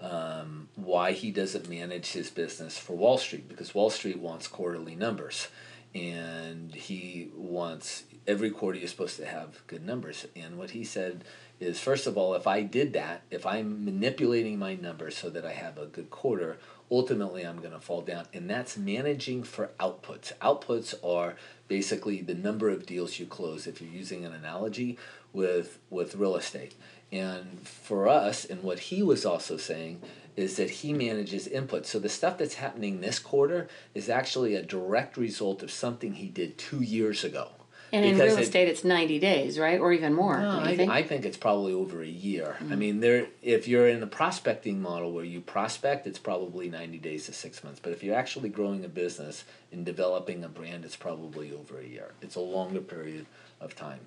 um, 0.00 0.68
why 0.74 1.12
he 1.12 1.30
doesn't 1.30 1.68
manage 1.68 2.12
his 2.12 2.30
business 2.30 2.76
for 2.78 2.94
Wall 2.94 3.18
Street 3.18 3.48
because 3.48 3.74
Wall 3.74 3.90
Street 3.90 4.18
wants 4.18 4.48
quarterly 4.48 4.96
numbers, 4.96 5.48
and 5.94 6.74
he 6.74 7.30
wants 7.34 8.04
every 8.26 8.50
quarter 8.50 8.78
you're 8.78 8.88
supposed 8.88 9.16
to 9.16 9.26
have 9.26 9.66
good 9.66 9.84
numbers. 9.84 10.26
And 10.34 10.58
what 10.58 10.70
he 10.70 10.84
said 10.84 11.24
is, 11.60 11.80
first 11.80 12.06
of 12.06 12.16
all, 12.16 12.34
if 12.34 12.46
I 12.46 12.62
did 12.62 12.92
that, 12.94 13.22
if 13.30 13.44
I'm 13.44 13.84
manipulating 13.84 14.58
my 14.58 14.74
numbers 14.74 15.16
so 15.16 15.28
that 15.30 15.44
I 15.44 15.52
have 15.52 15.78
a 15.78 15.86
good 15.86 16.10
quarter, 16.10 16.58
ultimately 16.90 17.42
I'm 17.42 17.58
going 17.58 17.72
to 17.72 17.80
fall 17.80 18.02
down, 18.02 18.26
and 18.32 18.48
that's 18.48 18.76
managing 18.76 19.42
for 19.42 19.70
outputs. 19.80 20.32
Outputs 20.38 20.94
are 21.04 21.36
basically 21.68 22.20
the 22.20 22.34
number 22.34 22.68
of 22.68 22.86
deals 22.86 23.18
you 23.18 23.26
close. 23.26 23.66
If 23.66 23.80
you're 23.80 23.90
using 23.90 24.24
an 24.24 24.32
analogy 24.32 24.98
with 25.32 25.78
with 25.90 26.14
real 26.14 26.36
estate. 26.36 26.74
And 27.10 27.66
for 27.66 28.08
us, 28.08 28.44
and 28.44 28.62
what 28.62 28.78
he 28.78 29.02
was 29.02 29.26
also 29.26 29.56
saying 29.56 30.00
is 30.36 30.56
that 30.56 30.70
he 30.70 30.92
manages 30.92 31.46
input. 31.46 31.86
So 31.86 31.98
the 31.98 32.08
stuff 32.08 32.38
that's 32.38 32.54
happening 32.54 33.00
this 33.00 33.18
quarter 33.18 33.68
is 33.94 34.08
actually 34.08 34.54
a 34.54 34.62
direct 34.62 35.16
result 35.16 35.62
of 35.62 35.70
something 35.70 36.14
he 36.14 36.28
did 36.28 36.58
two 36.58 36.82
years 36.82 37.24
ago. 37.24 37.48
And 37.92 38.06
in 38.06 38.14
Because 38.14 38.30
real 38.30 38.38
it- 38.38 38.42
estate, 38.44 38.68
it's 38.68 38.84
ninety 38.84 39.18
days, 39.18 39.58
right, 39.58 39.78
or 39.78 39.92
even 39.92 40.14
more. 40.14 40.38
no, 40.38 40.60
I, 40.60 40.74
think? 40.76 40.90
I 40.90 41.02
think 41.02 41.26
it's 41.26 41.36
probably 41.36 41.74
over 41.74 42.00
a 42.00 42.06
year. 42.06 42.56
I 42.58 42.62
mm-hmm. 42.62 42.78
mean, 42.78 43.00
there 43.00 43.26
if 43.42 43.68
you're 43.68 43.86
in 43.86 44.02
a 44.02 44.06
prospecting 44.06 44.80
model 44.80 45.12
where 45.12 45.26
you 45.26 45.42
prospect, 45.42 46.06
it's 46.06 46.18
probably 46.18 46.70
90 46.70 46.98
days 46.98 47.26
to 47.26 47.34
six 47.34 47.62
months. 47.62 47.80
But 47.82 47.92
if 47.92 48.02
you're 48.02 48.16
actually 48.16 48.48
growing 48.48 48.82
a 48.86 48.88
business 48.88 49.44
and 49.70 49.84
developing 49.84 50.42
a 50.42 50.48
brand, 50.48 50.86
it's 50.86 50.96
probably 50.96 51.52
over 51.52 51.78
a 51.78 51.84
year. 51.84 52.12
It's 52.22 52.36
a 52.36 52.40
longer 52.40 52.80
period 52.80 53.26
of 53.60 53.76
time. 53.76 54.00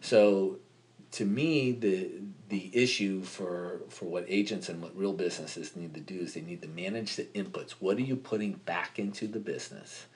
So, 0.00 0.56
to 1.12 1.24
me, 1.24 1.72
the 1.72 2.10
the 2.48 2.70
issue 2.72 3.22
for 3.22 3.80
for 3.88 4.04
what 4.06 4.24
agents 4.28 4.68
and 4.68 4.80
what 4.80 4.96
real 4.96 5.12
businesses 5.12 5.74
need 5.74 5.94
to 5.94 6.00
do 6.00 6.20
is 6.20 6.34
they 6.34 6.40
need 6.40 6.62
to 6.62 6.68
manage 6.68 7.16
the 7.16 7.24
inputs. 7.34 7.72
What 7.72 7.96
are 7.96 8.02
you 8.02 8.16
putting 8.16 8.52
back 8.52 8.98
into 8.98 9.26
the 9.26 9.40
business? 9.40 10.06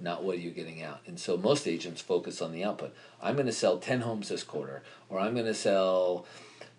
not 0.00 0.24
what 0.24 0.36
are 0.36 0.38
you're 0.38 0.52
getting 0.52 0.82
out. 0.82 1.00
And 1.06 1.18
so 1.18 1.36
most 1.36 1.66
agents 1.66 2.00
focus 2.00 2.42
on 2.42 2.52
the 2.52 2.64
output. 2.64 2.94
I'm 3.22 3.34
going 3.34 3.46
to 3.46 3.52
sell 3.52 3.78
10 3.78 4.00
homes 4.00 4.28
this 4.28 4.42
quarter, 4.42 4.82
or 5.08 5.20
I'm 5.20 5.34
going 5.34 5.46
to 5.46 5.54
sell 5.54 6.26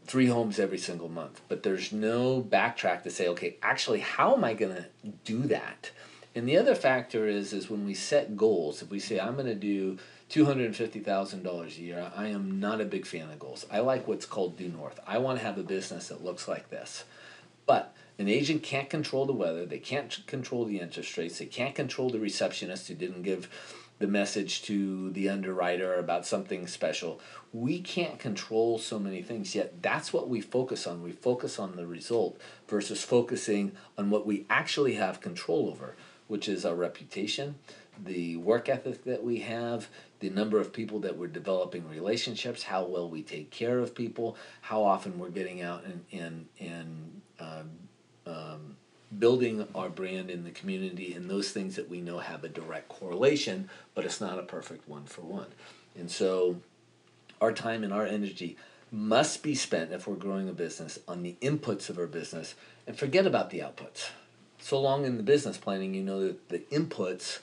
three 0.05 0.27
homes 0.27 0.59
every 0.59 0.77
single 0.77 1.09
month. 1.09 1.41
But 1.47 1.63
there's 1.63 1.91
no 1.91 2.41
backtrack 2.41 3.03
to 3.03 3.11
say, 3.11 3.27
okay, 3.29 3.57
actually, 3.61 3.99
how 3.99 4.35
am 4.35 4.43
I 4.43 4.53
going 4.53 4.75
to 4.75 4.85
do 5.23 5.39
that? 5.43 5.91
And 6.35 6.47
the 6.47 6.57
other 6.57 6.75
factor 6.75 7.27
is, 7.27 7.53
is 7.53 7.69
when 7.69 7.85
we 7.85 7.93
set 7.93 8.35
goals, 8.35 8.81
if 8.81 8.89
we 8.89 8.99
say, 8.99 9.19
I'm 9.19 9.35
going 9.35 9.45
to 9.47 9.55
do 9.55 9.97
$250,000 10.29 11.65
a 11.65 11.81
year, 11.81 12.11
I 12.15 12.27
am 12.27 12.59
not 12.59 12.81
a 12.81 12.85
big 12.85 13.05
fan 13.05 13.29
of 13.29 13.39
goals. 13.39 13.65
I 13.71 13.79
like 13.79 14.07
what's 14.07 14.25
called 14.25 14.57
due 14.57 14.69
north. 14.69 14.99
I 15.05 15.19
want 15.19 15.39
to 15.39 15.45
have 15.45 15.57
a 15.57 15.63
business 15.63 16.07
that 16.07 16.23
looks 16.23 16.47
like 16.47 16.69
this. 16.69 17.05
But 17.65 17.95
an 18.17 18.29
agent 18.29 18.63
can't 18.63 18.89
control 18.89 19.25
the 19.25 19.33
weather. 19.33 19.65
They 19.65 19.79
can't 19.79 20.25
control 20.27 20.65
the 20.65 20.79
interest 20.79 21.17
rates. 21.17 21.39
They 21.39 21.45
can't 21.45 21.75
control 21.75 22.09
the 22.09 22.19
receptionist 22.19 22.87
who 22.87 22.95
didn't 22.95 23.23
give 23.23 23.49
the 23.97 24.07
message 24.07 24.61
to 24.63 25.09
the 25.11 25.29
underwriter 25.29 25.95
about 25.95 26.25
something 26.25 26.67
special. 26.67 27.19
We 27.53 27.79
can't 27.79 28.19
control 28.19 28.77
so 28.77 28.99
many 28.99 29.21
things 29.21 29.55
yet. 29.55 29.81
That's 29.81 30.11
what 30.11 30.27
we 30.27 30.41
focus 30.41 30.85
on. 30.85 31.01
We 31.01 31.11
focus 31.11 31.59
on 31.59 31.75
the 31.75 31.87
result 31.87 32.39
versus 32.67 33.03
focusing 33.03 33.71
on 33.97 34.09
what 34.09 34.25
we 34.25 34.45
actually 34.49 34.95
have 34.95 35.21
control 35.21 35.69
over, 35.69 35.95
which 36.27 36.49
is 36.49 36.65
our 36.65 36.75
reputation, 36.75 37.55
the 38.03 38.35
work 38.35 38.67
ethic 38.67 39.05
that 39.05 39.23
we 39.23 39.39
have, 39.39 39.87
the 40.19 40.29
number 40.29 40.59
of 40.59 40.73
people 40.73 40.99
that 40.99 41.17
we're 41.17 41.27
developing 41.27 41.87
relationships, 41.89 42.63
how 42.63 42.85
well 42.85 43.09
we 43.09 43.21
take 43.21 43.51
care 43.51 43.79
of 43.79 43.93
people, 43.93 44.37
how 44.61 44.83
often 44.83 45.19
we're 45.19 45.29
getting 45.29 45.61
out 45.61 45.83
and 45.85 46.05
and 46.11 46.47
and 46.59 47.21
um, 47.39 47.71
um, 48.25 48.77
building 49.17 49.67
our 49.75 49.89
brand 49.89 50.29
in 50.29 50.43
the 50.43 50.51
community, 50.51 51.13
and 51.13 51.29
those 51.29 51.51
things 51.51 51.75
that 51.75 51.89
we 51.89 52.01
know 52.01 52.19
have 52.19 52.43
a 52.43 52.49
direct 52.49 52.89
correlation, 52.89 53.69
but 53.93 54.05
it's 54.05 54.21
not 54.21 54.39
a 54.39 54.43
perfect 54.43 54.87
one 54.87 55.05
for 55.05 55.21
one. 55.21 55.47
And 55.97 56.09
so, 56.09 56.57
our 57.41 57.51
time 57.51 57.83
and 57.83 57.93
our 57.93 58.05
energy 58.05 58.57
must 58.91 59.43
be 59.43 59.55
spent 59.55 59.91
if 59.91 60.07
we're 60.07 60.15
growing 60.15 60.47
a 60.47 60.53
business 60.53 60.99
on 61.07 61.23
the 61.23 61.35
inputs 61.41 61.89
of 61.89 61.97
our 61.97 62.07
business, 62.07 62.55
and 62.87 62.97
forget 62.97 63.27
about 63.27 63.49
the 63.49 63.59
outputs. 63.59 64.09
So 64.59 64.79
long 64.81 65.05
in 65.05 65.17
the 65.17 65.23
business 65.23 65.57
planning, 65.57 65.93
you 65.93 66.01
know 66.01 66.21
that 66.21 66.49
the 66.49 66.59
inputs 66.71 67.39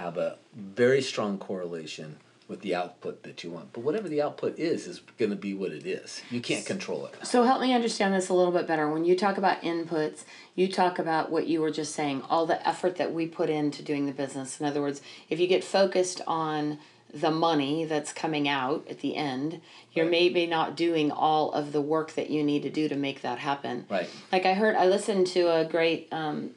have 0.00 0.16
a 0.16 0.36
very 0.54 1.02
strong 1.02 1.38
correlation 1.38 2.16
with 2.48 2.62
the 2.62 2.74
output 2.74 3.22
that 3.22 3.44
you 3.44 3.50
want. 3.50 3.72
But 3.72 3.82
whatever 3.84 4.08
the 4.08 4.20
output 4.20 4.58
is, 4.58 4.88
is 4.88 5.00
going 5.18 5.30
to 5.30 5.36
be 5.36 5.54
what 5.54 5.70
it 5.70 5.86
is. 5.86 6.20
You 6.30 6.40
can't 6.40 6.66
control 6.66 7.06
it. 7.06 7.14
So 7.24 7.44
help 7.44 7.60
me 7.60 7.72
understand 7.72 8.12
this 8.12 8.28
a 8.28 8.34
little 8.34 8.52
bit 8.52 8.66
better. 8.66 8.90
When 8.90 9.04
you 9.04 9.14
talk 9.16 9.38
about 9.38 9.62
inputs, 9.62 10.24
you 10.56 10.66
talk 10.66 10.98
about 10.98 11.30
what 11.30 11.46
you 11.46 11.60
were 11.60 11.70
just 11.70 11.94
saying, 11.94 12.22
all 12.28 12.46
the 12.46 12.66
effort 12.68 12.96
that 12.96 13.14
we 13.14 13.28
put 13.28 13.50
into 13.50 13.84
doing 13.84 14.06
the 14.06 14.12
business. 14.12 14.58
In 14.58 14.66
other 14.66 14.80
words, 14.80 15.00
if 15.28 15.38
you 15.38 15.46
get 15.46 15.62
focused 15.62 16.20
on 16.26 16.78
the 17.12 17.30
money 17.30 17.84
that's 17.84 18.12
coming 18.12 18.48
out 18.48 18.86
at 18.88 19.00
the 19.00 19.16
end. 19.16 19.60
You're 19.92 20.04
Right. 20.04 20.12
maybe 20.12 20.46
not 20.46 20.76
doing 20.76 21.10
all 21.10 21.52
of 21.52 21.72
the 21.72 21.80
work 21.80 22.12
that 22.14 22.30
you 22.30 22.42
need 22.44 22.62
to 22.62 22.70
do 22.70 22.88
to 22.88 22.94
make 22.94 23.22
that 23.22 23.38
happen. 23.38 23.86
Right. 23.88 24.08
Like 24.30 24.46
I 24.46 24.54
heard, 24.54 24.76
I 24.76 24.86
listened 24.86 25.26
to 25.28 25.52
a 25.52 25.64
great 25.64 26.08
um, 26.12 26.52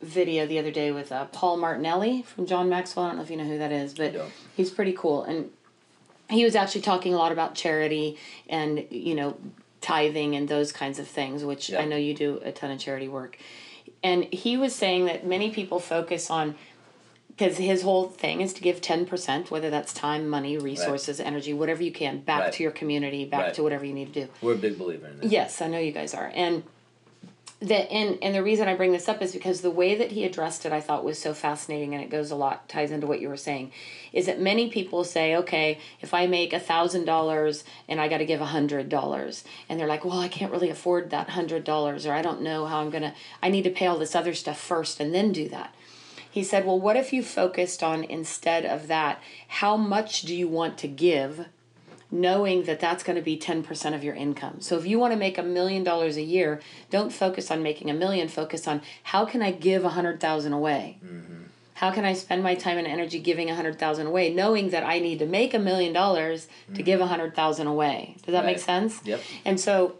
video 0.00 0.46
the 0.46 0.58
other 0.58 0.70
day 0.70 0.92
with 0.92 1.10
uh, 1.10 1.24
Paul 1.26 1.56
Martinelli 1.56 2.22
from 2.22 2.46
John 2.46 2.68
Maxwell. 2.68 3.06
I 3.06 3.08
don't 3.08 3.16
know 3.18 3.22
if 3.22 3.30
you 3.30 3.36
know 3.36 3.44
who 3.44 3.58
that 3.58 3.72
is, 3.72 3.94
but 3.94 4.14
he's 4.56 4.70
pretty 4.70 4.92
cool. 4.92 5.24
And 5.24 5.50
he 6.30 6.44
was 6.44 6.54
actually 6.54 6.82
talking 6.82 7.14
a 7.14 7.16
lot 7.16 7.32
about 7.32 7.54
charity 7.54 8.16
and, 8.48 8.86
you 8.90 9.14
know, 9.14 9.36
tithing 9.80 10.34
and 10.36 10.48
those 10.48 10.72
kinds 10.72 10.98
of 10.98 11.08
things, 11.08 11.44
which 11.44 11.70
Yeah. 11.70 11.80
I 11.80 11.84
know 11.84 11.96
you 11.96 12.14
do 12.14 12.40
a 12.44 12.52
ton 12.52 12.70
of 12.70 12.78
charity 12.78 13.08
work. 13.08 13.38
And 14.02 14.24
he 14.24 14.56
was 14.56 14.74
saying 14.74 15.06
that 15.06 15.26
many 15.26 15.50
people 15.50 15.80
focus 15.80 16.30
on 16.30 16.54
because 17.28 17.56
his 17.56 17.82
whole 17.82 18.08
thing 18.08 18.40
is 18.40 18.52
to 18.54 18.60
give 18.60 18.80
10% 18.80 19.48
whether 19.50 19.70
that's 19.70 19.92
time 19.94 20.28
money 20.28 20.58
resources 20.58 21.20
energy 21.20 21.52
whatever 21.54 21.84
you 21.84 21.92
can 21.92 22.18
back 22.18 22.40
Right. 22.42 22.52
to 22.54 22.62
your 22.64 22.72
community 22.72 23.24
back 23.24 23.40
Right. 23.46 23.54
to 23.54 23.62
whatever 23.62 23.84
you 23.84 23.92
need 23.94 24.12
to 24.12 24.24
do 24.24 24.28
We're 24.42 24.54
a 24.54 24.56
big 24.56 24.76
believer 24.76 25.06
in 25.06 25.20
that. 25.20 25.30
Yes, 25.30 25.62
I 25.62 25.68
know 25.68 25.78
you 25.78 25.92
guys 25.92 26.14
are. 26.14 26.32
And 26.34 26.64
the 27.60 27.90
and 27.90 28.18
and 28.22 28.34
the 28.34 28.42
reason 28.42 28.68
I 28.68 28.76
bring 28.76 28.92
this 28.92 29.08
up 29.08 29.20
is 29.20 29.32
because 29.32 29.62
the 29.62 29.70
way 29.70 29.96
that 29.96 30.12
he 30.12 30.24
addressed 30.24 30.64
it 30.64 30.72
I 30.72 30.80
thought 30.80 31.04
was 31.04 31.18
so 31.18 31.34
fascinating 31.34 31.92
and 31.92 32.02
it 32.02 32.08
goes 32.10 32.30
a 32.30 32.36
lot 32.36 32.68
ties 32.68 32.92
into 32.92 33.08
what 33.08 33.20
you 33.20 33.28
were 33.28 33.36
saying 33.36 33.72
is 34.12 34.26
that 34.26 34.40
many 34.40 34.70
people 34.70 35.02
say 35.02 35.34
okay 35.34 35.78
if 36.00 36.14
I 36.14 36.28
make 36.28 36.52
a 36.52 36.60
thousand 36.60 37.04
dollars 37.04 37.64
and 37.88 38.00
I 38.00 38.06
got 38.06 38.18
to 38.18 38.24
give 38.24 38.40
a 38.40 38.46
hundred 38.46 38.88
dollars 38.88 39.42
and 39.68 39.78
they're 39.78 39.88
like 39.88 40.04
well 40.04 40.20
I 40.20 40.28
can't 40.28 40.52
really 40.52 40.70
afford 40.70 41.10
that 41.10 41.30
hundred 41.30 41.64
dollars 41.64 42.06
or 42.06 42.12
I 42.12 42.22
don't 42.22 42.42
know 42.42 42.66
how 42.66 42.78
I'm 42.78 42.90
gonna 42.90 43.14
I 43.42 43.48
need 43.48 43.64
to 43.64 43.70
pay 43.70 43.86
all 43.86 43.98
this 43.98 44.14
other 44.14 44.34
stuff 44.34 44.60
first 44.60 45.00
and 45.00 45.12
then 45.12 45.32
do 45.32 45.48
that. 45.48 45.74
He 46.30 46.44
said 46.44 46.64
well 46.64 46.78
what 46.78 46.96
if 46.96 47.12
you 47.12 47.24
focused 47.24 47.82
on 47.82 48.04
instead 48.04 48.66
of 48.66 48.86
that 48.86 49.20
how 49.48 49.76
much 49.76 50.22
do 50.22 50.34
you 50.34 50.46
want 50.46 50.78
to 50.78 50.88
give 50.88 51.46
knowing 52.10 52.62
that 52.64 52.80
that's 52.80 53.02
going 53.02 53.16
to 53.16 53.22
be 53.22 53.38
10% 53.38 53.94
of 53.94 54.02
your 54.02 54.14
income. 54.14 54.60
So 54.60 54.78
if 54.78 54.86
you 54.86 54.98
want 54.98 55.12
to 55.12 55.18
make 55.18 55.36
a 55.36 55.42
million 55.42 55.84
dollars 55.84 56.16
a 56.16 56.22
year, 56.22 56.60
don't 56.90 57.12
focus 57.12 57.50
on 57.50 57.62
making 57.62 57.90
a 57.90 57.94
million, 57.94 58.28
focus 58.28 58.66
on 58.66 58.80
how 59.04 59.26
can 59.26 59.42
I 59.42 59.50
give 59.50 59.82
a 59.82 59.88
100,000 59.88 60.52
away? 60.52 60.98
How 61.74 61.92
can 61.92 62.04
I 62.04 62.12
spend 62.14 62.42
my 62.42 62.56
time 62.56 62.76
and 62.78 62.88
energy 62.88 63.20
giving 63.20 63.48
a 63.48 63.52
100,000 63.52 64.06
away 64.06 64.34
knowing 64.34 64.70
that 64.70 64.84
I 64.84 64.98
need 64.98 65.20
to 65.20 65.26
make 65.26 65.54
a 65.54 65.60
million 65.60 65.92
dollars 65.92 66.48
to 66.74 66.82
give 66.82 66.98
a 66.98 67.04
100,000 67.04 67.66
away? 67.66 68.16
Does 68.24 68.32
that 68.32 68.44
make 68.44 68.58
sense? 68.58 69.00
Yep. 69.04 69.20
And 69.44 69.60
so 69.60 69.94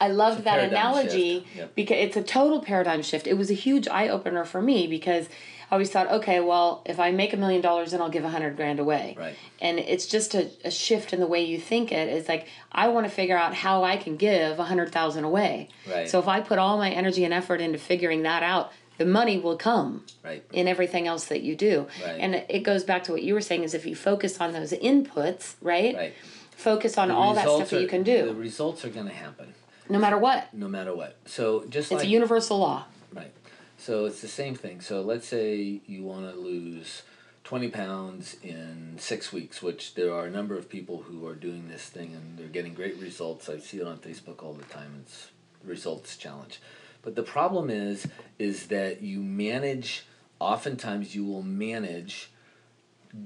I 0.00 0.08
loved 0.08 0.44
that 0.44 0.60
analogy. 0.60 1.46
Yep. 1.56 1.74
because 1.74 1.96
it's 1.98 2.16
a 2.16 2.22
total 2.22 2.60
paradigm 2.60 3.02
shift. 3.02 3.26
It 3.26 3.34
was 3.34 3.50
a 3.50 3.54
huge 3.54 3.88
eye 3.88 4.08
opener 4.08 4.44
for 4.44 4.60
me 4.60 4.86
because 4.86 5.28
I 5.70 5.74
always 5.74 5.90
thought, 5.90 6.10
okay, 6.10 6.40
well, 6.40 6.82
if 6.86 6.98
I 6.98 7.10
make 7.10 7.32
a 7.34 7.36
million 7.36 7.60
dollars, 7.60 7.90
then 7.90 8.00
I'll 8.00 8.08
give 8.08 8.24
a 8.24 8.28
hundred 8.30 8.56
grand 8.56 8.80
away. 8.80 9.14
Right. 9.18 9.36
And 9.60 9.78
it's 9.78 10.06
just 10.06 10.34
a, 10.34 10.50
a 10.64 10.70
shift 10.70 11.12
in 11.12 11.20
the 11.20 11.26
way 11.26 11.44
you 11.44 11.58
think 11.60 11.92
it. 11.92 12.08
It's 12.08 12.28
like 12.28 12.46
I 12.72 12.88
want 12.88 13.06
to 13.06 13.10
figure 13.10 13.36
out 13.36 13.54
how 13.54 13.84
I 13.84 13.96
can 13.98 14.16
give 14.16 14.58
a 14.58 14.64
hundred 14.64 14.92
thousand 14.92 15.24
away. 15.24 15.68
Right. 15.88 16.08
So 16.08 16.18
if 16.18 16.26
I 16.28 16.40
put 16.40 16.58
all 16.58 16.78
my 16.78 16.90
energy 16.90 17.24
and 17.24 17.34
effort 17.34 17.60
into 17.60 17.78
figuring 17.78 18.22
that 18.22 18.42
out, 18.42 18.72
the 18.96 19.04
money 19.04 19.38
will 19.38 19.56
come 19.56 20.04
Right. 20.24 20.42
in 20.52 20.66
everything 20.68 21.06
else 21.06 21.26
that 21.26 21.42
you 21.42 21.54
do. 21.54 21.86
Right. 22.04 22.18
And 22.18 22.34
it 22.34 22.60
goes 22.64 22.82
back 22.84 23.04
to 23.04 23.12
what 23.12 23.22
you 23.22 23.34
were 23.34 23.40
saying 23.42 23.62
is 23.62 23.74
if 23.74 23.84
you 23.84 23.94
focus 23.94 24.40
on 24.40 24.52
those 24.54 24.72
inputs, 24.72 25.54
right? 25.60 25.94
Right. 25.94 26.14
Focus 26.56 26.98
on 26.98 27.08
The 27.08 27.14
all 27.14 27.34
that 27.34 27.42
stuff 27.42 27.70
that 27.70 27.80
you 27.82 27.86
can 27.88 28.02
do. 28.02 28.26
The 28.26 28.34
results 28.34 28.84
are 28.84 28.90
going 28.90 29.06
to 29.06 29.14
happen 29.14 29.54
no 29.88 29.98
matter 29.98 30.18
what. 30.18 30.52
no 30.52 30.66
matter 30.68 30.94
what. 30.94 31.16
So 31.26 31.64
just 31.68 31.92
It's 31.92 31.98
like 32.00 32.04
a 32.04 32.10
universal 32.10 32.58
law. 32.58 32.86
Right. 33.14 33.30
So 33.78 34.06
it's 34.06 34.20
the 34.20 34.28
same 34.28 34.56
thing. 34.56 34.80
So 34.80 35.00
let's 35.02 35.26
say 35.26 35.80
you 35.86 36.02
want 36.02 36.28
to 36.30 36.38
lose 36.38 37.02
20 37.44 37.68
pounds 37.68 38.36
in 38.42 38.96
six 38.98 39.32
weeks, 39.32 39.62
which 39.62 39.94
there 39.94 40.12
are 40.12 40.26
a 40.26 40.30
number 40.30 40.58
of 40.58 40.68
people 40.68 41.02
who 41.02 41.26
are 41.26 41.36
doing 41.36 41.68
this 41.68 41.84
thing 41.84 42.12
and 42.12 42.36
they're 42.36 42.48
getting 42.48 42.74
great 42.74 42.98
results. 42.98 43.48
I 43.48 43.58
see 43.58 43.78
it 43.78 43.86
on 43.86 43.98
Facebook 43.98 44.42
all 44.42 44.52
the 44.52 44.64
time. 44.64 45.02
It's 45.02 45.28
results 45.64 46.16
challenge. 46.16 46.60
But 47.02 47.14
the 47.14 47.22
problem 47.22 47.70
is, 47.70 48.06
is 48.38 48.66
that 48.66 49.00
you 49.00 49.20
manage, 49.20 50.04
oftentimes 50.40 51.14
you 51.14 51.24
will 51.24 51.44
manage 51.44 52.30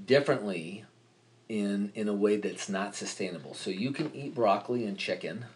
differently 0.04 0.84
in, 1.48 1.92
in 1.94 2.08
a 2.08 2.14
way 2.14 2.36
that's 2.36 2.68
not 2.68 2.94
sustainable. 2.94 3.54
So 3.54 3.70
you 3.70 3.90
can 3.90 4.14
eat 4.14 4.34
broccoli 4.34 4.84
and 4.84 4.98
chicken 4.98 5.46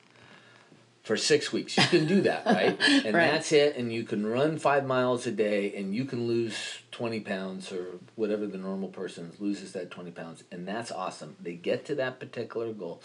for 1.07 1.17
six 1.17 1.53
weeks. 1.53 1.77
You 1.77 1.85
can 1.85 2.07
do 2.09 2.21
that, 2.23 2.45
right? 2.47 2.77
And 3.07 3.15
Right. 3.15 3.31
that's 3.31 3.53
it. 3.53 3.77
And 3.77 3.93
you 3.93 4.03
can 4.03 4.27
run 4.27 4.59
five 4.59 4.85
miles 4.85 5.25
a 5.25 5.31
day 5.31 5.73
and 5.77 5.95
you 5.95 6.05
can 6.05 6.27
lose 6.27 6.57
20 6.91 7.21
pounds 7.21 7.71
or 7.71 8.01
whatever 8.17 8.45
the 8.45 8.59
normal 8.59 8.89
person 8.89 9.31
loses 9.39 9.71
that 9.75 9.89
20 9.89 10.11
pounds. 10.11 10.43
And 10.51 10.67
that's 10.67 10.91
awesome. 10.91 11.37
They 11.41 11.55
get 11.55 11.85
to 11.87 11.95
that 11.95 12.19
particular 12.19 12.73
goal, 12.73 13.01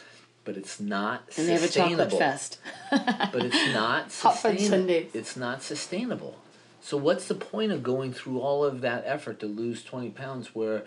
but 0.46 0.58
it's 0.58 0.80
not 0.80 1.30
And 1.38 1.48
they 1.48 1.54
have 1.54 1.64
a 1.64 1.68
chocolate 1.68 2.12
fest. 2.12 2.58
But 2.90 3.46
it's 3.46 3.72
not 3.72 4.12
sustainable. 4.24 5.06
It's 5.14 5.38
not 5.38 5.62
sustainable. 5.62 6.40
So 6.82 6.98
what's 6.98 7.28
the 7.28 7.36
point 7.36 7.72
of 7.72 7.84
going 7.84 8.14
through 8.14 8.40
all 8.40 8.64
of 8.64 8.82
that 8.82 9.04
effort 9.06 9.40
to 9.42 9.46
lose 9.46 9.84
20 9.84 10.10
pounds 10.10 10.56
where 10.56 10.86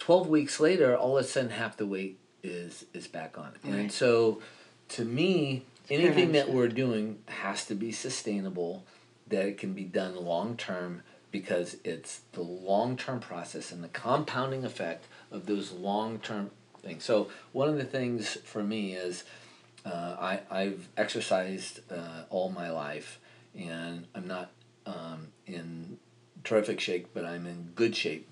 12 0.00 0.28
weeks 0.28 0.60
later 0.60 0.94
all 0.94 1.16
of 1.16 1.24
a 1.24 1.26
sudden 1.26 1.48
half 1.48 1.78
the 1.78 1.86
weight 1.86 2.18
is 2.42 2.84
is 2.92 3.06
back 3.06 3.38
on 3.38 3.52
and 3.64 3.92
so 3.92 4.40
to 4.90 5.04
me 5.04 5.62
anything 5.88 6.32
that 6.32 6.50
we're 6.50 6.68
doing 6.68 7.18
has 7.26 7.64
to 7.66 7.74
be 7.74 7.90
sustainable 7.90 8.84
that 9.28 9.46
it 9.46 9.58
can 9.58 9.72
be 9.72 9.84
done 9.84 10.16
long 10.16 10.56
term 10.56 11.02
because 11.30 11.76
it's 11.84 12.22
the 12.32 12.42
long 12.42 12.96
term 12.96 13.20
process 13.20 13.72
and 13.72 13.82
the 13.82 13.88
compounding 13.88 14.64
effect 14.64 15.06
of 15.30 15.46
those 15.46 15.72
long 15.72 16.18
term 16.18 16.50
things. 16.82 17.04
So 17.04 17.28
one 17.52 17.68
of 17.68 17.76
the 17.76 17.84
things 17.84 18.36
for 18.44 18.62
me 18.62 18.94
is 18.94 19.24
uh, 19.84 20.16
I, 20.18 20.40
I've 20.50 20.88
exercised 20.96 21.80
uh, 21.90 22.24
all 22.28 22.50
my 22.50 22.70
life 22.70 23.18
and 23.56 24.06
I'm 24.14 24.26
not 24.26 24.50
um, 24.86 25.28
in 25.46 25.98
terrific 26.44 26.80
shape 26.80 27.08
but 27.14 27.24
I'm 27.24 27.46
in 27.46 27.70
good 27.74 27.94
shape. 27.94 28.26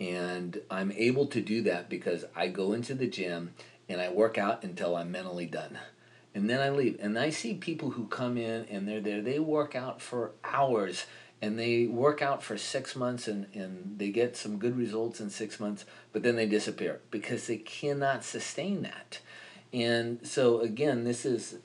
And 0.00 0.62
I'm 0.70 0.92
able 0.92 1.26
to 1.26 1.42
do 1.42 1.60
that 1.62 1.90
because 1.90 2.24
I 2.34 2.48
go 2.48 2.72
into 2.72 2.94
the 2.94 3.06
gym 3.06 3.52
and 3.90 4.00
I 4.00 4.08
work 4.08 4.38
out 4.38 4.62
until 4.62 4.96
I'm 4.96 5.10
mentally 5.10 5.46
done. 5.46 5.76
And 6.32 6.48
then 6.48 6.60
I 6.60 6.70
leave. 6.70 6.98
And 7.00 7.18
I 7.18 7.30
see 7.30 7.54
people 7.54 7.90
who 7.90 8.06
come 8.06 8.38
in 8.38 8.64
and 8.70 8.86
they're 8.86 9.00
there, 9.00 9.20
they 9.20 9.40
work 9.40 9.74
out 9.74 10.00
for 10.00 10.30
hours 10.44 11.06
and 11.42 11.58
they 11.58 11.86
work 11.86 12.22
out 12.22 12.42
for 12.42 12.56
six 12.56 12.94
months 12.94 13.26
and, 13.26 13.46
and 13.52 13.98
they 13.98 14.10
get 14.10 14.36
some 14.36 14.58
good 14.58 14.76
results 14.76 15.20
in 15.20 15.28
six 15.28 15.58
months, 15.58 15.84
but 16.12 16.22
then 16.22 16.36
they 16.36 16.46
disappear 16.46 17.00
because 17.10 17.48
they 17.48 17.56
cannot 17.56 18.22
sustain 18.22 18.82
that. 18.82 19.18
And 19.72 20.20
so, 20.22 20.60
again, 20.60 21.02
this 21.02 21.24
is, 21.26 21.56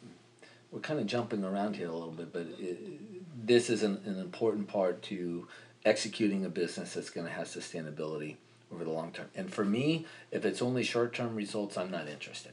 we're 0.71 0.79
kind 0.79 0.99
of 0.99 1.05
jumping 1.05 1.43
around 1.43 1.75
here 1.75 1.89
a 1.89 1.93
little 1.93 2.11
bit, 2.11 2.33
but 2.33 2.47
it, 2.57 3.45
this 3.45 3.69
is 3.69 3.83
an, 3.83 4.01
an 4.05 4.19
important 4.19 4.67
part 4.67 5.03
to 5.03 5.47
executing 5.83 6.43
a 6.43 6.49
business 6.49 6.95
that's 6.95 7.11
going 7.11 7.27
to 7.27 7.33
have 7.33 7.47
sustainability 7.47 8.37
over 8.71 8.83
the 8.83 8.91
long 8.91 9.11
term. 9.11 9.27
And 9.35 9.53
for 9.53 9.65
me, 9.65 10.05
if 10.31 10.45
it's 10.45 10.61
only 10.61 10.83
short 10.83 11.13
term 11.13 11.35
results, 11.35 11.77
I'm 11.77 11.91
not 11.91 12.07
interested. 12.07 12.51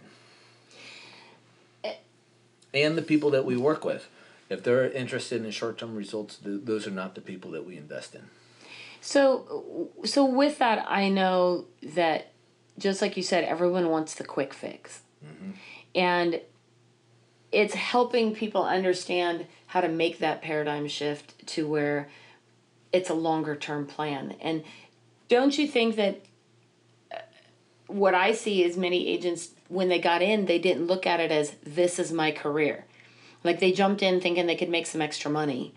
And 2.75 2.97
the 2.97 3.03
people 3.03 3.31
that 3.31 3.45
we 3.45 3.57
work 3.57 3.85
with, 3.85 4.09
if 4.49 4.63
they're 4.63 4.91
interested 4.91 5.45
in 5.45 5.51
short 5.51 5.79
term 5.79 5.95
results, 5.95 6.37
th- 6.37 6.61
those 6.65 6.87
are 6.87 6.93
not 6.93 7.15
the 7.15 7.21
people 7.21 7.51
that 7.51 7.67
we 7.67 7.77
invest 7.77 8.15
in. 8.15 8.23
So, 9.01 9.91
so 10.05 10.25
with 10.25 10.59
that, 10.59 10.87
I 10.89 11.09
know 11.09 11.67
that 11.83 12.33
just 12.79 13.03
like 13.03 13.17
you 13.17 13.23
said, 13.23 13.45
everyone 13.45 13.91
wants 13.91 14.15
the 14.15 14.25
quick 14.25 14.55
fix, 14.55 15.03
mm-hmm. 15.25 15.51
and 15.95 16.41
it's 17.51 17.75
helping 17.75 18.35
people 18.35 18.65
understand 18.65 19.47
how 19.67 19.83
to 19.83 19.89
make 19.89 20.19
that 20.21 20.41
paradigm 20.41 20.89
shift 20.89 21.47
to 21.49 21.67
where 21.67 22.09
it's 22.93 23.11
a 23.11 23.15
longer 23.15 23.57
term 23.57 23.87
plan. 23.87 24.37
And 24.41 24.65
don't 25.33 25.57
you 25.57 25.67
think 25.67 25.97
that 25.97 26.21
uh, 27.11 27.17
what 27.87 28.15
I 28.15 28.33
see 28.33 28.63
is 28.63 28.77
many 28.77 29.09
agents 29.09 29.49
when 29.69 29.89
they 29.89 29.99
got 29.99 30.21
in, 30.21 30.45
they 30.45 30.59
didn't 30.59 30.87
look 30.87 31.07
at 31.07 31.21
it 31.21 31.33
as 31.33 31.53
this 31.65 31.99
is 31.99 32.13
my 32.13 32.31
career. 32.33 32.85
Like 33.43 33.59
they 33.59 33.73
jumped 33.73 34.03
in 34.03 34.21
thinking 34.21 34.47
they 34.47 34.57
could 34.57 34.69
make 34.69 34.87
some 34.87 35.01
extra 35.01 35.31
money. 35.31 35.73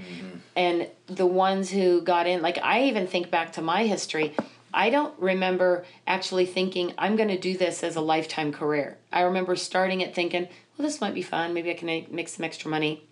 And 0.57 0.89
the 1.07 1.25
ones 1.25 1.71
who 1.71 2.01
got 2.01 2.27
in, 2.27 2.41
like 2.41 2.59
I 2.61 2.83
even 2.83 3.07
think 3.07 3.31
back 3.31 3.53
to 3.53 3.61
my 3.61 3.85
history, 3.85 4.35
I 4.73 4.89
don't 4.89 5.17
remember 5.19 5.85
actually 6.05 6.45
thinking 6.45 6.93
I'm 6.97 7.15
going 7.15 7.29
to 7.29 7.39
do 7.39 7.57
this 7.57 7.81
as 7.81 7.95
a 7.95 8.01
lifetime 8.01 8.51
career. 8.51 8.97
I 9.11 9.21
remember 9.21 9.55
starting 9.55 10.01
it 10.01 10.13
thinking, 10.13 10.49
well, 10.77 10.85
this 10.85 10.99
might 10.99 11.13
be 11.13 11.21
fun. 11.21 11.53
Maybe 11.53 11.71
I 11.71 11.75
can 11.75 12.07
make 12.11 12.27
some 12.27 12.43
extra 12.43 12.69
money. 12.69 13.07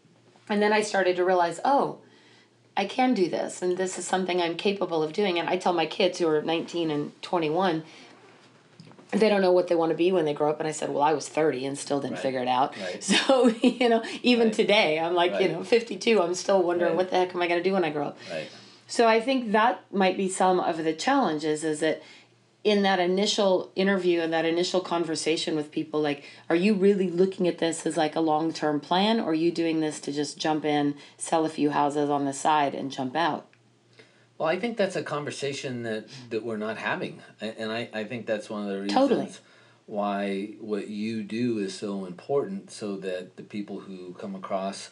And 0.50 0.62
then 0.62 0.74
I 0.74 0.82
started 0.82 1.16
to 1.16 1.24
realize, 1.24 1.62
oh, 1.64 2.00
I 2.76 2.86
can 2.86 3.14
do 3.14 3.30
this, 3.30 3.62
and 3.62 3.78
this 3.78 4.00
is 4.00 4.06
something 4.06 4.42
I'm 4.42 4.56
capable 4.56 5.04
of 5.04 5.14
doing. 5.14 5.38
And 5.38 5.48
I 5.48 5.58
tell 5.58 5.74
my 5.74 5.86
kids 5.86 6.18
who 6.20 6.28
are 6.28 6.42
19 6.42 6.90
and 6.90 7.22
21, 7.22 7.84
they 9.12 9.30
don't 9.30 9.42
know 9.42 9.52
what 9.52 9.68
they 9.68 9.76
want 9.76 9.92
to 9.92 9.96
be 9.96 10.12
when 10.12 10.26
they 10.26 10.34
grow 10.34 10.50
up. 10.50 10.60
And 10.60 10.68
I 10.68 10.72
said, 10.72 10.90
well, 10.90 11.04
I 11.04 11.14
was 11.14 11.30
30 11.30 11.66
and 11.68 11.78
still 11.78 12.00
didn't 12.02 12.14
Right. 12.16 12.22
figure 12.22 12.40
it 12.42 12.48
out. 12.48 12.76
Right. 12.78 13.04
So, 13.04 13.48
you 13.62 13.90
know, 13.90 14.04
even 14.24 14.48
Right. 14.48 14.54
today, 14.56 15.00
I'm 15.00 15.14
like, 15.14 15.40
you 15.40 15.50
know, 15.50 15.64
52, 15.64 16.20
I'm 16.22 16.34
still 16.34 16.64
wondering 16.64 16.96
what 16.96 17.12
the 17.12 17.18
heck 17.18 17.36
am 17.36 17.42
I 17.44 17.48
going 17.48 17.60
to 17.62 17.64
do 17.64 17.74
when 17.74 17.84
I 17.84 17.92
grow 17.92 18.08
up? 18.08 18.18
Right. 18.32 18.48
So 18.88 19.08
I 19.08 19.22
think 19.22 19.52
that 19.52 19.84
might 19.92 20.18
be 20.18 20.28
some 20.30 20.60
of 20.60 20.84
the 20.84 20.94
challenges 20.94 21.64
is 21.64 21.80
that 21.82 22.02
in 22.64 22.82
that 22.84 23.00
initial 23.00 23.72
interview 23.76 24.22
and 24.22 24.32
that 24.32 24.46
initial 24.46 24.80
conversation 24.80 25.56
with 25.56 25.72
people 25.72 26.02
like 26.02 26.24
are 26.50 26.56
you 26.56 26.74
really 26.74 27.10
looking 27.10 27.48
at 27.48 27.58
this 27.58 27.86
as 27.86 27.98
like 27.98 28.16
a 28.16 28.22
long-term 28.22 28.80
plan 28.80 29.20
or 29.20 29.32
are 29.32 29.34
you 29.34 29.52
doing 29.52 29.82
this 29.82 30.00
to 30.00 30.12
just 30.12 30.38
jump 30.38 30.64
in 30.64 30.96
sell 31.18 31.46
a 31.46 31.50
few 31.50 31.72
houses 31.72 32.10
on 32.10 32.26
the 32.26 32.34
side 32.34 32.74
and 32.74 32.92
jump 32.92 33.16
out 33.16 33.48
well 34.38 34.48
i 34.48 34.58
think 34.58 34.78
that's 34.78 34.96
a 34.96 35.04
conversation 35.04 35.84
that 35.84 36.08
that 36.30 36.44
we're 36.44 36.58
not 36.58 36.78
having 36.78 37.22
and 37.42 37.72
i 37.72 37.90
i 37.94 38.04
think 38.04 38.26
that's 38.26 38.50
one 38.50 38.64
of 38.64 38.70
the 38.70 38.82
reasons 38.82 38.94
Totally. 38.94 39.30
why 39.86 40.46
what 40.60 40.88
you 40.88 41.22
do 41.24 41.58
is 41.58 41.78
so 41.78 42.06
important 42.06 42.72
so 42.72 42.96
that 42.98 43.36
the 43.36 43.44
people 43.44 43.82
who 43.82 44.14
come 44.14 44.36
across 44.36 44.90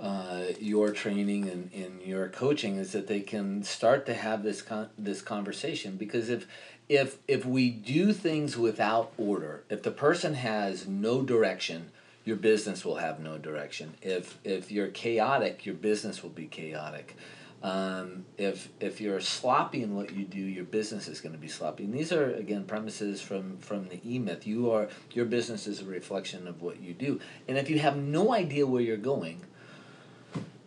uh, 0.00 0.44
your 0.58 0.92
training 0.92 1.46
and, 1.48 1.70
and 1.74 2.00
your 2.00 2.26
coaching 2.28 2.76
is 2.78 2.92
that 2.92 3.06
they 3.06 3.20
can 3.20 3.62
start 3.62 4.06
to 4.06 4.14
have 4.14 4.42
this 4.42 4.62
con- 4.62 4.88
this 4.96 5.20
conversation 5.20 5.96
because 5.96 6.30
if 6.30 6.46
if 6.90 7.18
if 7.28 7.46
we 7.46 7.70
do 7.70 8.12
things 8.12 8.56
without 8.56 9.12
order 9.16 9.62
if 9.70 9.82
the 9.82 9.90
person 9.92 10.34
has 10.34 10.88
no 10.88 11.22
direction 11.22 11.90
your 12.24 12.36
business 12.36 12.84
will 12.84 12.96
have 12.96 13.20
no 13.20 13.38
direction 13.38 13.94
if 14.02 14.36
if 14.44 14.72
you're 14.72 14.88
chaotic 14.88 15.64
your 15.64 15.76
business 15.76 16.22
will 16.22 16.30
be 16.30 16.46
chaotic 16.46 17.16
um, 17.62 18.24
if 18.38 18.70
if 18.80 19.00
you're 19.00 19.20
sloppy 19.20 19.82
in 19.82 19.94
what 19.94 20.14
you 20.14 20.24
do, 20.24 20.38
your 20.38 20.64
business 20.64 21.08
is 21.08 21.20
going 21.20 21.34
to 21.34 21.38
be 21.38 21.48
sloppy. 21.48 21.84
And 21.84 21.92
these 21.92 22.10
are 22.10 22.32
again 22.34 22.64
premises 22.64 23.20
from 23.20 23.58
from 23.58 23.88
the 23.88 24.00
E 24.02 24.18
Myth. 24.18 24.46
You 24.46 24.70
are 24.70 24.88
your 25.12 25.26
business 25.26 25.66
is 25.66 25.82
a 25.82 25.84
reflection 25.84 26.48
of 26.48 26.62
what 26.62 26.80
you 26.80 26.94
do. 26.94 27.20
And 27.46 27.58
if 27.58 27.68
you 27.68 27.78
have 27.80 27.98
no 27.98 28.32
idea 28.32 28.66
where 28.66 28.80
you're 28.80 28.96
going, 28.96 29.42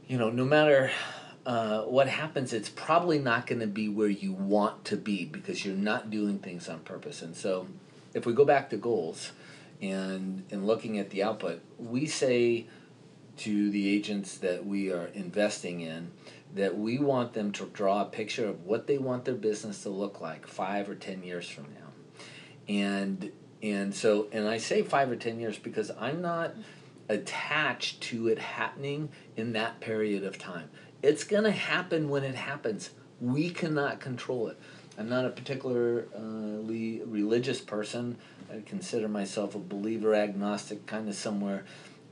you 0.07 0.19
know, 0.19 0.30
no 0.30 0.45
matter 0.45 0.91
uh, 1.45 1.81
what 1.83 2.07
happens, 2.07 2.53
it's 2.53 2.69
probably 2.69 3.19
not 3.19 3.47
going 3.47 3.59
to 3.59 3.67
be 3.67 3.89
where 3.89 4.07
you 4.07 4.31
want 4.31 4.85
to 4.85 4.97
be 4.97 5.25
because 5.25 5.65
you're 5.65 5.75
not 5.75 6.09
doing 6.09 6.39
things 6.39 6.69
on 6.69 6.79
purpose. 6.79 7.21
And 7.21 7.35
so, 7.35 7.67
if 8.13 8.25
we 8.25 8.33
go 8.33 8.45
back 8.45 8.69
to 8.69 8.77
goals 8.77 9.31
and 9.81 10.43
and 10.51 10.65
looking 10.65 10.97
at 10.97 11.09
the 11.09 11.23
output, 11.23 11.61
we 11.77 12.05
say 12.05 12.67
to 13.37 13.69
the 13.71 13.89
agents 13.89 14.37
that 14.37 14.65
we 14.65 14.91
are 14.91 15.07
investing 15.07 15.81
in 15.81 16.11
that 16.53 16.77
we 16.77 16.99
want 16.99 17.33
them 17.33 17.51
to 17.51 17.65
draw 17.73 18.01
a 18.01 18.05
picture 18.05 18.47
of 18.47 18.65
what 18.65 18.87
they 18.87 18.97
want 18.97 19.25
their 19.25 19.33
business 19.33 19.83
to 19.83 19.89
look 19.89 20.21
like 20.21 20.45
five 20.45 20.89
or 20.89 20.95
ten 20.95 21.23
years 21.23 21.49
from 21.49 21.63
now 21.63 21.83
and 22.67 23.31
and 23.61 23.93
so 23.93 24.27
and 24.31 24.47
i 24.47 24.57
say 24.57 24.81
five 24.81 25.09
or 25.09 25.15
ten 25.15 25.39
years 25.39 25.57
because 25.57 25.91
i'm 25.99 26.21
not 26.21 26.53
attached 27.09 28.01
to 28.01 28.27
it 28.27 28.39
happening 28.39 29.09
in 29.35 29.53
that 29.53 29.79
period 29.79 30.23
of 30.23 30.37
time 30.37 30.69
it's 31.04 31.24
going 31.24 31.43
to 31.43 31.51
happen 31.51 32.10
when 32.10 32.24
it 32.24 32.36
happens 32.36 32.89
we 33.22 33.49
cannot 33.51 33.99
control 33.99 34.47
it 34.47 34.58
i'm 34.97 35.08
not 35.10 35.26
a 35.26 35.30
particularly 35.30 37.01
religious 37.06 37.62
person 37.62 38.18
i 38.51 38.62
consider 38.66 39.08
myself 39.08 39.54
a 39.54 39.60
believer 39.60 40.16
agnostic 40.16 40.86
kind 40.88 41.08
of 41.08 41.16
somewhere 41.16 41.64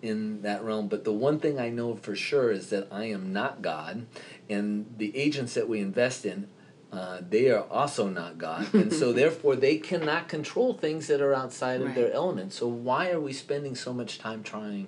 in 0.01 0.41
that 0.41 0.63
realm. 0.63 0.87
But 0.87 1.03
the 1.03 1.13
one 1.13 1.39
thing 1.39 1.59
I 1.59 1.69
know 1.69 1.95
for 1.95 2.15
sure 2.15 2.51
is 2.51 2.69
that 2.69 2.87
I 2.91 3.05
am 3.05 3.31
not 3.31 3.61
God, 3.61 4.05
and 4.49 4.85
the 4.97 5.15
agents 5.15 5.53
that 5.53 5.69
we 5.69 5.79
invest 5.79 6.25
in, 6.25 6.47
uh, 6.91 7.19
they 7.29 7.49
are 7.51 7.63
also 7.69 8.09
not 8.09 8.37
God, 8.37 8.73
and 8.73 8.91
so 8.91 9.13
therefore 9.13 9.55
they 9.55 9.77
cannot 9.77 10.27
control 10.27 10.73
things 10.73 11.07
that 11.07 11.21
are 11.21 11.33
outside 11.33 11.81
of 11.81 11.87
Right. 11.87 11.95
their 11.95 12.11
element. 12.11 12.53
So 12.53 12.67
why 12.67 13.11
are 13.11 13.19
we 13.19 13.33
spending 13.33 13.75
so 13.75 13.93
much 13.93 14.17
time 14.17 14.43
trying 14.43 14.87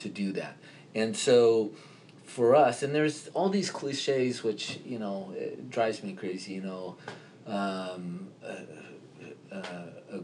to 0.00 0.08
do 0.08 0.32
that? 0.32 0.56
And 0.94 1.16
so. 1.16 1.72
For 2.38 2.54
us, 2.54 2.84
and 2.84 2.94
there's 2.94 3.26
all 3.34 3.48
these 3.48 3.68
cliches, 3.68 4.44
which 4.44 4.78
you 4.86 5.00
know 5.00 5.32
it 5.34 5.70
drives 5.70 6.04
me 6.04 6.12
crazy. 6.12 6.52
You 6.52 6.60
know, 6.60 6.96
um, 7.48 8.28
uh, 8.44 9.56
uh, 9.56 9.56
uh, 9.56 10.18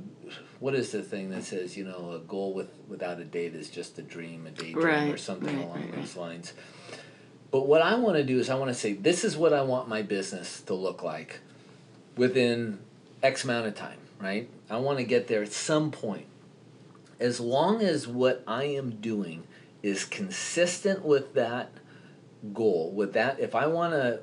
what 0.61 0.77
is 0.77 0.93
the 0.93 1.03
thing 1.03 1.31
that 1.31 1.43
says 1.43 1.77
you 1.77 1.83
know 1.83 2.13
a 2.13 2.21
goal 2.21 2.55
with 2.55 2.69
without 2.87 3.19
a 3.19 3.25
date 3.25 3.57
is 3.57 3.69
just 3.69 3.99
a 3.99 4.03
dream, 4.03 4.47
a 4.47 4.53
daydream, 4.53 5.13
or 5.13 5.17
something 5.17 5.57
right, 5.57 5.65
along 5.65 5.81
right, 5.81 5.97
those 5.97 6.15
lines. 6.15 6.53
But 7.51 7.67
what 7.67 7.83
I 7.83 7.97
want 7.97 8.17
to 8.17 8.23
do 8.23 8.39
is 8.39 8.49
I 8.49 8.55
want 8.55 8.69
to 8.69 8.75
say 8.75 8.93
this 8.93 9.25
is 9.25 9.37
what 9.37 9.53
I 9.53 9.63
want 9.63 9.89
my 9.89 10.03
business 10.03 10.61
to 10.67 10.75
look 10.75 11.03
like 11.03 11.41
within 12.17 12.79
X 13.25 13.43
amount 13.43 13.67
of 13.67 13.75
time, 13.75 13.99
right? 14.21 14.49
I 14.71 14.77
want 14.77 14.99
to 14.99 15.05
get 15.05 15.27
there 15.27 15.43
at 15.43 15.53
some 15.53 15.91
point. 15.91 16.27
As 17.19 17.41
long 17.41 17.83
as 17.83 18.07
what 18.07 18.45
I 18.47 18.67
am 18.67 19.01
doing 19.01 19.49
is 19.83 20.05
consistent 20.05 21.05
with 21.05 21.35
that 21.35 21.73
goal, 22.53 22.93
with 22.93 23.13
that, 23.15 23.41
if 23.41 23.55
I 23.55 23.67
want 23.67 23.93
to 23.93 24.21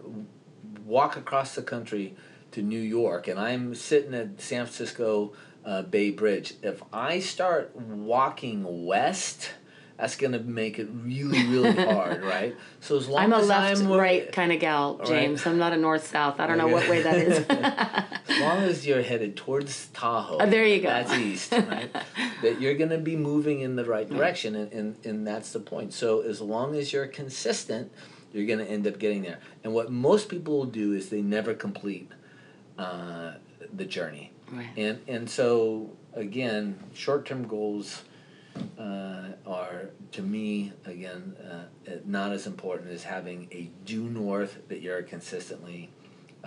walk 0.85 1.17
across 1.17 1.55
the 1.55 1.61
country 1.61 2.15
to 2.51 2.61
New 2.61 2.79
York 2.79 3.27
and 3.27 3.39
I'm 3.39 3.73
sitting 3.75 4.13
at 4.13 4.41
San 4.41 4.65
Francisco 4.65 5.33
uh, 5.65 5.83
Bay 5.83 6.11
Bridge, 6.11 6.55
if 6.61 6.81
I 6.91 7.19
start 7.19 7.75
walking 7.75 8.85
west, 8.85 9.51
that's 9.97 10.15
going 10.15 10.31
to 10.33 10.39
make 10.39 10.79
it 10.79 10.87
really, 10.91 11.45
really 11.47 11.73
hard, 11.93 12.23
right? 12.23 12.55
So 12.79 12.97
as 12.97 13.07
long 13.07 13.23
i'm 13.23 13.33
a 13.33 13.37
as 13.37 13.47
left 13.47 13.81
I'm 13.81 13.91
right 13.91 14.31
kind 14.31 14.51
of 14.51 14.59
gal 14.59 14.97
right. 14.97 15.07
james 15.07 15.45
i'm 15.45 15.57
not 15.59 15.73
a 15.73 15.77
north 15.77 16.07
south 16.07 16.39
i 16.39 16.47
don't 16.47 16.57
know 16.57 16.67
what 16.67 16.89
way 16.89 17.03
that 17.03 17.17
is 17.17 17.45
as 17.49 18.39
long 18.41 18.57
as 18.63 18.87
you're 18.87 19.03
headed 19.03 19.35
towards 19.37 19.87
Tahoe, 19.93 20.37
Oh, 20.39 20.45
there 20.49 20.65
you 20.65 20.81
go. 20.81 20.87
That's 20.89 21.13
east, 21.13 21.51
right? 21.51 21.91
that 22.41 22.59
you're 22.61 22.73
going 22.75 22.89
to 22.89 22.97
be 22.97 23.15
moving 23.15 23.59
in 23.61 23.75
the 23.75 23.85
right 23.85 24.09
direction, 24.09 24.55
and, 24.55 24.71
and 24.71 24.95
and 25.05 25.27
that's 25.27 25.51
the 25.53 25.59
point. 25.59 25.93
So 25.93 26.21
as 26.21 26.41
long 26.41 26.75
as 26.75 26.91
you're 26.93 27.07
consistent, 27.07 27.91
you're 28.33 28.45
going 28.47 28.59
to 28.59 28.65
end 28.65 28.87
up 28.87 28.97
getting 28.97 29.21
there. 29.23 29.39
And 29.63 29.73
what 29.73 29.91
most 29.91 30.29
people 30.29 30.57
will 30.57 30.65
do 30.65 30.93
is 30.93 31.09
they 31.09 31.21
never 31.21 31.53
complete 31.53 32.09
uh, 32.79 33.33
the 33.73 33.85
journey, 33.85 34.31
Right. 34.51 34.69
and 34.77 34.99
and 35.07 35.29
so 35.29 35.91
again, 36.13 36.79
short 36.93 37.25
term 37.25 37.47
goals. 37.47 38.03
Uh, 38.77 39.29
are 39.45 39.89
to 40.11 40.21
me 40.21 40.73
again 40.85 41.35
uh, 41.49 41.91
not 42.05 42.31
as 42.31 42.47
important 42.47 42.91
as 42.91 43.03
having 43.03 43.47
a 43.51 43.69
due 43.85 44.03
north 44.03 44.57
that 44.67 44.81
you're 44.81 45.01
consistently 45.03 45.89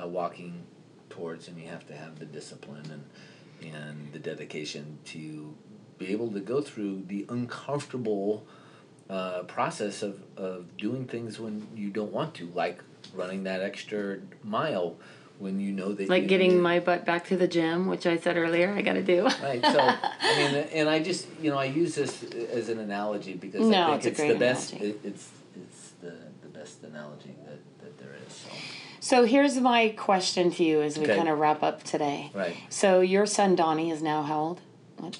uh, 0.00 0.06
walking 0.06 0.64
towards, 1.08 1.48
and 1.48 1.58
you 1.58 1.68
have 1.68 1.86
to 1.86 1.96
have 1.96 2.18
the 2.18 2.26
discipline 2.26 2.84
and 2.90 3.72
and 3.74 4.12
the 4.12 4.18
dedication 4.18 4.98
to 5.04 5.54
be 5.98 6.12
able 6.12 6.30
to 6.32 6.40
go 6.40 6.60
through 6.60 7.04
the 7.06 7.24
uncomfortable 7.28 8.46
uh, 9.08 9.42
process 9.44 10.02
of, 10.02 10.22
of 10.36 10.76
doing 10.76 11.06
things 11.06 11.38
when 11.38 11.66
you 11.74 11.90
don't 11.90 12.12
want 12.12 12.34
to, 12.34 12.46
like 12.54 12.80
running 13.14 13.44
that 13.44 13.62
extra 13.62 14.18
mile 14.42 14.96
when 15.38 15.58
you 15.60 15.72
know 15.72 15.92
that 15.92 16.08
like 16.08 16.26
getting 16.28 16.60
my 16.62 16.78
butt 16.80 17.04
back 17.04 17.26
to 17.26 17.36
the 17.36 17.48
gym 17.48 17.86
which 17.88 18.06
i 18.06 18.16
said 18.16 18.36
earlier 18.36 18.72
i 18.72 18.82
gotta 18.82 19.02
do 19.02 19.24
Right. 19.42 19.64
So, 19.66 19.80
I 19.80 20.34
mean, 20.36 20.54
and 20.72 20.88
I 20.88 21.00
just, 21.02 21.26
you 21.40 21.50
know, 21.50 21.58
I 21.58 21.64
use 21.66 21.94
this 21.96 22.22
as 22.52 22.68
an 22.68 22.78
analogy 22.78 23.34
because 23.34 23.68
No, 23.68 23.92
I 23.92 23.94
it's 23.96 24.04
think 24.04 24.12
it's, 24.12 24.20
great 24.20 24.32
the 24.32 24.38
best. 24.38 24.72
analogy. 24.72 24.90
It, 24.90 25.00
it's 25.04 25.30
it's 25.56 25.90
the, 26.02 26.12
the 26.42 26.48
best 26.48 26.82
analogy 26.82 27.34
that, 27.46 27.58
that 27.82 27.98
there 27.98 28.14
is. 28.26 28.32
So. 28.34 28.48
so 29.00 29.24
here's 29.24 29.58
my 29.60 29.88
question 29.90 30.50
to 30.52 30.64
you 30.64 30.80
as 30.82 30.98
we 30.98 31.04
Okay. 31.04 31.16
kind 31.16 31.28
of 31.28 31.38
wrap 31.38 31.62
up 31.62 31.82
today 31.82 32.30
Right. 32.34 32.56
so 32.68 33.00
your 33.00 33.26
son 33.26 33.54
donnie 33.56 33.90
is 33.90 34.02
now 34.02 34.22
how 34.22 34.38
old 34.40 34.60
what? 34.98 35.18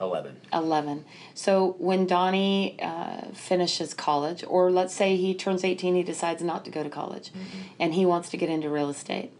Eleven. 0.00 0.36
11. 0.52 1.04
So 1.34 1.74
when 1.78 2.06
Donnie 2.06 2.76
uh, 2.80 3.32
finishes 3.34 3.94
college, 3.94 4.44
or 4.46 4.70
let's 4.70 4.94
say 4.94 5.16
he 5.16 5.34
turns 5.34 5.64
18, 5.64 5.96
he 5.96 6.02
decides 6.04 6.42
not 6.42 6.64
to 6.66 6.70
go 6.70 6.84
to 6.84 6.90
college, 6.90 7.32
and 7.80 7.94
he 7.94 8.06
wants 8.06 8.28
to 8.30 8.36
get 8.36 8.48
into 8.48 8.70
real 8.70 8.90
estate, 8.90 9.32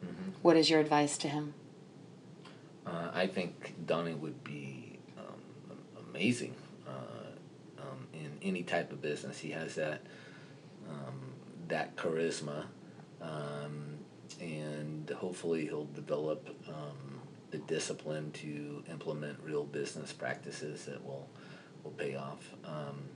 what 0.43 0.57
is 0.57 0.69
your 0.69 0.81
advice 0.81 1.17
to 1.19 1.29
him? 1.29 1.55
Uh, 2.87 3.11
I 3.13 3.27
think 3.27 3.75
Donnie 3.87 4.15
would 4.15 4.43
be 4.43 4.99
um, 5.19 5.77
amazing 6.11 6.55
uh, 6.89 7.83
um, 7.83 8.07
in 8.13 8.39
any 8.43 8.63
type 8.63 8.93
of 8.93 9.03
business. 9.03 9.39
He 9.39 9.51
has 9.51 9.75
that 9.75 10.01
um, 10.89 11.33
that 11.69 11.97
charisma, 11.97 12.65
um, 13.21 13.99
and 14.41 15.11
hopefully 15.11 15.67
he'll 15.67 15.85
develop 15.85 16.49
um, 16.69 17.08
the 17.51 17.59
discipline 17.59 18.31
to 18.33 18.83
implement 18.91 19.39
real 19.43 19.65
business 19.65 20.13
practices 20.13 20.85
that 20.87 21.05
will 21.05 21.29
will 21.83 21.93
pay 21.93 22.17
off. 22.17 22.55
Um, 22.65 23.09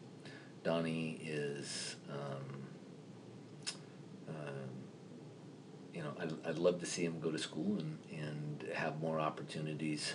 Donnie 0.63 1.21
is. 1.25 1.97
Um, 2.11 2.63
um, 4.29 4.69
you 5.95 6.03
know, 6.03 6.13
I'd, 6.21 6.33
I'd 6.47 6.59
love 6.59 6.81
to 6.81 6.87
see 6.87 7.05
him 7.05 7.21
go 7.21 7.31
to 7.31 7.39
school 7.39 7.79
and, 7.79 7.99
and 8.11 8.65
have 8.75 9.01
more 9.01 9.21
opportunities 9.21 10.15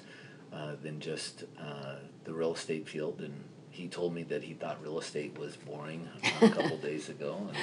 uh, 0.51 0.73
than 0.81 0.99
just 0.99 1.43
uh, 1.59 1.95
the 2.23 2.33
real 2.33 2.53
estate 2.53 2.87
field. 2.87 3.21
And 3.21 3.43
he 3.69 3.87
told 3.87 4.13
me 4.13 4.23
that 4.23 4.43
he 4.43 4.53
thought 4.53 4.81
real 4.81 4.99
estate 4.99 5.37
was 5.37 5.55
boring 5.55 6.07
uh, 6.41 6.45
a 6.47 6.49
couple 6.49 6.77
days 6.81 7.09
ago. 7.09 7.47
And, 7.47 7.57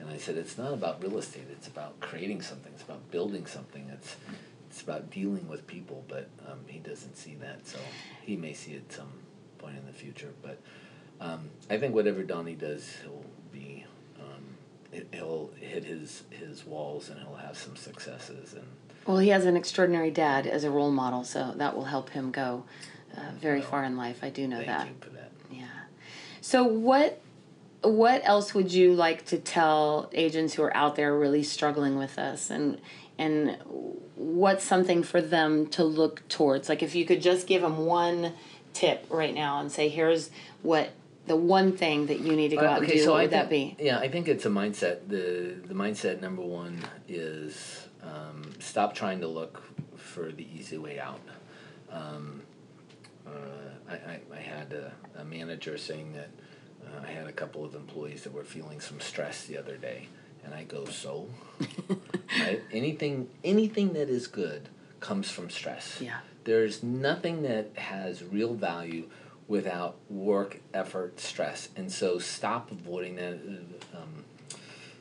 and 0.00 0.10
I 0.10 0.16
said, 0.16 0.36
it's 0.36 0.56
not 0.56 0.72
about 0.72 1.02
real 1.02 1.18
estate. 1.18 1.46
It's 1.50 1.66
about 1.66 1.98
creating 2.00 2.42
something. 2.42 2.72
It's 2.72 2.82
about 2.84 3.10
building 3.10 3.46
something. 3.46 3.90
It's, 3.92 4.16
it's 4.70 4.82
about 4.82 5.10
dealing 5.10 5.48
with 5.48 5.66
people. 5.66 6.04
But 6.08 6.28
um, 6.48 6.60
he 6.66 6.78
doesn't 6.78 7.16
see 7.16 7.34
that. 7.36 7.66
So 7.66 7.78
he 8.22 8.36
may 8.36 8.52
see 8.52 8.72
it 8.72 8.92
some 8.92 9.12
point 9.58 9.76
in 9.76 9.86
the 9.86 9.92
future. 9.92 10.32
But 10.42 10.58
um, 11.20 11.50
I 11.68 11.76
think 11.78 11.94
whatever 11.94 12.22
Donnie 12.22 12.54
does, 12.54 12.96
he'll 13.02 13.24
be 13.52 13.84
um, 14.20 15.02
he'll 15.12 15.50
hit 15.60 15.84
his 15.84 16.22
his 16.30 16.64
walls 16.64 17.10
and 17.10 17.18
he'll 17.20 17.36
have 17.36 17.56
some 17.58 17.76
successes 17.76 18.54
and 18.54 18.66
Well, 19.06 19.18
he 19.18 19.28
has 19.30 19.44
an 19.44 19.56
extraordinary 19.56 20.10
dad 20.10 20.46
as 20.46 20.64
a 20.64 20.70
role 20.70 20.90
model, 20.92 21.24
so 21.24 21.52
that 21.56 21.76
will 21.76 21.84
help 21.84 22.10
him 22.10 22.30
go 22.30 22.64
uh, 23.16 23.32
very 23.40 23.60
far 23.60 23.84
in 23.84 23.96
life. 23.96 24.20
I 24.22 24.30
do 24.30 24.46
know 24.46 24.56
Thank 24.56 24.68
that. 24.68 24.86
you 24.86 24.94
for 25.00 25.10
that. 25.10 25.32
Yeah. 25.50 25.66
So 26.40 26.62
what 26.64 27.20
what 27.82 28.20
else 28.24 28.54
would 28.54 28.72
you 28.72 28.94
like 28.94 29.26
to 29.26 29.38
tell 29.38 30.10
agents 30.12 30.54
who 30.54 30.62
are 30.62 30.76
out 30.76 30.96
there 30.96 31.16
really 31.16 31.42
struggling 31.42 31.96
with 31.96 32.16
this 32.16 32.50
and 32.50 32.80
and 33.18 33.58
what's 34.16 34.64
something 34.64 35.02
for 35.02 35.20
them 35.20 35.66
to 35.66 35.84
look 35.84 36.26
towards? 36.28 36.68
Like 36.68 36.82
if 36.82 36.94
you 36.94 37.04
could 37.04 37.20
just 37.20 37.46
give 37.46 37.60
them 37.60 37.84
one 37.84 38.32
tip 38.72 39.06
right 39.10 39.34
now 39.34 39.60
and 39.60 39.70
say 39.70 39.88
here's 39.88 40.30
what 40.62 40.90
the 41.26 41.36
one 41.36 41.76
thing 41.76 42.06
that 42.06 42.20
you 42.20 42.34
need 42.34 42.48
to 42.48 42.56
go 42.56 42.66
out 42.66 42.82
and 42.82 42.90
do, 42.90 43.10
what 43.10 43.18
I 43.18 43.22
would 43.22 43.30
that 43.32 43.50
be? 43.50 43.76
Yeah, 43.78 43.98
I 43.98 44.08
think 44.08 44.26
it's 44.26 44.46
a 44.46 44.48
mindset. 44.48 45.06
the 45.06 45.54
The 45.66 45.74
mindset 45.74 46.20
number 46.20 46.42
one 46.42 46.80
is 47.08 47.88
um, 48.02 48.50
stop 48.58 48.94
trying 48.94 49.20
to 49.20 49.28
look 49.28 49.62
for 49.96 50.32
the 50.32 50.46
easy 50.54 50.78
way 50.78 50.98
out. 50.98 51.20
Um, 51.90 52.42
uh, 53.26 53.30
I, 53.88 53.94
I, 53.94 54.20
I 54.34 54.40
had 54.40 54.72
a, 54.72 54.92
a 55.20 55.24
manager 55.24 55.76
saying 55.76 56.14
that 56.14 56.30
uh, 56.94 57.06
I 57.06 57.10
had 57.10 57.26
a 57.26 57.32
couple 57.32 57.64
of 57.64 57.74
employees 57.74 58.24
that 58.24 58.32
were 58.32 58.44
feeling 58.44 58.80
some 58.80 59.00
stress 59.00 59.44
the 59.44 59.58
other 59.58 59.76
day, 59.76 60.08
and 60.44 60.54
I 60.54 60.64
go, 60.64 60.84
so, 60.86 61.28
right? 62.38 62.62
Anything 62.72 63.28
anything 63.44 63.92
that 63.94 64.08
is 64.08 64.26
good 64.26 64.68
comes 65.00 65.30
from 65.30 65.50
stress. 65.50 65.98
Yeah. 66.00 66.18
There's 66.44 66.82
nothing 66.82 67.42
that 67.42 67.70
has 67.76 68.24
real 68.24 68.54
value 68.54 69.08
without 69.48 69.96
work, 70.08 70.60
effort, 70.72 71.18
stress. 71.20 71.68
And 71.76 71.90
so 71.90 72.18
stop 72.18 72.70
avoiding 72.70 73.16
that. 73.16 73.34
Um, 73.94 74.24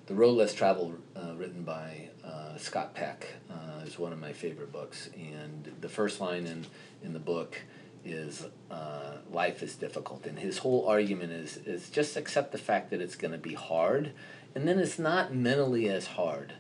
the 0.07 0.15
Road 0.15 0.31
Less 0.31 0.55
Traveled, 0.55 0.99
uh, 1.15 1.35
written 1.37 1.61
by 1.61 2.09
uh, 2.25 2.57
Scott 2.57 2.95
Peck, 2.95 3.27
uh, 3.47 3.85
is 3.85 3.99
one 3.99 4.11
of 4.11 4.19
my 4.19 4.33
favorite 4.33 4.71
books. 4.71 5.07
And 5.15 5.71
the 5.81 5.87
first 5.87 6.19
line 6.19 6.47
in, 6.47 6.65
in 7.03 7.13
the 7.13 7.19
book 7.19 7.61
is 8.06 8.45
uh, 8.72 9.18
life 9.32 9.62
is 9.62 9.76
difficult. 9.76 10.26
And 10.26 10.39
his 10.39 10.60
whole 10.60 10.88
argument 10.88 11.32
is, 11.32 11.58
is 11.58 11.89
just 11.89 12.18
accept 12.18 12.52
the 12.52 12.58
fact 12.58 12.89
that 12.91 13.02
it's 13.02 13.16
going 13.16 13.32
to 13.32 13.38
be 13.38 13.54
hard. 13.54 14.12
And 14.56 14.68
then 14.68 14.80
it's 14.80 15.00
not 15.00 15.34
mentally 15.34 15.89
as 15.89 16.08
hard. 16.08 16.54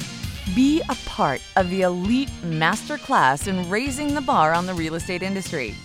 be 0.55 0.81
a 0.89 0.95
part 1.05 1.41
of 1.55 1.69
the 1.69 1.81
elite 1.81 2.29
masterclass 2.43 3.47
in 3.47 3.69
raising 3.69 4.13
the 4.13 4.21
bar 4.21 4.53
on 4.53 4.65
the 4.65 4.73
real 4.73 4.95
estate 4.95 5.23
industry. 5.23 5.75